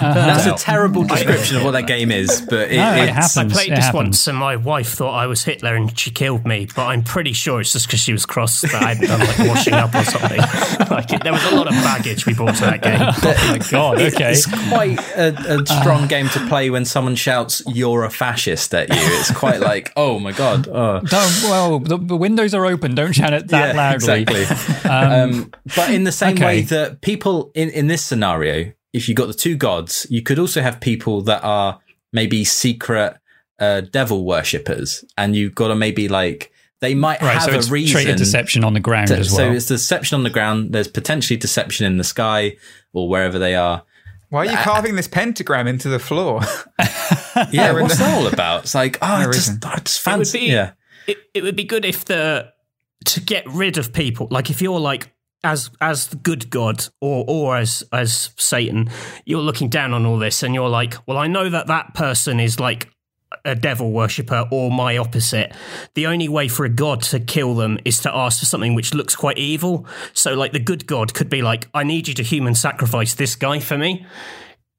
that's 0.01 0.47
a 0.47 0.55
terrible 0.55 1.05
description 1.05 1.59
of 1.59 1.65
what 1.65 1.71
that 1.73 1.87
game 1.87 2.11
is, 2.11 2.41
but 2.41 2.73
it, 2.73 2.77
No, 2.77 2.93
it 2.97 3.09
it's, 3.09 3.37
I 3.37 3.47
played 3.47 3.69
it 3.71 3.77
this 3.77 3.85
happens. 3.85 3.95
once, 3.95 4.27
and 4.27 4.37
my 4.37 4.57
wife 4.57 4.89
thought 4.89 5.13
I 5.13 5.29
was 5.29 5.45
Hitler, 5.45 5.77
and 5.77 5.97
she 5.97 6.11
killed 6.11 6.45
me. 6.45 6.67
But 6.75 6.87
I'm 6.87 7.05
pretty 7.05 7.35
sure 7.35 7.61
it's 7.61 7.73
just 7.73 7.87
because 7.87 8.01
she 8.01 8.11
was 8.11 8.27
cross 8.27 8.63
that 8.63 8.75
I 8.75 8.95
hadn't 8.95 9.07
done 9.07 9.21
like 9.21 9.39
washing 9.49 9.75
up 9.75 9.95
or 9.95 10.03
something. 10.03 10.39
like 10.91 11.13
it, 11.13 11.23
there 11.23 11.33
was 11.33 11.53
a 11.53 11.55
lot 11.55 11.69
of 11.69 11.75
baggage 11.75 12.27
we 12.27 12.35
brought 12.35 12.57
to 12.57 12.63
that 12.63 12.83
game. 12.83 13.01
oh 13.01 13.49
my 13.49 13.59
god 13.71 14.01
okay 14.01 14.33
It's 14.33 14.47
quite 14.69 14.99
a, 15.17 15.35
a 15.49 15.61
uh, 15.61 15.65
strong 15.65 16.09
game 16.09 16.29
to 16.31 16.47
play 16.49 16.71
when 16.71 16.85
someone 16.85 17.15
shouts 17.15 17.63
"You're 17.69 18.03
a 18.03 18.11
fascist" 18.11 18.75
at 18.75 18.89
you. 18.89 18.97
It's 18.99 19.31
quite 19.31 19.61
like, 19.61 19.93
oh 19.97 20.19
my 20.19 20.33
god, 20.33 20.67
oh. 20.67 21.01
Don't, 21.01 21.43
well 21.45 21.79
the, 21.79 21.97
the 21.97 22.17
windows 22.17 22.55
are 22.55 22.67
open 22.67 22.97
don't 22.97 23.13
shout 23.13 23.33
it 23.33 23.47
that 23.49 23.77
yeah, 23.77 23.81
loudly 23.81 24.23
exactly. 24.23 24.91
um, 24.91 25.13
um 25.13 25.53
but 25.77 25.91
in 25.91 26.03
the 26.03 26.11
same 26.11 26.35
okay. 26.35 26.45
way 26.45 26.56
that 26.63 27.01
people 27.01 27.51
in, 27.55 27.71
in 27.71 27.87
this 27.87 28.03
scenario, 28.03 28.73
if 28.93 29.09
you 29.09 29.15
got 29.15 29.27
the 29.27 29.35
two 29.35 29.57
gods, 29.57 30.07
you 30.11 30.23
could 30.23 30.39
also 30.39 30.61
have 30.63 30.81
people 30.81 31.23
that 31.23 31.43
are 31.45 31.81
maybe 32.13 32.45
secret 32.45 33.17
uh, 33.59 33.81
devil 33.83 34.25
worshippers, 34.25 35.05
and 35.17 35.35
you've 35.37 35.55
got 35.55 35.69
to 35.69 35.75
maybe 35.75 36.09
like 36.09 36.53
they 36.81 36.95
might 36.95 37.21
Right, 37.23 37.35
have 37.35 37.45
so 37.45 37.53
it's 37.53 37.69
a 37.69 37.73
reason. 37.73 37.93
traitor 38.03 38.15
deception 38.19 38.63
on 38.65 38.75
the 38.75 38.81
ground 38.81 39.09
to- 39.09 39.17
as 39.19 39.35
So 39.35 39.51
it's 39.51 39.67
deception 39.67 40.17
on 40.17 40.25
the 40.25 40.31
ground. 40.31 40.73
There's 40.73 40.89
potentially 40.89 41.37
deception 41.39 41.87
in 41.87 41.97
the 41.97 42.05
sky 42.05 42.57
or 42.93 43.09
wherever 43.09 43.39
they 43.39 43.55
are. 43.55 43.83
Why 44.29 44.41
are 44.41 44.45
you 44.47 44.57
uh, 44.59 44.63
carving 44.63 44.97
this 44.97 45.09
pentagram 45.09 45.67
into 45.67 45.89
the 45.89 45.99
floor? 45.99 46.41
Yeah, 47.53 47.71
in 47.77 47.83
what's 47.83 47.99
the- 47.99 48.05
that 48.05 48.19
all 48.19 48.27
about? 48.27 48.63
It's 48.65 48.75
like, 48.75 48.99
ah, 49.03 49.25
oh, 49.25 49.29
I 49.29 49.33
just. 49.33 49.63
Ah, 49.65 49.75
I 49.75 49.79
just 49.81 50.01
It 50.07 50.11
would 50.11 50.17
fancy. 50.17 50.39
be- 50.41 50.47
yeah, 50.47 50.73
it, 51.07 51.19
it 51.35 51.43
would 51.43 51.55
be 51.57 51.65
good 51.65 51.85
if 51.85 52.07
the 52.07 52.51
to 53.05 53.21
get 53.21 53.47
rid 53.47 53.77
of 53.79 53.93
people 53.93 54.27
like 54.31 54.49
if 54.51 54.61
you're 54.63 54.81
like 54.81 55.13
as 55.47 55.71
as 55.81 56.09
the 56.09 56.17
good 56.17 56.51
god 56.51 56.85
or 57.01 57.25
or 57.29 57.57
as 57.57 57.85
as 57.93 58.31
satan 58.37 58.91
you're 59.25 59.41
looking 59.41 59.69
down 59.69 59.95
on 59.95 60.05
all 60.05 60.19
this 60.19 60.43
and 60.43 60.55
you're 60.55 60.69
like 60.69 60.95
well 61.07 61.17
i 61.17 61.27
know 61.27 61.49
that 61.49 61.69
that 61.69 61.95
person 61.95 62.41
is 62.41 62.59
like 62.59 62.89
a 63.45 63.55
devil 63.55 63.93
worshipper 63.93 64.47
or 64.51 64.71
my 64.71 64.97
opposite. 64.97 65.53
The 65.95 66.07
only 66.07 66.29
way 66.29 66.49
for 66.49 66.65
a 66.65 66.69
god 66.69 67.03
to 67.03 67.21
kill 67.21 67.55
them 67.55 67.79
is 67.85 68.01
to 68.01 68.15
ask 68.15 68.39
for 68.39 68.47
something 68.47 68.75
which 68.75 68.95
looks 68.95 69.15
quite 69.17 69.37
evil. 69.37 69.87
So 70.13 70.35
like 70.35 70.53
the 70.53 70.61
good 70.61 70.87
god 70.87 71.13
could 71.13 71.29
be 71.29 71.43
like 71.43 71.69
i 71.75 71.83
need 71.83 72.09
you 72.09 72.15
to 72.15 72.23
human 72.23 72.55
sacrifice 72.55 73.15
this 73.15 73.35
guy 73.35 73.59
for 73.59 73.77
me. 73.77 74.07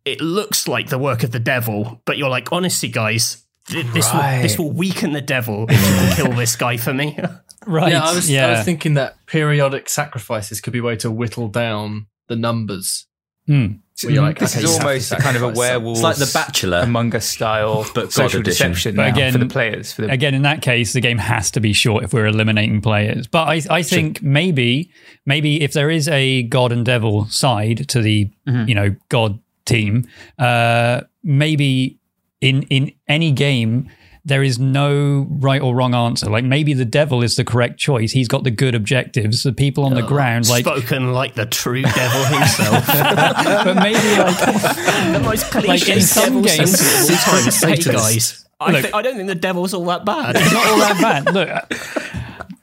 It 0.05 0.21
looks 0.21 0.67
like 0.67 0.89
the 0.89 0.97
work 0.97 1.23
of 1.23 1.31
the 1.31 1.39
devil 1.39 2.01
but 2.05 2.17
you're 2.17 2.29
like 2.29 2.51
honestly 2.51 2.89
guys 2.89 3.45
th- 3.67 3.85
this 3.87 4.11
will 4.13 4.21
this 4.41 4.57
will 4.57 4.71
weaken 4.71 5.11
the 5.11 5.21
devil 5.21 5.65
if 5.69 5.79
you 5.79 5.95
can 5.95 6.15
kill 6.15 6.33
this 6.33 6.55
guy 6.55 6.77
for 6.77 6.93
me 6.93 7.19
right. 7.67 7.91
Yeah, 7.91 8.03
I 8.03 8.15
was, 8.15 8.29
yeah. 8.29 8.47
I 8.47 8.51
was 8.51 8.65
thinking 8.65 8.95
that 8.95 9.17
periodic 9.27 9.89
sacrifices 9.89 10.61
could 10.61 10.73
be 10.73 10.79
a 10.79 10.83
way 10.83 10.95
to 10.97 11.11
whittle 11.11 11.47
down 11.49 12.07
the 12.27 12.35
numbers. 12.35 13.05
Hmm. 13.45 13.65
Where 14.03 14.13
you're 14.13 14.21
like, 14.21 14.37
this 14.37 14.55
okay, 14.55 14.63
is 14.63 14.69
you 14.69 14.73
have 14.73 14.81
to 14.81 14.87
almost 14.87 15.11
a 15.11 15.15
kind 15.15 15.35
of 15.37 15.41
a 15.43 15.49
werewolf. 15.49 15.97
it's 15.97 16.03
like 16.03 16.17
the 16.17 16.29
Bachelor. 16.31 16.79
Among 16.79 17.15
Us 17.15 17.25
style, 17.25 17.83
But 17.95 18.11
social 18.11 18.41
edition. 18.41 18.71
deception 18.71 18.95
But 18.95 19.03
now 19.07 19.13
again- 19.13 19.31
for 19.31 19.39
the 19.39 19.47
players. 19.47 19.91
For 19.93 20.03
the 20.03 20.11
Again, 20.11 20.35
in 20.35 20.43
that 20.43 20.61
case, 20.61 20.93
the 20.93 21.01
game 21.01 21.17
has 21.17 21.49
to 21.51 21.59
be 21.59 21.73
short 21.73 22.03
if 22.03 22.13
we're 22.13 22.27
eliminating 22.27 22.81
players. 22.81 23.25
But 23.25 23.47
I, 23.47 23.61
I 23.77 23.81
think 23.83 24.21
maybe, 24.21 24.91
maybe 25.25 25.61
if 25.63 25.73
there 25.73 25.89
is 25.89 26.07
a 26.09 26.43
god 26.43 26.71
and 26.71 26.85
devil 26.85 27.25
side 27.27 27.87
to 27.89 28.01
the, 28.01 28.29
Mm-hmm. 28.47 28.69
you 28.69 28.75
know, 28.75 28.95
god 29.09 29.39
team, 29.65 30.07
uh, 30.37 31.01
maybe 31.23 31.97
in 32.39 32.61
in 32.63 32.91
any 33.07 33.31
game 33.31 33.89
there 34.27 34.43
is 34.43 34.59
no 34.59 35.25
right 35.29 35.61
or 35.61 35.73
wrong 35.73 35.95
answer. 35.95 36.29
Like 36.29 36.43
maybe 36.43 36.73
the 36.73 36.85
devil 36.85 37.23
is 37.23 37.35
the 37.37 37.43
correct 37.45 37.79
choice. 37.79 38.11
He's 38.11 38.27
got 38.27 38.43
the 38.43 38.51
good 38.51 38.75
objectives. 38.75 39.43
The 39.43 39.53
people 39.53 39.85
on 39.85 39.93
the 39.93 40.01
ground, 40.03 40.47
like, 40.49 40.65
spoken 40.65 41.13
like 41.13 41.33
the 41.33 41.45
true 41.45 41.81
devil 41.81 42.23
himself 42.25 42.85
but 43.65 43.73
maybe 43.75 43.97
like 44.17 44.37
the 45.13 45.21
most 45.23 45.49
cliche 45.49 45.67
Like, 45.67 45.89
in 45.89 46.01
some 46.01 46.25
devil 46.25 46.41
games- 46.43 46.77
sentence 46.79 47.47
of 47.47 47.53
say 47.53 47.75
Satanist. 47.75 47.87
guys 47.87 48.45
I, 48.59 48.71
Look- 48.71 48.85
thi- 48.85 48.91
I 48.93 49.01
don't 49.01 49.15
think 49.15 49.27
the 49.27 49.35
devil's 49.35 49.73
all 49.73 49.85
that 49.85 50.03
bad 50.05 50.35
it's 50.35 50.51
not 50.53 50.67
all 50.67 50.77
that 50.79 51.01
bad. 51.01 51.33
Look. 51.33 51.73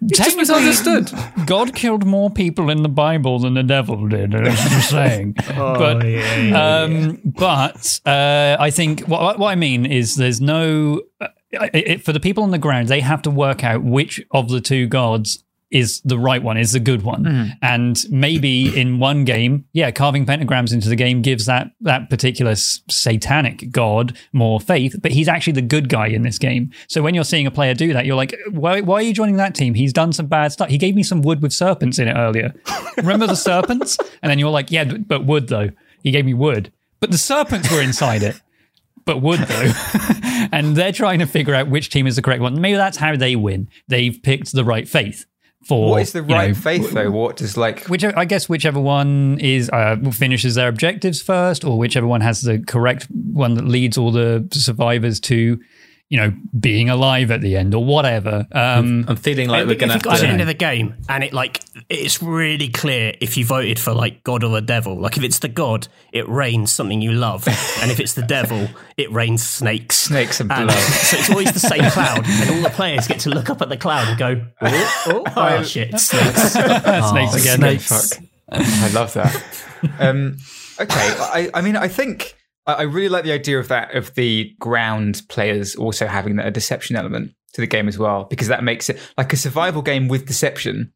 Just 0.07 0.37
misunderstood. 0.37 1.11
God 1.47 1.75
killed 1.75 2.05
more 2.05 2.29
people 2.29 2.69
in 2.69 2.83
the 2.83 2.91
Bible 2.91 3.39
than 3.39 3.55
the 3.55 3.63
devil 3.63 4.07
did. 4.07 4.35
I'm 4.35 4.45
just 4.45 4.91
saying. 4.91 5.35
Oh, 5.57 5.79
but 5.79 6.05
um, 6.53 7.21
but 7.25 8.01
uh, 8.05 8.57
I 8.61 8.71
think 8.71 9.01
what, 9.09 9.39
what 9.39 9.49
I 9.49 9.55
mean 9.55 9.87
is 9.87 10.17
there's 10.17 10.43
no 10.43 11.01
uh, 11.23 11.29
it, 11.61 12.05
for 12.05 12.13
the 12.13 12.21
people 12.21 12.45
on 12.45 12.51
the 12.51 12.59
ground. 12.59 12.89
They 12.89 13.01
have 13.01 13.23
to 13.23 13.31
work 13.31 13.65
out 13.65 13.83
which 13.83 14.23
of 14.31 14.49
the 14.49 14.61
two 14.61 14.87
gods 14.87 15.45
is 15.75 16.01
the 16.03 16.19
right 16.19 16.43
one, 16.43 16.57
is 16.57 16.71
the 16.71 16.81
good 16.81 17.03
one, 17.03 17.25
mm-hmm. 17.25 17.51
and 17.61 18.05
maybe 18.09 18.79
in 18.79 19.01
one 19.01 19.25
game, 19.25 19.65
yeah, 19.73 19.91
carving 19.91 20.25
pentagrams 20.25 20.73
into 20.73 20.89
the 20.89 20.95
game 20.95 21.21
gives 21.21 21.47
that 21.47 21.73
that 21.81 22.09
particular 22.09 22.53
s- 22.53 22.81
satanic 22.89 23.73
god 23.73 24.17
more 24.33 24.61
faith. 24.61 24.95
But 25.03 25.11
he's 25.11 25.27
actually 25.27 25.55
the 25.55 25.63
good 25.63 25.89
guy 25.89 26.07
in 26.07 26.23
this 26.23 26.39
game. 26.39 26.71
So 26.89 27.03
when 27.03 27.15
you're 27.15 27.25
seeing 27.25 27.47
a 27.47 27.51
player 27.51 27.75
do 27.75 27.93
that, 27.93 28.07
you're 28.07 28.15
like, 28.15 28.37
why, 28.53 28.83
why 28.83 28.97
are 28.97 29.03
you 29.03 29.13
joining 29.13 29.37
that 29.39 29.57
team? 29.57 29.75
He's 29.75 29.93
done 29.93 30.13
some 30.13 30.27
bad 30.27 30.53
stuff. 30.53 30.69
He 30.69 30.79
gave 30.79 30.95
me 30.95 31.03
some 31.03 31.23
wood 31.23 31.43
with 31.43 31.53
serpents 31.53 31.99
in 31.99 32.07
it 32.07 32.15
earlier. 32.15 32.55
Remember 32.97 33.27
the 33.27 33.35
serpents? 33.35 33.99
And 34.23 34.31
then 34.31 34.39
you're 34.39 34.51
like, 34.51 34.71
yeah, 34.71 34.85
but 34.85 35.25
wood 35.25 35.49
though. 35.49 35.71
He 36.05 36.13
gave 36.13 36.25
me 36.25 36.35
wood, 36.35 36.71
but 37.01 37.11
the 37.11 37.19
serpents 37.19 37.73
were 37.73 37.83
inside 37.83 38.23
it. 38.23 38.41
But 39.05 39.21
would 39.21 39.41
though, 39.41 39.73
and 40.53 40.77
they're 40.77 40.93
trying 40.93 41.19
to 41.19 41.27
figure 41.27 41.55
out 41.55 41.69
which 41.69 41.91
team 41.91 42.07
is 42.07 42.17
the 42.17 42.23
correct 42.23 42.41
one. 42.41 42.61
Maybe 42.61 42.77
that's 42.77 42.97
how 42.97 43.17
they 43.17 43.37
win. 43.37 43.69
They've 43.89 44.19
picked 44.23 44.53
the 44.53 44.65
right 44.65 44.89
faith 44.89 45.27
for 45.65 45.91
what 45.91 46.03
is 46.03 46.13
the 46.13 46.21
you 46.21 46.27
know, 46.27 46.35
right 46.35 46.57
faith 46.57 46.93
though? 46.93 47.11
What 47.11 47.37
does 47.37 47.57
like 47.57 47.87
which 47.87 48.05
I 48.05 48.25
guess 48.25 48.49
whichever 48.49 48.81
one 48.81 49.39
is 49.41 49.71
uh, 49.71 49.97
finishes 50.13 50.55
their 50.55 50.69
objectives 50.69 51.23
first, 51.23 51.65
or 51.65 51.79
whichever 51.79 52.07
one 52.07 52.21
has 52.21 52.43
the 52.43 52.59
correct 52.59 53.07
one 53.11 53.55
that 53.55 53.67
leads 53.67 53.97
all 53.97 54.13
the 54.13 54.47
survivors 54.53 55.21
to, 55.21 55.61
you 56.15 56.21
know, 56.21 56.33
being 56.61 56.89
alive 56.89 57.33
at 57.33 57.41
the 57.41 57.57
end 57.57 57.75
or 57.75 57.85
whatever. 57.85 58.47
Um, 58.53 59.05
I'm 59.09 59.17
feeling 59.17 59.49
like 59.49 59.67
we're 59.67 59.75
going 59.75 59.79
to 59.81 59.87
you 59.87 59.93
have 59.95 60.03
got 60.05 60.17
to 60.19 60.23
the 60.23 60.29
end 60.29 60.41
of 60.41 60.47
the 60.47 60.55
game 60.55 60.95
and 61.09 61.25
it 61.25 61.33
like 61.33 61.61
it's 61.89 62.23
really 62.23 62.69
clear 62.69 63.15
if 63.21 63.37
you 63.37 63.45
voted 63.45 63.81
for 63.81 63.93
like 63.93 64.23
God 64.23 64.45
or 64.45 64.51
the 64.51 64.61
devil. 64.61 64.97
Like 64.97 65.17
if 65.17 65.25
it's 65.25 65.41
the 65.41 65.49
God, 65.49 65.89
it 66.13 66.29
rains 66.29 66.73
something 66.73 67.03
you 67.03 67.11
love, 67.11 67.49
and 67.83 67.91
if 67.91 67.99
it's 67.99 68.15
the 68.15 68.23
devil, 68.23 68.69
it 68.97 69.11
rains 69.11 69.43
snakes. 69.45 69.97
Snakes 69.97 70.39
and 70.39 70.53
And 70.53 70.69
blood. 70.69 70.79
so 70.79 71.17
it's 71.17 71.31
always 71.31 71.53
the 71.53 71.59
same 71.59 71.91
cloud, 71.91 72.25
and 72.25 72.51
all 72.51 72.63
the 72.63 72.71
players 72.71 73.09
get 73.09 73.19
to 73.21 73.31
look 73.31 73.51
up 73.51 73.61
at 73.61 73.69
the 73.69 73.77
cloud 73.77 74.07
and 74.07 74.17
go, 74.17 74.47
"Oh, 74.63 74.95
oh, 75.09 75.25
oh 75.37 75.63
shit, 75.65 75.99
snakes!" 75.99 76.53
snakes 76.53 77.35
again. 77.35 77.79
Fuck. 77.81 78.23
I 78.53 78.91
love 78.93 79.13
that. 79.15 79.35
um, 79.99 80.37
okay, 80.81 80.95
I, 80.95 81.51
I 81.53 81.61
mean, 81.61 81.75
I 81.77 81.89
think 81.89 82.37
I, 82.67 82.75
I 82.75 82.83
really 82.83 83.09
like 83.09 83.25
the 83.25 83.33
idea 83.33 83.59
of 83.59 83.69
that 83.69 83.95
of 83.95 84.15
the 84.15 84.55
ground 84.59 85.23
players 85.29 85.75
also 85.77 86.07
having 86.07 86.39
a 86.39 86.51
deception 86.51 86.97
element 86.97 87.33
to 87.55 87.61
the 87.61 87.67
game 87.67 87.89
as 87.89 87.99
well, 87.99 88.25
because 88.25 88.49
that 88.49 88.65
makes 88.65 88.91
it 88.91 88.99
like 89.17 89.33
a 89.33 89.37
survival 89.37 89.83
game 89.83 90.09
with 90.09 90.27
deception. 90.27 90.93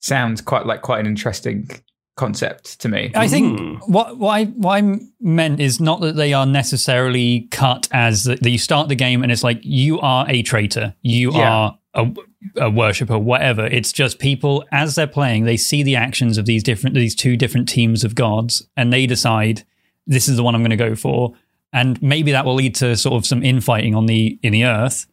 Sounds 0.00 0.40
quite 0.40 0.66
like 0.66 0.82
quite 0.82 1.00
an 1.00 1.06
interesting 1.06 1.70
concept 2.16 2.80
to 2.80 2.88
me. 2.88 3.10
I 3.14 3.28
think 3.28 3.58
hmm. 3.58 3.74
what 3.92 4.18
what 4.18 4.30
I, 4.30 4.44
what 4.44 4.82
I 4.82 4.98
meant 5.20 5.60
is 5.60 5.80
not 5.80 6.00
that 6.00 6.16
they 6.16 6.32
are 6.32 6.46
necessarily 6.46 7.48
cut 7.50 7.88
as 7.92 8.24
that 8.24 8.44
you 8.44 8.58
start 8.58 8.88
the 8.88 8.94
game 8.94 9.22
and 9.22 9.32
it's 9.32 9.44
like 9.44 9.60
you 9.62 10.00
are 10.00 10.26
a 10.28 10.42
traitor, 10.42 10.94
you 11.02 11.32
Yeah. 11.32 11.50
are 11.50 11.78
a, 11.94 12.10
a 12.56 12.70
worshipper, 12.70 13.18
whatever. 13.18 13.66
It's 13.66 13.92
just 13.92 14.18
people 14.18 14.64
as 14.72 14.94
they're 14.94 15.06
playing, 15.06 15.44
they 15.44 15.56
see 15.56 15.82
the 15.82 15.96
actions 15.96 16.38
of 16.38 16.46
these 16.46 16.62
different 16.62 16.94
these 16.94 17.14
two 17.14 17.36
different 17.36 17.68
teams 17.68 18.04
of 18.04 18.14
gods, 18.14 18.66
and 18.76 18.92
they 18.92 19.06
decide 19.06 19.64
this 20.06 20.28
is 20.28 20.36
the 20.36 20.42
one 20.42 20.54
I'm 20.54 20.62
going 20.62 20.70
to 20.70 20.76
go 20.76 20.94
for, 20.94 21.34
and 21.72 22.00
maybe 22.02 22.32
that 22.32 22.44
will 22.44 22.54
lead 22.54 22.74
to 22.76 22.96
sort 22.96 23.14
of 23.14 23.26
some 23.26 23.42
infighting 23.42 23.94
on 23.94 24.06
the 24.06 24.38
in 24.42 24.52
the 24.52 24.64
earth 24.64 25.06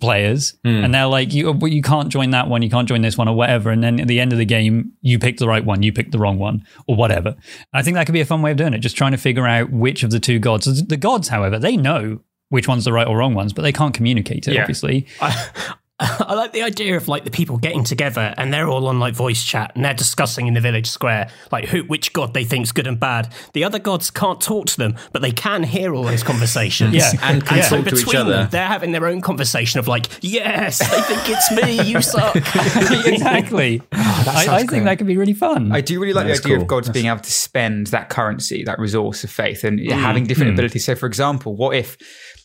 players. 0.00 0.58
Hmm. 0.64 0.84
And 0.84 0.94
they're 0.94 1.06
like 1.06 1.32
you 1.32 1.50
uh, 1.50 1.66
you 1.66 1.82
can't 1.82 2.10
join 2.10 2.30
that 2.30 2.48
one 2.48 2.62
you 2.62 2.68
can't 2.70 2.86
join 2.88 3.00
this 3.02 3.16
one 3.16 3.28
or 3.28 3.34
whatever. 3.34 3.70
And 3.70 3.82
then 3.82 3.98
at 3.98 4.08
the 4.08 4.20
end 4.20 4.32
of 4.32 4.38
the 4.38 4.44
game 4.44 4.92
you 5.00 5.18
picked 5.18 5.38
the 5.38 5.48
right 5.48 5.64
one 5.64 5.82
you 5.82 5.92
picked 5.92 6.12
the 6.12 6.18
wrong 6.18 6.38
one 6.38 6.64
or 6.86 6.96
whatever. 6.96 7.34
I 7.72 7.82
think 7.82 7.94
that 7.94 8.06
could 8.06 8.12
be 8.12 8.20
a 8.20 8.26
fun 8.26 8.42
way 8.42 8.50
of 8.50 8.56
doing 8.58 8.74
it 8.74 8.78
just 8.78 8.96
trying 8.96 9.12
to 9.12 9.18
figure 9.18 9.46
out 9.46 9.70
which 9.72 10.02
of 10.02 10.10
the 10.10 10.20
two 10.20 10.38
gods 10.38 10.86
the 10.86 10.96
gods 10.98 11.28
however 11.28 11.58
they 11.58 11.76
know 11.76 12.20
which 12.50 12.68
one's 12.68 12.84
the 12.84 12.92
right 12.92 13.06
or 13.06 13.16
wrong 13.16 13.34
ones 13.34 13.52
but 13.52 13.62
they 13.62 13.72
can't 13.72 13.94
communicate 13.94 14.46
it 14.48 14.54
Yeah. 14.54 14.60
obviously. 14.62 15.06
I 15.20 15.74
like 16.28 16.52
the 16.52 16.62
idea 16.62 16.96
of 16.96 17.08
like 17.08 17.24
the 17.24 17.30
people 17.30 17.58
getting 17.58 17.84
together 17.84 18.34
and 18.36 18.52
they're 18.52 18.68
all 18.68 18.86
on 18.86 18.98
like 19.00 19.14
voice 19.14 19.42
chat 19.42 19.72
and 19.74 19.84
they're 19.84 19.94
discussing 19.94 20.46
in 20.46 20.54
the 20.54 20.60
village 20.60 20.88
square 20.88 21.30
like 21.52 21.66
who 21.66 21.82
which 21.84 22.12
god 22.12 22.34
they 22.34 22.44
think's 22.44 22.72
good 22.72 22.86
and 22.86 22.98
bad. 22.98 23.32
The 23.52 23.64
other 23.64 23.78
gods 23.78 24.10
can't 24.10 24.40
talk 24.40 24.66
to 24.66 24.76
them, 24.76 24.96
but 25.12 25.22
they 25.22 25.32
can 25.32 25.62
hear 25.62 25.94
all 25.94 26.04
those 26.04 26.22
conversations. 26.22 26.90
Yeah. 27.00 27.12
And 27.22 27.46
can 27.46 27.62
so 27.62 27.76
talk 27.76 27.86
to 27.86 27.94
each 27.94 28.04
between 28.04 28.20
other. 28.20 28.30
them, 28.32 28.48
they're 28.50 28.66
having 28.66 28.92
their 28.92 29.06
own 29.06 29.20
conversation 29.20 29.78
of 29.78 29.88
like, 29.88 30.06
yes, 30.22 30.78
they 30.78 31.00
think 31.02 31.22
it's 31.28 31.50
me, 31.52 31.82
you 31.88 32.02
suck. 32.02 32.36
exactly 33.06 33.80
I, 33.92 34.46
oh, 34.48 34.54
I 34.54 34.66
think 34.66 34.84
that 34.84 34.98
could 34.98 35.06
be 35.06 35.16
really 35.16 35.32
fun 35.32 35.72
I 35.72 35.80
do 35.80 36.00
really 36.00 36.12
like 36.12 36.26
the 36.26 36.32
idea 36.32 36.54
cool. 36.54 36.62
of 36.62 36.68
gods 36.68 36.88
being 36.88 37.06
able 37.06 37.20
to 37.20 37.32
spend 37.32 37.88
that 37.88 38.08
currency, 38.08 38.64
that 38.64 38.78
resource 38.78 39.24
of 39.24 39.30
faith, 39.30 39.64
and 39.64 39.78
mm. 39.78 39.90
having 39.92 40.24
different 40.24 40.50
mm. 40.50 40.54
abilities. 40.54 40.84
So, 40.84 40.94
for 40.94 41.06
example, 41.06 41.56
what 41.56 41.76
if, 41.76 41.96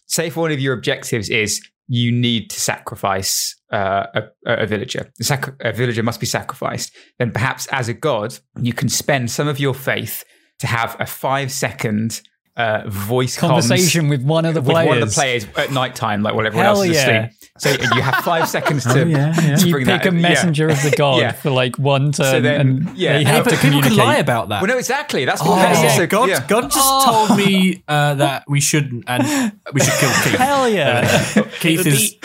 say, 0.07 0.27
if 0.27 0.37
one 0.37 0.51
of 0.51 0.59
your 0.59 0.73
objectives 0.73 1.29
is 1.29 1.61
you 1.87 2.11
need 2.11 2.49
to 2.49 2.59
sacrifice 2.59 3.55
uh, 3.71 4.05
a, 4.13 4.23
a 4.45 4.65
villager, 4.65 5.11
sac- 5.21 5.55
a 5.59 5.71
villager 5.71 6.03
must 6.03 6.19
be 6.19 6.25
sacrificed, 6.25 6.95
then 7.19 7.31
perhaps 7.31 7.67
as 7.67 7.89
a 7.89 7.93
god, 7.93 8.37
you 8.59 8.73
can 8.73 8.89
spend 8.89 9.29
some 9.31 9.47
of 9.47 9.59
your 9.59 9.73
faith 9.73 10.23
to 10.59 10.67
have 10.67 10.95
a 10.99 11.05
five 11.05 11.51
second 11.51 12.21
uh, 12.57 12.83
voice 12.87 13.37
conversation 13.37 14.07
with 14.07 14.23
one 14.23 14.45
of 14.45 14.53
the 14.53 14.61
with 14.61 14.71
players 14.71 14.87
one 14.87 15.01
of 15.01 15.09
the 15.09 15.13
players 15.13 15.45
at 15.57 15.71
night 15.71 15.95
time, 15.95 16.23
like 16.23 16.33
while 16.33 16.47
everyone 16.47 16.65
Hell 16.65 16.77
else 16.77 16.87
is 16.87 16.95
yeah. 16.95 17.25
asleep. 17.25 17.34
So 17.57 17.69
you 17.69 18.01
have 18.01 18.15
five 18.25 18.49
seconds 18.49 18.83
to, 18.93 19.07
yeah, 19.07 19.33
yeah. 19.41 19.55
to 19.55 19.67
you 19.67 19.75
pick 19.77 19.85
that. 19.85 20.05
a 20.05 20.11
yeah. 20.13 20.19
messenger 20.19 20.67
of 20.67 20.81
the 20.83 20.91
god 20.97 21.21
Yeah. 21.21 21.31
for 21.31 21.51
like 21.51 21.77
one 21.77 22.11
turn 22.11 22.43
then- 22.43 22.59
and 22.61 22.97
yeah. 22.97 23.13
they 23.13 23.21
Yeah, 23.21 23.29
have 23.29 23.43
but 23.45 23.51
to 23.51 23.55
people 23.55 23.69
communicate 23.79 23.97
can 23.97 24.05
lie 24.07 24.17
about 24.17 24.49
that. 24.49 24.61
Well, 24.61 24.67
no, 24.71 24.77
exactly. 24.77 25.23
That's 25.23 25.41
what. 25.41 25.51
Oh, 25.51 25.55
that's 25.55 25.79
yeah, 25.81 25.89
also- 25.89 26.05
God, 26.07 26.29
yeah. 26.29 26.45
God 26.47 26.69
just 26.69 27.05
told 27.05 27.37
me 27.37 27.81
uh, 27.87 28.15
that 28.15 28.43
we 28.49 28.59
shouldn't, 28.59 29.05
and 29.07 29.53
we 29.73 29.79
should 29.79 29.93
kill 29.99 30.09
Keith. 30.23 30.35
hell 30.37 30.67
yeah 30.67 31.07
It 31.35 31.51
Keith 31.61 31.85
is. 31.85 32.13
be, 32.15 32.19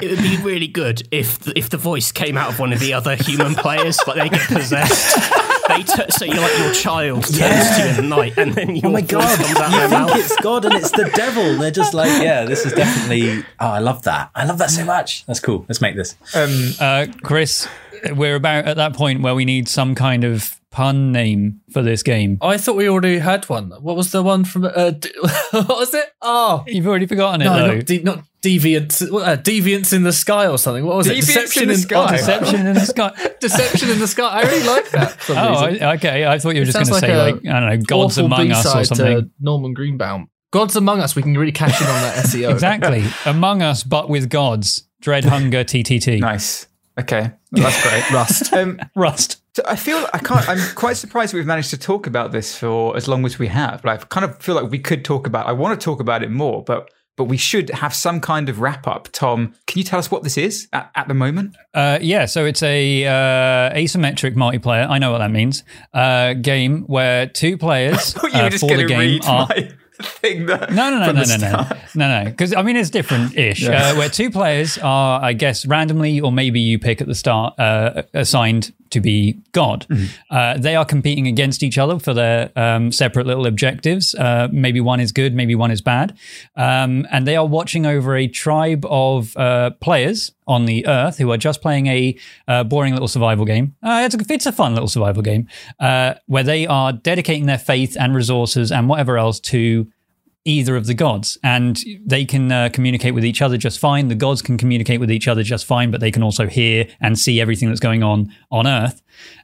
it 0.00 0.10
would 0.12 0.22
be 0.22 0.36
really 0.38 0.68
good 0.68 1.02
if 1.10 1.46
if 1.56 1.68
the 1.70 1.76
voice 1.76 2.10
came 2.12 2.38
out 2.38 2.48
of 2.50 2.58
one 2.58 2.72
of 2.72 2.80
the 2.80 2.94
other 2.94 3.16
human 3.16 3.54
players, 3.54 3.98
like 4.06 4.16
they 4.16 4.28
get 4.38 4.46
possessed. 4.48 5.18
They 5.68 5.82
t- 5.82 6.02
so 6.10 6.24
you're 6.24 6.36
like 6.36 6.58
your 6.58 6.72
child 6.74 7.24
turns 7.24 7.76
to 7.76 7.82
you 7.82 7.88
in 7.90 7.96
the 7.96 8.02
night, 8.02 8.34
and 8.36 8.52
then 8.54 8.76
your 8.76 8.86
Oh 8.86 8.90
my 8.90 9.00
voice 9.00 9.10
god! 9.10 9.38
comes 9.38 9.56
out 9.58 9.72
You 9.72 9.78
think 9.78 9.90
mouth. 9.90 10.16
it's 10.16 10.36
God 10.40 10.64
and 10.64 10.74
it's 10.74 10.90
the 10.90 11.10
devil. 11.14 11.56
They're 11.58 11.70
just 11.70 11.94
like, 11.94 12.22
yeah, 12.22 12.44
this 12.44 12.64
is 12.66 12.72
definitely. 12.72 13.44
Oh, 13.60 13.66
I 13.68 13.78
love 13.78 14.02
that. 14.04 14.30
I 14.34 14.44
love 14.44 14.58
that 14.58 14.70
so 14.70 14.84
much. 14.84 15.24
That's 15.26 15.40
cool. 15.40 15.64
Let's 15.68 15.80
make 15.80 15.96
this. 15.96 16.14
Um, 16.34 16.72
Uh, 16.80 17.06
Chris, 17.22 17.68
we're 18.14 18.36
about 18.36 18.66
at 18.66 18.76
that 18.76 18.94
point 18.94 19.22
where 19.22 19.34
we 19.34 19.44
need 19.44 19.68
some 19.68 19.94
kind 19.94 20.24
of 20.24 20.54
pun 20.70 21.12
name 21.12 21.60
for 21.72 21.80
this 21.82 22.02
game. 22.02 22.38
I 22.42 22.58
thought 22.58 22.76
we 22.76 22.88
already 22.88 23.18
had 23.18 23.48
one. 23.48 23.70
What 23.80 23.96
was 23.96 24.12
the 24.12 24.22
one 24.22 24.44
from? 24.44 24.64
Uh, 24.66 24.90
d- 24.90 25.10
what 25.50 25.68
was 25.68 25.94
it? 25.94 26.12
Oh, 26.22 26.62
You've 26.66 26.86
already 26.86 27.06
forgotten 27.06 27.40
it 27.40 27.44
no, 27.46 27.54
though. 27.58 27.74
not, 27.76 27.86
de- 27.86 28.02
not 28.02 28.24
deviant. 28.42 29.02
Uh, 29.02 29.36
deviance 29.36 29.92
in 29.92 30.02
the 30.02 30.12
sky 30.12 30.46
or 30.46 30.58
something. 30.58 30.84
What 30.84 30.96
was 30.96 31.06
it? 31.06 31.14
Deception 31.16 31.64
in 31.64 31.68
the 31.70 31.74
sky. 31.76 32.06
oh, 32.08 32.16
Deception 32.16 32.66
in 32.66 32.74
the 32.74 32.80
sky. 32.80 33.12
Deception 33.40 33.90
in 33.90 33.98
the 33.98 34.06
sky. 34.08 34.28
I 34.28 34.42
really 34.42 34.66
like 34.66 34.90
that. 34.90 35.16
Oh. 35.30 35.34
I- 35.34 35.94
okay. 35.96 36.26
I 36.26 36.38
thought 36.38 36.54
you 36.54 36.60
were 36.60 36.64
just 36.66 36.76
going 36.76 36.86
Sounds 36.86 37.00
to 37.00 37.06
say 37.06 37.16
like 37.16 37.34
I 37.46 37.60
don't 37.60 37.68
know, 37.68 37.84
gods 37.86 38.18
Awful 38.18 38.26
among 38.26 38.52
us 38.52 38.66
or 38.66 38.78
B-side 38.80 38.86
something. 38.86 39.30
Norman 39.40 39.74
Greenbaum. 39.74 40.28
Gods 40.50 40.76
Among 40.76 41.00
Us. 41.00 41.14
We 41.14 41.20
can 41.20 41.36
really 41.36 41.52
cash 41.52 41.78
in 41.78 41.86
on 41.86 41.92
that 42.02 42.16
SEO. 42.24 42.50
Exactly, 42.52 43.04
among 43.26 43.60
us, 43.62 43.84
but 43.84 44.08
with 44.08 44.30
gods. 44.30 44.84
Dread 45.00 45.24
hunger 45.26 45.62
TTT. 45.62 46.20
nice. 46.20 46.66
Okay, 46.98 47.30
that's 47.52 47.82
great. 47.88 48.10
Rust. 48.12 48.52
Um, 48.54 48.80
Rust. 48.96 49.42
so 49.54 49.62
I 49.68 49.76
feel 49.76 50.04
I 50.14 50.18
can't. 50.18 50.48
I'm 50.48 50.58
quite 50.74 50.96
surprised 50.96 51.34
we've 51.34 51.44
managed 51.46 51.70
to 51.70 51.78
talk 51.78 52.06
about 52.06 52.32
this 52.32 52.56
for 52.56 52.96
as 52.96 53.06
long 53.06 53.24
as 53.26 53.38
we 53.38 53.46
have. 53.48 53.82
But 53.82 53.90
I 54.00 54.04
kind 54.06 54.24
of 54.24 54.42
feel 54.42 54.54
like 54.54 54.70
we 54.70 54.78
could 54.78 55.04
talk 55.04 55.26
about. 55.26 55.46
I 55.46 55.52
want 55.52 55.78
to 55.78 55.84
talk 55.84 56.00
about 56.00 56.22
it 56.22 56.30
more, 56.30 56.64
but 56.64 56.90
but 57.18 57.24
we 57.24 57.36
should 57.36 57.68
have 57.70 57.92
some 57.92 58.20
kind 58.20 58.48
of 58.48 58.60
wrap 58.60 58.86
up. 58.86 59.08
Tom, 59.12 59.54
can 59.66 59.78
you 59.78 59.84
tell 59.84 59.98
us 59.98 60.10
what 60.10 60.22
this 60.22 60.38
is 60.38 60.68
at, 60.72 60.90
at 60.94 61.08
the 61.08 61.14
moment? 61.14 61.56
Uh, 61.74 61.98
yeah, 62.00 62.24
so 62.24 62.46
it's 62.46 62.62
a 62.62 63.04
uh, 63.04 63.74
asymmetric 63.74 64.34
multiplayer. 64.34 64.88
I 64.88 64.98
know 64.98 65.10
what 65.10 65.18
that 65.18 65.32
means. 65.32 65.64
Uh, 65.92 66.34
game 66.34 66.84
where 66.84 67.26
two 67.26 67.58
players 67.58 68.14
you 68.22 68.30
uh, 68.30 68.44
were 68.44 68.50
just 68.50 68.66
for 68.66 68.76
the 68.76 68.86
game 68.86 69.20
are. 69.26 69.48
thing. 70.00 70.46
That, 70.46 70.72
No, 70.72 70.90
no, 70.90 70.98
no, 70.98 71.12
no, 71.12 71.24
no, 71.24 71.36
no, 71.36 71.76
no, 71.96 72.22
no. 72.22 72.30
Because 72.30 72.54
I 72.54 72.62
mean, 72.62 72.76
it's 72.76 72.90
different-ish. 72.90 73.66
Uh, 73.66 73.94
where 73.94 74.08
two 74.08 74.30
players 74.30 74.78
are, 74.78 75.20
I 75.20 75.32
guess, 75.32 75.66
randomly, 75.66 76.20
or 76.20 76.30
maybe 76.30 76.60
you 76.60 76.78
pick 76.78 77.00
at 77.00 77.08
the 77.08 77.16
start, 77.16 77.58
uh, 77.58 78.02
assigned 78.14 78.72
to 78.90 79.00
be 79.00 79.38
God. 79.52 79.86
Mm-hmm. 79.88 80.06
Uh, 80.30 80.58
they 80.58 80.76
are 80.76 80.84
competing 80.84 81.26
against 81.26 81.62
each 81.62 81.78
other 81.78 81.98
for 81.98 82.14
their 82.14 82.50
um, 82.56 82.92
separate 82.92 83.26
little 83.26 83.46
objectives. 83.46 84.14
Uh, 84.14 84.48
maybe 84.52 84.80
one 84.80 85.00
is 85.00 85.12
good, 85.12 85.34
maybe 85.34 85.54
one 85.54 85.70
is 85.70 85.80
bad, 85.80 86.16
um, 86.56 87.06
and 87.10 87.26
they 87.26 87.36
are 87.36 87.46
watching 87.46 87.86
over 87.86 88.16
a 88.16 88.26
tribe 88.28 88.84
of 88.88 89.36
uh, 89.36 89.70
players 89.80 90.32
on 90.46 90.64
the 90.64 90.86
Earth 90.86 91.18
who 91.18 91.30
are 91.30 91.36
just 91.36 91.60
playing 91.60 91.86
a 91.86 92.16
uh, 92.48 92.64
boring 92.64 92.94
little 92.94 93.08
survival 93.08 93.44
game. 93.44 93.74
Uh, 93.82 94.02
it's 94.04 94.14
a 94.14 94.32
it's 94.32 94.46
a 94.46 94.52
fun 94.52 94.74
little 94.74 94.88
survival 94.88 95.22
game 95.22 95.46
uh, 95.78 96.14
where 96.26 96.42
they 96.42 96.66
are 96.66 96.92
dedicating 96.92 97.46
their 97.46 97.58
faith 97.58 97.96
and 98.00 98.14
resources 98.14 98.72
and 98.72 98.88
whatever 98.88 99.18
else 99.18 99.38
to 99.38 99.86
either 100.44 100.76
of 100.76 100.86
the 100.86 100.94
gods 100.94 101.36
and 101.42 101.78
they 102.04 102.24
can 102.24 102.50
uh, 102.50 102.70
communicate 102.72 103.14
with 103.14 103.24
each 103.24 103.42
other 103.42 103.56
just 103.56 103.78
fine. 103.78 104.08
The 104.08 104.14
gods 104.14 104.40
can 104.40 104.56
communicate 104.56 105.00
with 105.00 105.10
each 105.10 105.28
other 105.28 105.42
just 105.42 105.66
fine 105.66 105.90
but 105.90 106.00
they 106.00 106.10
can 106.10 106.22
also 106.22 106.46
hear 106.46 106.88
and 107.00 107.18
see 107.18 107.40
everything 107.40 107.68
that's 107.68 107.80
going 107.80 108.02
on 108.02 108.32
on 108.50 108.66
earth. 108.66 109.02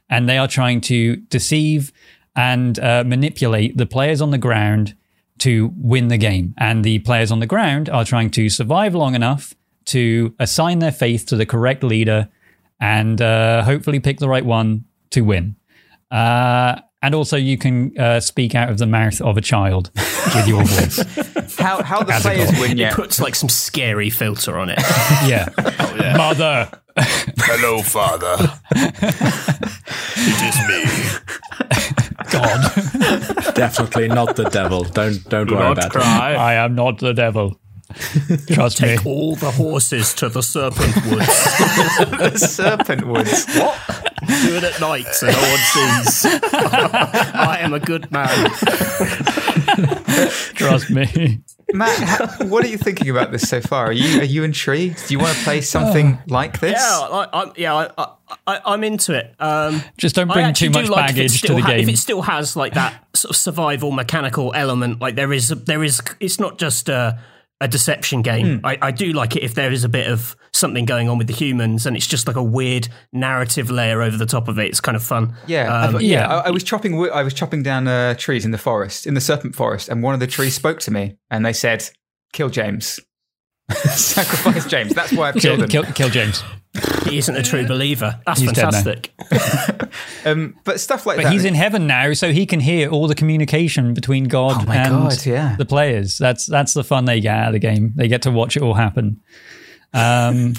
And 0.09 0.27
they 0.27 0.37
are 0.37 0.47
trying 0.47 0.81
to 0.81 1.17
deceive 1.17 1.91
and 2.35 2.79
uh, 2.79 3.03
manipulate 3.05 3.77
the 3.77 3.85
players 3.85 4.21
on 4.21 4.31
the 4.31 4.37
ground 4.37 4.95
to 5.39 5.71
win 5.77 6.07
the 6.07 6.17
game. 6.17 6.53
And 6.57 6.83
the 6.83 6.99
players 6.99 7.31
on 7.31 7.39
the 7.39 7.47
ground 7.47 7.89
are 7.89 8.05
trying 8.05 8.31
to 8.31 8.49
survive 8.49 8.95
long 8.95 9.15
enough 9.15 9.53
to 9.85 10.33
assign 10.39 10.79
their 10.79 10.91
faith 10.91 11.25
to 11.27 11.35
the 11.35 11.45
correct 11.45 11.83
leader 11.83 12.29
and 12.79 13.21
uh, 13.21 13.63
hopefully 13.63 13.99
pick 13.99 14.19
the 14.19 14.29
right 14.29 14.45
one 14.45 14.85
to 15.11 15.21
win. 15.21 15.55
Uh, 16.11 16.81
and 17.05 17.13
also, 17.15 17.37
you 17.37 17.57
can 17.57 17.97
uh, 17.99 18.19
speak 18.19 18.55
out 18.55 18.69
of 18.69 18.77
the 18.79 18.87
mouth 18.87 19.21
of 19.21 19.37
a 19.37 19.41
child 19.41 19.91
with 19.95 20.47
your 20.47 20.63
voice. 20.63 20.97
How 21.57 21.81
how 21.83 22.03
the 22.03 22.13
As 22.13 22.25
a 22.25 22.29
players 22.29 22.51
goal. 22.51 22.61
win? 22.61 22.79
It 22.79 22.93
puts 22.93 23.19
like 23.19 23.33
some 23.35 23.47
scary 23.49 24.09
filter 24.09 24.57
on 24.57 24.69
it. 24.69 24.79
Yeah. 25.27 25.47
Mother. 26.17 26.69
Hello, 26.97 27.81
Father. 27.81 28.35
it 30.15 30.41
is 30.49 30.57
me. 30.67 30.81
God. 32.31 33.53
Definitely 33.55 34.07
not 34.09 34.35
the 34.35 34.49
devil. 34.51 34.83
Don't 34.83 35.23
don't 35.29 35.49
worry 35.51 35.71
about 35.71 35.95
it. 35.95 36.01
I 36.01 36.55
am 36.55 36.75
not 36.75 36.99
the 36.99 37.13
devil. 37.13 37.59
Trust 38.47 38.81
me. 38.81 38.95
Take 38.95 39.05
all 39.05 39.35
the 39.35 39.51
horses 39.51 40.13
to 40.15 40.29
the 40.29 40.41
Serpent 40.41 40.95
Woods. 41.05 41.27
the 42.17 42.37
serpent 42.37 43.07
woods. 43.07 43.45
What? 43.55 43.77
Do 44.27 44.55
it 44.55 44.63
at 44.63 44.81
night 44.81 45.05
so 45.13 45.27
no 45.27 45.37
one 45.37 46.03
sees. 46.03 46.25
I 46.53 47.59
am 47.61 47.73
a 47.73 47.79
good 47.79 48.11
man. 48.11 48.49
Trust 50.55 50.89
me. 50.89 51.41
Matt, 51.73 52.45
what 52.47 52.63
are 52.63 52.67
you 52.67 52.77
thinking 52.77 53.09
about 53.09 53.31
this 53.31 53.47
so 53.47 53.61
far? 53.61 53.87
Are 53.87 53.91
you 53.91 54.21
are 54.21 54.25
you 54.25 54.43
intrigued? 54.43 55.07
Do 55.07 55.13
you 55.13 55.19
want 55.19 55.37
to 55.37 55.43
play 55.43 55.61
something 55.61 56.17
like 56.27 56.59
this? 56.59 56.73
Yeah, 56.73 56.99
I, 57.11 57.27
I'm, 57.33 57.53
yeah, 57.55 57.89
I, 57.97 58.07
I, 58.47 58.61
I'm 58.65 58.83
into 58.83 59.13
it. 59.13 59.35
Um, 59.39 59.81
Just 59.97 60.15
don't 60.15 60.31
bring 60.31 60.53
too 60.53 60.69
much 60.69 60.89
like 60.89 61.07
baggage 61.07 61.41
to 61.41 61.53
the 61.53 61.61
ha- 61.61 61.71
If 61.71 61.89
it 61.89 61.97
still 61.97 62.21
has 62.21 62.55
like 62.55 62.73
that 62.73 63.03
sort 63.13 63.31
of 63.31 63.35
survival 63.35 63.91
mechanical 63.91 64.53
element, 64.55 65.01
like 65.01 65.15
there 65.15 65.33
is, 65.33 65.49
there 65.49 65.83
is, 65.83 66.01
it's 66.19 66.39
not 66.39 66.57
just 66.57 66.89
a, 66.89 67.19
a 67.65 67.67
deception 67.67 68.21
game. 68.21 68.59
Hmm. 68.59 68.65
I, 68.65 68.77
I 68.81 68.91
do 68.91 69.11
like 69.11 69.35
it 69.35 69.43
if 69.43 69.55
there 69.55 69.71
is 69.71 69.83
a 69.83 69.89
bit 69.89 70.07
of 70.07 70.35
something 70.53 70.85
going 70.85 71.09
on 71.09 71.17
with 71.17 71.27
the 71.27 71.33
humans, 71.33 71.85
and 71.85 71.97
it's 71.97 72.07
just 72.07 72.27
like 72.27 72.35
a 72.37 72.43
weird 72.43 72.87
narrative 73.11 73.69
layer 73.71 74.01
over 74.01 74.15
the 74.17 74.25
top 74.25 74.47
of 74.47 74.57
it. 74.59 74.67
It's 74.67 74.79
kind 74.79 74.95
of 74.95 75.03
fun. 75.03 75.35
Yeah, 75.47 75.73
Um, 75.85 75.95
yeah. 75.95 75.99
yeah. 75.99 76.27
I, 76.27 76.47
I 76.47 76.49
was 76.51 76.63
chopping. 76.63 76.93
I 77.11 77.23
was 77.23 77.33
chopping 77.33 77.63
down 77.63 77.87
uh, 77.87 78.13
trees 78.13 78.45
in 78.45 78.51
the 78.51 78.57
forest, 78.57 79.05
in 79.07 79.13
the 79.15 79.21
serpent 79.21 79.55
forest, 79.55 79.89
and 79.89 80.01
one 80.03 80.13
of 80.13 80.19
the 80.19 80.27
trees 80.27 80.53
spoke 80.55 80.79
to 80.81 80.91
me, 80.91 81.17
and 81.29 81.45
they 81.45 81.53
said, 81.53 81.89
"Kill 82.33 82.49
James, 82.49 82.99
sacrifice 83.85 84.65
James." 84.65 84.93
That's 84.93 85.11
why 85.13 85.29
I've 85.29 85.35
killed 85.35 85.59
Kill, 85.69 85.83
him. 85.83 85.85
kill, 85.93 85.93
kill 85.93 86.09
James. 86.09 86.43
he 87.07 87.17
isn't 87.17 87.35
a 87.35 87.41
true 87.43 87.65
believer. 87.65 88.19
That's 88.25 88.41
He's 88.41 88.51
fantastic. 88.51 89.13
Um, 90.25 90.55
but 90.63 90.79
stuff 90.79 91.05
like 91.05 91.17
But 91.17 91.23
that. 91.25 91.33
he's 91.33 91.45
in 91.45 91.53
heaven 91.53 91.85
now, 91.87 92.13
so 92.13 92.31
he 92.33 92.45
can 92.47 92.59
hear 92.59 92.89
all 92.89 93.07
the 93.07 93.13
communication 93.15 93.93
between 93.93 94.23
God 94.25 94.67
Oh 94.67 94.71
and 94.71 94.89
God, 95.09 95.25
yeah. 95.25 95.55
the 95.55 95.65
players. 95.65 96.17
That's 96.17 96.45
that's 96.47 96.73
the 96.73 96.83
fun 96.83 97.05
they 97.05 97.21
get 97.21 97.35
out 97.37 97.47
of 97.47 97.53
the 97.53 97.59
game. 97.59 97.93
They 97.95 98.07
get 98.07 98.23
to 98.23 98.31
watch 98.31 98.57
it 98.57 98.63
all 98.63 98.73
happen. 98.73 99.21
Um, 99.93 100.55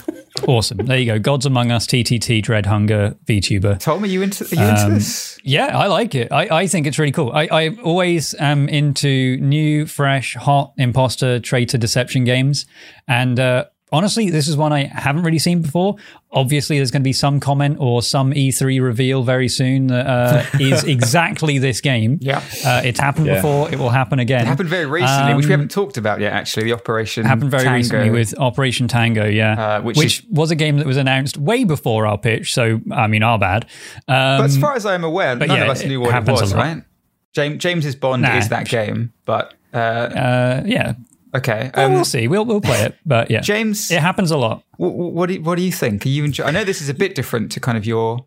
awesome. 0.47 0.78
There 0.78 0.99
you 0.99 1.07
go. 1.07 1.18
Gods 1.18 1.47
Among 1.47 1.70
Us, 1.70 1.87
TTT, 1.87 2.43
Dread 2.43 2.66
Hunger, 2.66 3.16
VTuber. 3.26 3.78
Tom, 3.78 4.03
are 4.03 4.07
you 4.07 4.22
into? 4.22 4.45
Are 4.45 4.49
you 4.62 4.68
into 4.70 4.82
Um, 4.87 4.95
this? 4.95 5.39
Yeah, 5.45 5.76
I 5.78 5.87
like 5.87 6.14
it. 6.14 6.30
I, 6.32 6.49
I 6.62 6.66
think 6.66 6.87
it's 6.87 6.99
really 6.99 7.12
cool. 7.12 7.30
I, 7.32 7.49
I 7.51 7.68
always 7.82 8.34
am 8.34 8.68
into 8.68 9.37
new, 9.39 9.87
fresh, 9.87 10.34
hot 10.37 10.72
imposter, 10.76 11.39
traitor, 11.41 11.78
deception 11.78 12.24
games. 12.24 12.66
And 13.09 13.39
uh, 13.39 13.66
honestly, 13.93 14.30
this 14.30 14.49
is 14.49 14.57
one 14.57 14.72
I 14.72 14.84
haven't 14.84 15.22
really 15.22 15.39
seen 15.39 15.62
before. 15.62 15.97
Obviously, 16.32 16.76
there's 16.78 16.91
going 16.91 17.03
to 17.03 17.05
be 17.05 17.12
some 17.12 17.41
comment 17.41 17.78
or 17.80 18.03
some 18.03 18.32
E3 18.32 18.82
reveal 18.82 19.22
very 19.22 19.49
soon 19.49 19.87
that 19.87 20.07
uh, 20.07 20.45
is 20.61 20.84
exactly 20.97 21.59
this 21.59 21.80
game. 21.80 22.18
Yeah. 22.20 22.39
Uh, 22.64 22.82
it's 22.84 23.01
happened 23.01 23.26
Yeah. 23.26 23.37
before. 23.37 23.70
It 23.72 23.78
will 23.78 23.91
happen 23.91 24.18
again. 24.18 24.43
It 24.43 24.47
happened 24.47 24.68
very 24.68 24.87
recently, 24.87 25.34
which 25.34 25.47
we 25.47 25.53
Um, 25.55 25.61
haven't 25.61 25.70
talked 25.70 25.97
about 25.97 26.20
yet. 26.20 26.32
Actually, 26.32 26.64
the 26.64 26.72
Operation 26.74 27.24
happened 27.24 27.51
very 27.51 27.62
Tango. 27.62 27.76
recently 27.78 28.11
with 28.11 28.34
Operation 28.39 28.89
Tango, 28.89 29.26
yeah, 29.26 29.53
Uh, 29.76 29.80
which 29.82 30.03
is- 30.05 30.22
was 30.30 30.51
a 30.51 30.57
game 30.57 30.76
that 30.78 30.87
was 30.87 30.97
announced 30.97 31.39
way 31.39 31.64
before 31.64 32.07
our 32.07 32.18
pitch. 32.18 32.53
So, 32.53 32.80
I 32.93 33.07
mean, 33.07 33.22
our 33.22 33.39
bad. 33.39 33.64
Um, 34.09 34.39
But 34.39 34.45
as 34.45 34.59
far 34.59 34.74
as 34.74 34.84
I'm 34.84 35.05
aware, 35.05 35.37
none 35.37 35.49
yeah, 35.49 35.62
of 35.64 35.70
us 35.70 35.84
knew 35.84 36.01
what 36.01 36.11
it 36.11 36.12
happens 36.12 36.41
was, 36.41 36.55
right? 36.55 36.82
James 37.34 37.62
James's 37.62 37.95
Bond 37.95 38.22
Nah. 38.22 38.37
is 38.39 38.49
that 38.49 38.66
game, 38.68 39.12
but 39.26 39.53
uh, 39.74 39.76
uh, 39.76 40.62
yeah, 40.64 40.95
okay. 41.37 41.70
Well, 41.74 41.87
Um, 41.87 41.93
we'll 41.95 42.05
see. 42.05 42.28
We'll 42.28 42.45
we'll 42.45 42.61
play 42.61 42.82
it, 42.82 42.97
but 43.07 43.30
yeah, 43.30 43.41
James, 43.41 43.91
it 43.91 44.01
happens 44.01 44.30
a 44.30 44.37
lot. 44.37 44.62
What, 44.76 44.95
what 44.95 45.26
do 45.28 45.34
you, 45.34 45.43
what 45.43 45.57
do 45.57 45.62
you 45.62 45.72
think? 45.72 46.05
Are 46.07 46.09
you 46.09 46.24
enjoy- 46.24 46.45
I 46.45 46.51
know 46.51 46.64
this 46.64 46.80
is 46.82 46.89
a 46.89 46.95
bit 46.95 47.14
different 47.14 47.53
to 47.53 47.61
kind 47.61 47.78
of 47.78 47.87
your 47.87 48.26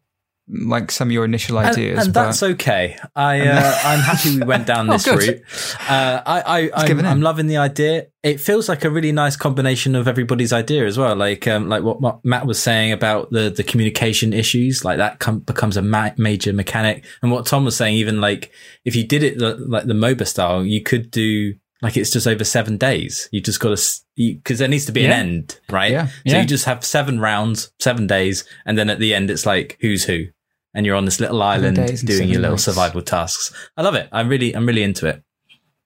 like 0.52 0.90
some 0.90 1.10
of 1.10 1.12
your 1.12 1.26
initial 1.26 1.60
ideas, 1.60 2.06
and 2.06 2.12
but 2.14 2.26
that's 2.26 2.42
okay. 2.42 2.98
I 3.16 3.42
uh, 3.42 3.80
I'm 3.84 4.00
happy 4.00 4.40
we 4.40 4.44
went 4.48 4.66
down 4.66 4.88
this 4.94 5.06
good. 5.06 5.20
route. 5.20 5.42
Uh, 5.88 6.24
I, 6.26 6.72
I 6.74 6.88
give 6.88 6.98
I'm. 6.98 7.06
I'm 7.06 7.22
loving 7.22 7.46
the 7.46 7.58
idea. 7.58 8.08
It 8.24 8.42
feels 8.42 8.68
like 8.68 8.84
a 8.84 8.90
really 8.90 9.12
nice 9.12 9.36
combination 9.36 9.94
of 9.94 10.08
everybody's 10.08 10.52
idea 10.52 10.88
as 10.88 10.98
well. 10.98 11.16
Like 11.16 11.48
um, 11.48 11.70
like 11.70 11.84
what, 11.84 12.02
what 12.02 12.26
Matt 12.26 12.48
was 12.48 12.60
saying 12.60 12.92
about 12.92 13.30
the 13.30 13.52
the 13.52 13.64
communication 13.64 14.34
issues, 14.34 14.84
like 14.84 14.98
that 14.98 15.20
com- 15.20 15.42
becomes 15.42 15.78
a 15.78 15.84
ma- 15.84 16.16
major 16.18 16.52
mechanic. 16.52 17.06
And 17.22 17.32
what 17.32 17.46
Tom 17.46 17.64
was 17.64 17.76
saying, 17.78 17.94
even 17.98 18.20
like 18.20 18.52
if 18.86 18.96
you 18.96 19.06
did 19.06 19.22
it 19.22 19.38
the, 19.38 19.56
like 19.56 19.86
the 19.86 19.94
MOBA 19.94 20.26
style, 20.26 20.66
you 20.66 20.82
could 20.82 21.12
do 21.12 21.54
like 21.82 21.96
it's 21.98 22.12
just 22.12 22.28
over 22.28 22.44
seven 22.44 22.78
days. 22.78 23.30
You 23.32 23.42
just 23.42 23.60
got 23.60 23.78
to 23.78 24.02
because 24.18 24.60
there 24.60 24.68
needs 24.68 24.86
to 24.86 24.92
be 24.92 25.02
Yeah. 25.02 25.08
an 25.08 25.28
end, 25.30 25.60
right? 25.70 25.92
Yeah. 25.92 26.08
So 26.08 26.14
Yeah. 26.26 26.42
you 26.42 26.48
just 26.48 26.66
have 26.66 26.84
seven 26.84 27.20
rounds, 27.20 27.72
seven 27.80 28.06
days, 28.08 28.44
and 28.66 28.78
then 28.78 28.90
at 28.90 29.00
the 29.00 29.14
end 29.14 29.30
it's 29.32 29.46
like 29.46 29.78
who's 29.82 30.04
who, 30.06 30.26
and 30.74 30.86
you're 30.86 30.96
on 30.96 31.06
this 31.06 31.20
little 31.20 31.42
island 31.42 31.76
doing 32.06 32.30
your 32.30 32.42
little 32.42 32.56
nights. 32.56 32.64
survival 32.66 33.02
tasks. 33.02 33.54
I 33.78 33.82
love 33.82 33.96
it. 33.96 34.10
I'm 34.12 34.28
really, 34.30 34.54
I'm 34.56 34.66
really 34.66 34.84
into 34.84 35.08
it. 35.08 35.24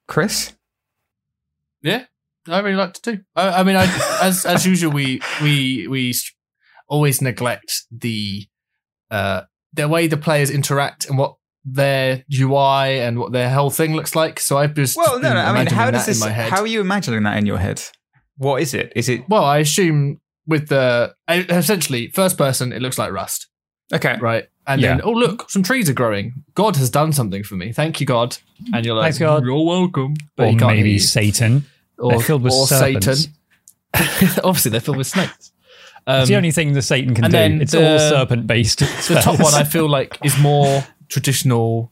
Chris, 0.07 0.53
Yeah, 1.81 2.05
I 2.47 2.59
really 2.59 2.75
like 2.75 2.93
to 2.93 3.11
do. 3.15 3.23
I, 3.35 3.59
I 3.59 3.63
mean, 3.63 3.75
I, 3.75 3.85
as 4.21 4.45
as 4.45 4.65
usual, 4.65 4.91
we 4.91 5.21
we 5.41 5.87
we 5.87 6.13
always 6.87 7.21
neglect 7.21 7.83
the 7.91 8.47
uh 9.11 9.41
the 9.73 9.87
way 9.87 10.07
the 10.07 10.17
players 10.17 10.49
interact 10.49 11.05
and 11.05 11.17
what 11.17 11.35
their 11.65 12.23
UI 12.33 12.99
and 12.99 13.17
what 13.19 13.31
their 13.31 13.49
whole 13.49 13.69
thing 13.69 13.95
looks 13.95 14.15
like. 14.15 14.39
So 14.39 14.57
I've 14.57 14.73
just 14.73 14.97
Well, 14.97 15.19
no, 15.19 15.33
no. 15.33 15.39
I 15.39 15.53
mean, 15.57 15.67
how 15.67 15.91
does 15.91 16.05
this? 16.05 16.23
How 16.23 16.61
are 16.61 16.67
you 16.67 16.81
imagining 16.81 17.23
that 17.23 17.37
in 17.37 17.45
your 17.45 17.57
head? 17.57 17.81
What 18.37 18.61
is 18.61 18.73
it? 18.73 18.91
Is 18.95 19.09
it 19.09 19.27
Well, 19.29 19.43
I 19.45 19.59
assume 19.59 20.19
with 20.47 20.67
the 20.69 21.13
essentially 21.29 22.07
first 22.09 22.37
person, 22.37 22.73
it 22.73 22.81
looks 22.81 22.97
like 22.97 23.11
Rust, 23.11 23.47
okay? 23.93 24.17
right? 24.19 24.45
And 24.67 24.81
Yeah. 24.81 24.89
then 24.95 25.01
oh 25.03 25.11
look, 25.11 25.49
some 25.49 25.61
trees 25.63 25.89
are 25.89 25.93
growing. 25.93 26.43
God 26.55 26.75
has 26.77 26.89
done 26.89 27.13
something 27.13 27.43
for 27.43 27.55
me. 27.55 27.71
Thank 27.71 27.99
you, 27.99 28.05
God. 28.05 28.37
And 28.73 28.85
you're 28.85 28.95
like, 28.95 29.03
Thanks, 29.05 29.19
God. 29.19 29.43
You're 29.45 29.65
welcome. 29.65 30.15
But 30.35 30.43
or 30.43 30.51
he 30.51 30.55
can't 30.57 30.71
hear 30.71 30.79
maybe 30.83 30.91
you. 30.93 30.99
Satan. 30.99 31.65
or, 31.97 32.11
They're 32.11 32.19
filled 32.21 32.43
with 32.43 32.53
or 32.53 32.67
serpents. 32.67 33.27
Satan. 33.95 34.39
Obviously, 34.43 34.71
they're 34.71 34.79
filled 34.81 34.97
with 34.97 35.07
snakes. 35.07 35.51
Um, 36.07 36.21
it's 36.21 36.29
the 36.29 36.35
only 36.35 36.51
thing 36.51 36.73
the 36.73 36.81
Satan 36.81 37.13
can 37.13 37.25
and 37.25 37.31
do. 37.31 37.37
then 37.37 37.61
It's 37.61 37.71
the- 37.71 37.91
all 37.93 37.99
serpent 37.99 38.47
based. 38.47 38.79
the 38.79 39.19
top 39.21 39.39
one 39.39 39.53
I 39.53 39.63
feel 39.63 39.87
like 39.89 40.17
is 40.23 40.37
more 40.39 40.85
traditional, 41.13 41.91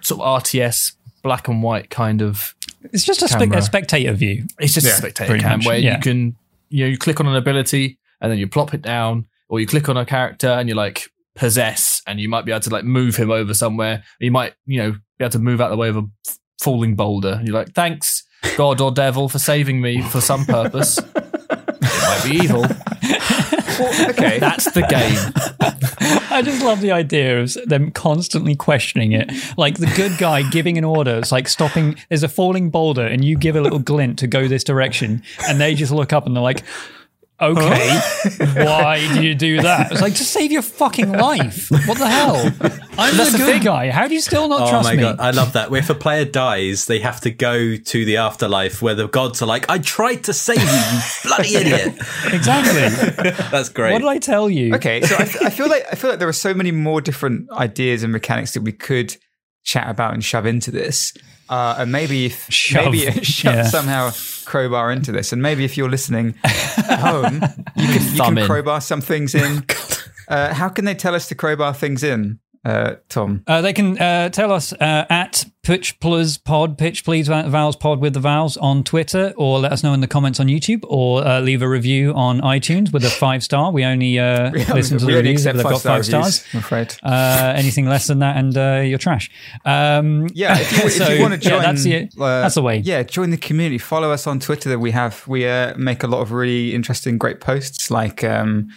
sort 0.00 0.20
of 0.20 0.42
RTS 0.42 0.92
black 1.22 1.48
and 1.48 1.62
white 1.62 1.88
kind 1.88 2.20
of. 2.20 2.54
It's 2.92 3.04
just 3.04 3.22
a, 3.22 3.28
spe- 3.28 3.52
a 3.52 3.62
spectator 3.62 4.12
view. 4.12 4.46
It's 4.58 4.74
just 4.74 4.86
Yeah, 4.86 4.92
a 4.92 4.96
spectator 4.96 5.30
pretty 5.30 5.42
cam 5.42 5.58
much, 5.58 5.66
where 5.66 5.78
yeah. 5.78 5.96
you 5.96 6.02
can 6.02 6.36
you 6.68 6.84
know 6.84 6.90
you 6.90 6.98
click 6.98 7.20
on 7.20 7.26
an 7.26 7.36
ability 7.36 7.98
and 8.20 8.30
then 8.30 8.38
you 8.38 8.46
plop 8.48 8.74
it 8.74 8.82
down, 8.82 9.26
or 9.48 9.60
you 9.60 9.66
click 9.66 9.88
on 9.88 9.96
a 9.96 10.04
character 10.04 10.48
and 10.48 10.68
you 10.68 10.74
like 10.74 11.10
possess, 11.34 12.02
and 12.06 12.20
you 12.20 12.28
might 12.28 12.44
be 12.44 12.52
able 12.52 12.60
to 12.60 12.70
like 12.70 12.84
move 12.84 13.16
him 13.16 13.30
over 13.30 13.54
somewhere. 13.54 14.02
You 14.20 14.30
might 14.32 14.54
you 14.66 14.82
know 14.82 14.92
be 15.18 15.24
able 15.24 15.30
to 15.30 15.38
move 15.38 15.60
out 15.60 15.70
the 15.70 15.76
way 15.76 15.88
of 15.88 15.96
a 15.96 16.04
falling 16.60 16.96
boulder. 16.96 17.34
And 17.34 17.46
you're 17.46 17.56
like, 17.56 17.72
thanks 17.74 18.24
God 18.56 18.80
or 18.80 18.90
devil 18.90 19.28
for 19.28 19.38
saving 19.38 19.80
me 19.80 20.02
for 20.02 20.20
some 20.20 20.44
purpose. 20.44 20.98
it 21.14 21.82
might 21.82 22.22
be 22.24 22.36
evil. 22.36 22.64
Well, 23.78 24.10
okay. 24.10 24.38
That's 24.38 24.70
the 24.72 24.82
game. 24.82 25.32
I 26.30 26.42
just 26.42 26.62
love 26.62 26.80
the 26.80 26.92
idea 26.92 27.40
of 27.40 27.54
them 27.66 27.90
constantly 27.90 28.54
questioning 28.54 29.12
it. 29.12 29.30
Like 29.56 29.78
the 29.78 29.92
good 29.96 30.18
guy 30.18 30.48
giving 30.50 30.78
an 30.78 30.84
order. 30.84 31.18
It's 31.18 31.32
like 31.32 31.48
stopping, 31.48 31.96
there's 32.08 32.22
a 32.22 32.28
falling 32.28 32.70
boulder, 32.70 33.06
and 33.06 33.24
you 33.24 33.36
give 33.36 33.56
a 33.56 33.60
little 33.60 33.78
glint 33.78 34.18
to 34.20 34.26
go 34.26 34.48
this 34.48 34.64
direction, 34.64 35.22
and 35.48 35.60
they 35.60 35.74
just 35.74 35.92
look 35.92 36.12
up 36.12 36.26
and 36.26 36.36
they're 36.36 36.42
like, 36.42 36.62
okay, 37.40 37.88
why 38.64 39.06
do 39.14 39.22
you 39.26 39.34
do 39.34 39.60
that? 39.62 39.92
It's 39.92 40.00
like, 40.00 40.14
to 40.16 40.24
save 40.24 40.50
your 40.52 40.62
fucking 40.62 41.10
life. 41.12 41.70
What 41.70 41.98
the 41.98 42.06
hell? 42.08 42.36
I'm 42.98 43.16
That's 43.16 43.32
the 43.32 43.38
the 43.38 43.44
good 43.44 43.52
thing. 43.54 43.62
guy. 43.62 43.90
How 43.90 44.08
do 44.08 44.14
you 44.14 44.20
still 44.20 44.48
not 44.48 44.62
Oh 44.62 44.70
trust 44.70 44.88
my 44.88 44.96
me? 44.96 45.02
god, 45.02 45.20
I 45.20 45.30
love 45.30 45.52
that. 45.52 45.70
Where 45.70 45.80
if 45.80 45.90
a 45.90 45.94
player 45.94 46.24
dies, 46.24 46.86
they 46.86 46.98
have 47.00 47.20
to 47.22 47.30
go 47.30 47.76
to 47.76 48.04
the 48.04 48.16
afterlife 48.16 48.80
where 48.80 48.94
the 48.94 49.06
gods 49.08 49.42
are 49.42 49.46
like, 49.46 49.68
"I 49.68 49.78
tried 49.78 50.24
to 50.24 50.32
save 50.32 50.58
you, 50.60 50.64
you 50.64 51.00
bloody 51.24 51.54
idiot." 51.56 51.94
Exactly. 52.32 53.28
That's 53.50 53.68
great. 53.68 53.92
what 53.92 53.98
did 54.00 54.08
I 54.08 54.18
tell 54.18 54.48
you? 54.48 54.74
Okay, 54.76 55.02
so 55.02 55.16
I 55.16 55.50
feel 55.50 55.68
like 55.68 55.84
I 55.92 55.94
feel 55.94 56.10
like 56.10 56.18
there 56.18 56.28
are 56.28 56.32
so 56.32 56.54
many 56.54 56.70
more 56.72 57.00
different 57.00 57.50
ideas 57.52 58.02
and 58.02 58.12
mechanics 58.12 58.52
that 58.52 58.62
we 58.62 58.72
could 58.72 59.16
chat 59.64 59.88
about 59.90 60.14
and 60.14 60.24
shove 60.24 60.46
into 60.46 60.70
this. 60.70 61.12
Uh, 61.48 61.76
and 61.78 61.92
maybe 61.92 62.26
if 62.26 62.46
Shove, 62.50 62.92
maybe 62.92 63.10
shove 63.22 63.54
yeah. 63.54 63.62
somehow 63.64 64.10
crowbar 64.44 64.90
into 64.90 65.12
this, 65.12 65.32
and 65.32 65.40
maybe 65.40 65.64
if 65.64 65.76
you're 65.76 65.90
listening 65.90 66.34
at 66.44 66.98
home, 66.98 67.34
you 67.76 67.86
can 67.86 68.14
you 68.14 68.22
can 68.22 68.46
crowbar 68.46 68.80
some 68.80 69.00
things 69.00 69.34
in. 69.34 69.64
Uh, 70.28 70.52
how 70.52 70.68
can 70.68 70.84
they 70.84 70.94
tell 70.94 71.14
us 71.14 71.28
to 71.28 71.36
crowbar 71.36 71.72
things 71.72 72.02
in, 72.02 72.40
uh, 72.66 72.96
Tom? 73.08 73.42
Uh, 73.46 73.60
they 73.62 73.72
can 73.72 73.98
uh, 73.98 74.28
tell 74.28 74.52
us 74.52 74.72
uh, 74.72 75.06
at 75.08 75.44
Pitch 75.62 75.98
Plus 76.00 76.36
Pod, 76.36 76.78
Pitch 76.78 77.04
Please 77.04 77.28
Vowels 77.28 77.76
Pod 77.76 78.00
with 78.00 78.14
the 78.14 78.20
vowels 78.20 78.56
on 78.56 78.82
Twitter, 78.84 79.32
or 79.36 79.58
let 79.60 79.72
us 79.72 79.82
know 79.82 79.92
in 79.92 80.00
the 80.00 80.06
comments 80.06 80.40
on 80.40 80.48
YouTube, 80.48 80.84
or 80.88 81.26
uh, 81.26 81.40
leave 81.40 81.62
a 81.62 81.68
review 81.68 82.12
on 82.14 82.40
iTunes 82.40 82.92
with 82.92 83.04
a 83.04 83.10
five 83.10 83.42
star. 83.42 83.70
We 83.70 83.84
only 83.84 84.18
uh, 84.18 84.50
listen 84.74 84.98
to 84.98 85.06
the 85.06 85.14
reviews 85.14 85.46
if 85.46 85.54
they've 85.54 85.62
got 85.62 85.80
five 85.80 86.06
reviews, 86.06 86.08
stars. 86.40 86.44
I'm 86.52 86.58
afraid. 86.60 86.94
Uh, 87.02 87.52
anything 87.56 87.86
less 87.86 88.06
than 88.06 88.18
that, 88.20 88.36
and 88.36 88.56
uh, 88.56 88.82
you're 88.84 88.98
trash. 88.98 89.30
Um, 89.64 90.28
Yeah, 90.34 90.58
if 90.58 90.72
you, 90.72 90.84
if 90.84 91.10
you 91.16 91.22
want 91.22 91.34
to 91.34 91.40
join, 91.40 91.62
yeah, 91.62 91.72
that's 91.72 91.84
the 91.84 92.08
that's 92.16 92.54
the 92.54 92.62
way. 92.62 92.78
Yeah, 92.78 93.02
join 93.02 93.30
the 93.30 93.36
community. 93.36 93.78
Follow 93.78 94.10
us 94.10 94.26
on 94.26 94.40
Twitter. 94.40 94.68
That 94.68 94.78
we 94.78 94.90
have 94.90 95.26
we 95.26 95.46
uh, 95.46 95.76
make 95.76 96.02
a 96.02 96.06
lot 96.06 96.20
of 96.20 96.32
really 96.32 96.74
interesting, 96.74 97.18
great 97.18 97.40
posts 97.40 97.90
like. 97.90 98.24
Um, 98.24 98.68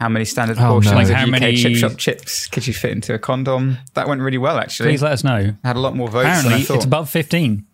how 0.00 0.08
many 0.08 0.24
standard 0.24 0.58
Oh, 0.58 0.70
portions 0.72 0.94
no. 0.94 1.00
of 1.00 1.08
how 1.10 1.24
UK 1.24 1.30
many- 1.30 1.56
chip 1.56 1.76
shop 1.76 1.96
chips 1.98 2.48
could 2.48 2.66
you 2.66 2.72
fit 2.74 2.90
into 2.92 3.14
a 3.14 3.18
condom? 3.18 3.76
That 3.94 4.08
went 4.08 4.20
really 4.22 4.38
well, 4.38 4.58
actually. 4.58 4.88
Please 4.90 5.02
let 5.02 5.12
us 5.12 5.22
know. 5.22 5.54
Had 5.62 5.76
a 5.76 5.80
lot 5.80 5.94
more 5.94 6.08
votes 6.08 6.24
than 6.24 6.30
I 6.32 6.38
Apparently, 6.38 6.64
thought. 6.64 6.76
it's 6.76 6.84
above 6.86 7.10
fifteen. 7.10 7.66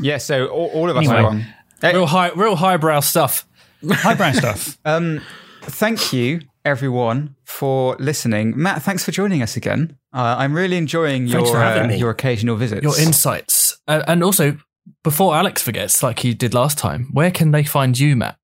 yeah, 0.00 0.18
so 0.18 0.46
all, 0.46 0.68
all 0.74 0.90
of 0.90 0.96
us 0.96 1.04
Anyway. 1.06 1.16
are 1.18 1.22
wrong. 1.24 1.44
Real 1.82 2.06
high, 2.06 2.30
real 2.34 2.56
highbrow 2.56 3.00
stuff. 3.00 3.46
Highbrow 3.88 4.32
stuff. 4.42 4.78
Um, 4.84 5.20
thank 5.62 6.12
you, 6.12 6.40
everyone, 6.64 7.36
for 7.44 7.96
listening. 7.98 8.54
Matt, 8.56 8.82
thanks 8.82 9.04
for 9.04 9.10
joining 9.12 9.42
us 9.42 9.56
again. 9.56 9.96
Uh, 10.12 10.36
I'm 10.38 10.54
really 10.54 10.76
enjoying 10.76 11.28
Thanks 11.28 11.50
your 11.50 11.58
uh, 11.62 11.88
your 11.92 12.10
occasional 12.10 12.56
visits. 12.56 12.82
Your 12.82 12.98
insights, 12.98 13.78
uh, 13.86 14.02
and 14.08 14.22
also 14.22 14.56
before 15.04 15.34
Alex 15.36 15.60
forgets, 15.62 16.02
like 16.02 16.20
he 16.20 16.32
did 16.34 16.54
last 16.54 16.78
time, 16.78 17.08
where 17.12 17.30
can 17.30 17.50
they 17.50 17.64
find 17.64 17.98
you, 17.98 18.16
Matt? 18.16 18.36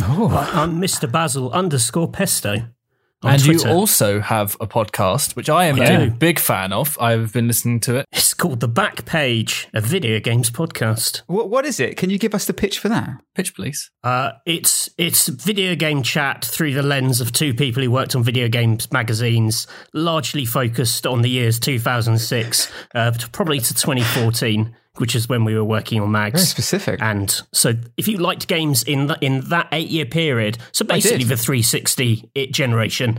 Oh, 0.00 0.50
I'm 0.52 0.80
Mr. 0.80 1.10
Basil 1.10 1.50
underscore 1.52 2.10
Pesto. 2.10 2.68
On 3.24 3.34
and 3.34 3.44
Twitter. 3.44 3.68
you 3.68 3.72
also 3.74 4.18
have 4.18 4.56
a 4.60 4.66
podcast, 4.66 5.36
which 5.36 5.48
I 5.48 5.66
am 5.66 5.80
I 5.80 5.84
a 5.84 6.06
do. 6.06 6.10
big 6.10 6.40
fan 6.40 6.72
of. 6.72 6.98
I've 7.00 7.32
been 7.32 7.46
listening 7.46 7.78
to 7.80 7.94
it. 7.98 8.06
It's 8.10 8.34
called 8.34 8.58
The 8.58 8.66
Back 8.66 9.04
Page, 9.04 9.68
a 9.72 9.80
video 9.80 10.18
games 10.18 10.50
podcast. 10.50 11.22
what, 11.28 11.48
what 11.48 11.64
is 11.64 11.78
it? 11.78 11.96
Can 11.96 12.10
you 12.10 12.18
give 12.18 12.34
us 12.34 12.46
the 12.46 12.52
pitch 12.52 12.80
for 12.80 12.88
that? 12.88 13.10
Pitch, 13.36 13.54
please. 13.54 13.92
Uh, 14.02 14.32
it's 14.44 14.90
it's 14.98 15.28
video 15.28 15.76
game 15.76 16.02
chat 16.02 16.44
through 16.44 16.74
the 16.74 16.82
lens 16.82 17.20
of 17.20 17.30
two 17.30 17.54
people 17.54 17.80
who 17.80 17.92
worked 17.92 18.16
on 18.16 18.24
video 18.24 18.48
games 18.48 18.90
magazines, 18.90 19.68
largely 19.92 20.44
focused 20.44 21.06
on 21.06 21.22
the 21.22 21.30
years 21.30 21.60
2006, 21.60 22.72
uh, 22.96 23.12
to- 23.12 23.28
probably 23.30 23.60
to 23.60 23.72
2014, 23.72 24.74
which 24.98 25.14
is 25.14 25.28
when 25.28 25.44
we 25.44 25.54
were 25.54 25.64
working 25.64 26.00
on 26.00 26.10
mags. 26.10 26.32
Very 26.32 26.42
mags. 26.42 26.48
specific. 26.50 27.02
And 27.02 27.40
so, 27.52 27.74
if 27.96 28.08
you 28.08 28.18
liked 28.18 28.48
games 28.48 28.82
in 28.82 29.06
the, 29.06 29.18
in 29.20 29.40
that 29.48 29.68
eight 29.72 29.88
year 29.88 30.06
period, 30.06 30.58
so 30.72 30.84
basically 30.84 31.24
the 31.24 31.36
360 31.36 32.30
it 32.34 32.52
generation, 32.52 33.18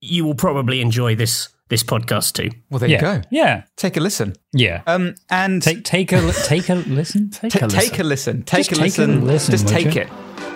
you 0.00 0.24
will 0.24 0.34
probably 0.34 0.80
enjoy 0.80 1.14
this 1.14 1.48
this 1.68 1.84
podcast 1.84 2.32
too. 2.32 2.50
well, 2.68 2.80
there 2.80 2.88
yeah. 2.88 2.96
you 2.96 3.00
go. 3.20 3.28
Yeah. 3.30 3.62
Take 3.76 3.96
a 3.96 4.00
listen. 4.00 4.34
Yeah. 4.52 4.82
Um, 4.88 5.14
and 5.30 5.62
Take 5.62 5.84
take 5.84 6.10
a 6.12 6.32
take 6.32 6.68
a 6.68 6.74
listen. 6.74 7.30
Take 7.30 7.52
T- 7.52 7.66
take 7.68 7.98
a 7.98 8.02
listen. 8.02 8.42
Take 8.42 8.66
Just 8.68 8.72
a 8.72 8.74
take 8.74 8.98
a 8.98 9.02
listen. 9.02 9.26
listen, 9.26 9.52
Just 9.52 9.68
take 9.68 9.94
you? 9.94 10.02
it. 10.02 10.08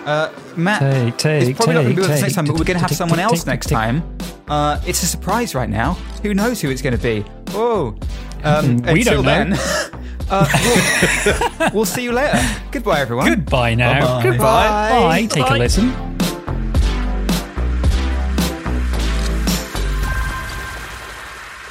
Uh, 0.05 0.31
Matt, 0.55 0.81
Take, 0.81 1.17
take, 1.17 1.49
it's 1.49 1.57
probably 1.57 1.73
not 1.73 1.81
going 1.81 1.95
to 1.95 2.01
be 2.01 2.01
with 2.01 2.11
us 2.11 2.21
next 2.21 2.35
time, 2.35 2.45
but 2.45 2.53
we're 2.59 2.63
going 2.63 2.75
to 2.75 2.81
have 2.81 2.89
take, 2.91 2.97
someone 2.97 3.17
else 3.17 3.39
take, 3.39 3.47
next 3.47 3.67
take. 3.67 3.75
time. 3.75 4.17
Uh, 4.47 4.79
it's 4.85 5.01
a 5.01 5.07
surprise 5.07 5.55
right 5.55 5.69
now. 5.69 5.93
Who 6.21 6.35
knows 6.35 6.61
who 6.61 6.69
it's 6.69 6.83
going 6.83 6.95
to 6.95 7.01
be? 7.01 7.21
Whoa. 7.51 7.97
Um, 8.45 8.77
We 8.93 8.99
until 9.01 9.23
don't 9.23 9.49
know. 9.49 9.55
then, 9.55 9.59
uh, 10.29 10.47
we'll, 11.59 11.69
we'll 11.73 11.85
see 11.85 12.03
you 12.03 12.11
later. 12.11 12.39
Goodbye, 12.71 12.99
everyone. 13.01 13.27
Goodbye 13.27 13.73
now. 13.75 14.21
Goodbye. 14.21 14.89
Bye. 14.91 15.25
Take 15.25 15.49
a 15.49 15.53
listen. 15.55 15.91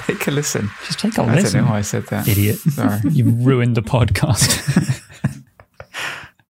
Take 0.07 0.27
a 0.27 0.31
listen. 0.31 0.71
Just 0.87 0.99
take 0.99 1.17
a 1.17 1.23
I 1.23 1.35
listen. 1.35 1.47
I 1.47 1.61
don't 1.61 1.65
know 1.67 1.71
why 1.73 1.79
I 1.79 1.83
said 1.83 2.07
that. 2.09 2.29
Idiot. 2.29 2.57
Sorry. 2.59 3.01
You 3.11 3.31
ruined 3.31 3.75
the 3.75 3.83
podcast. 3.83 5.01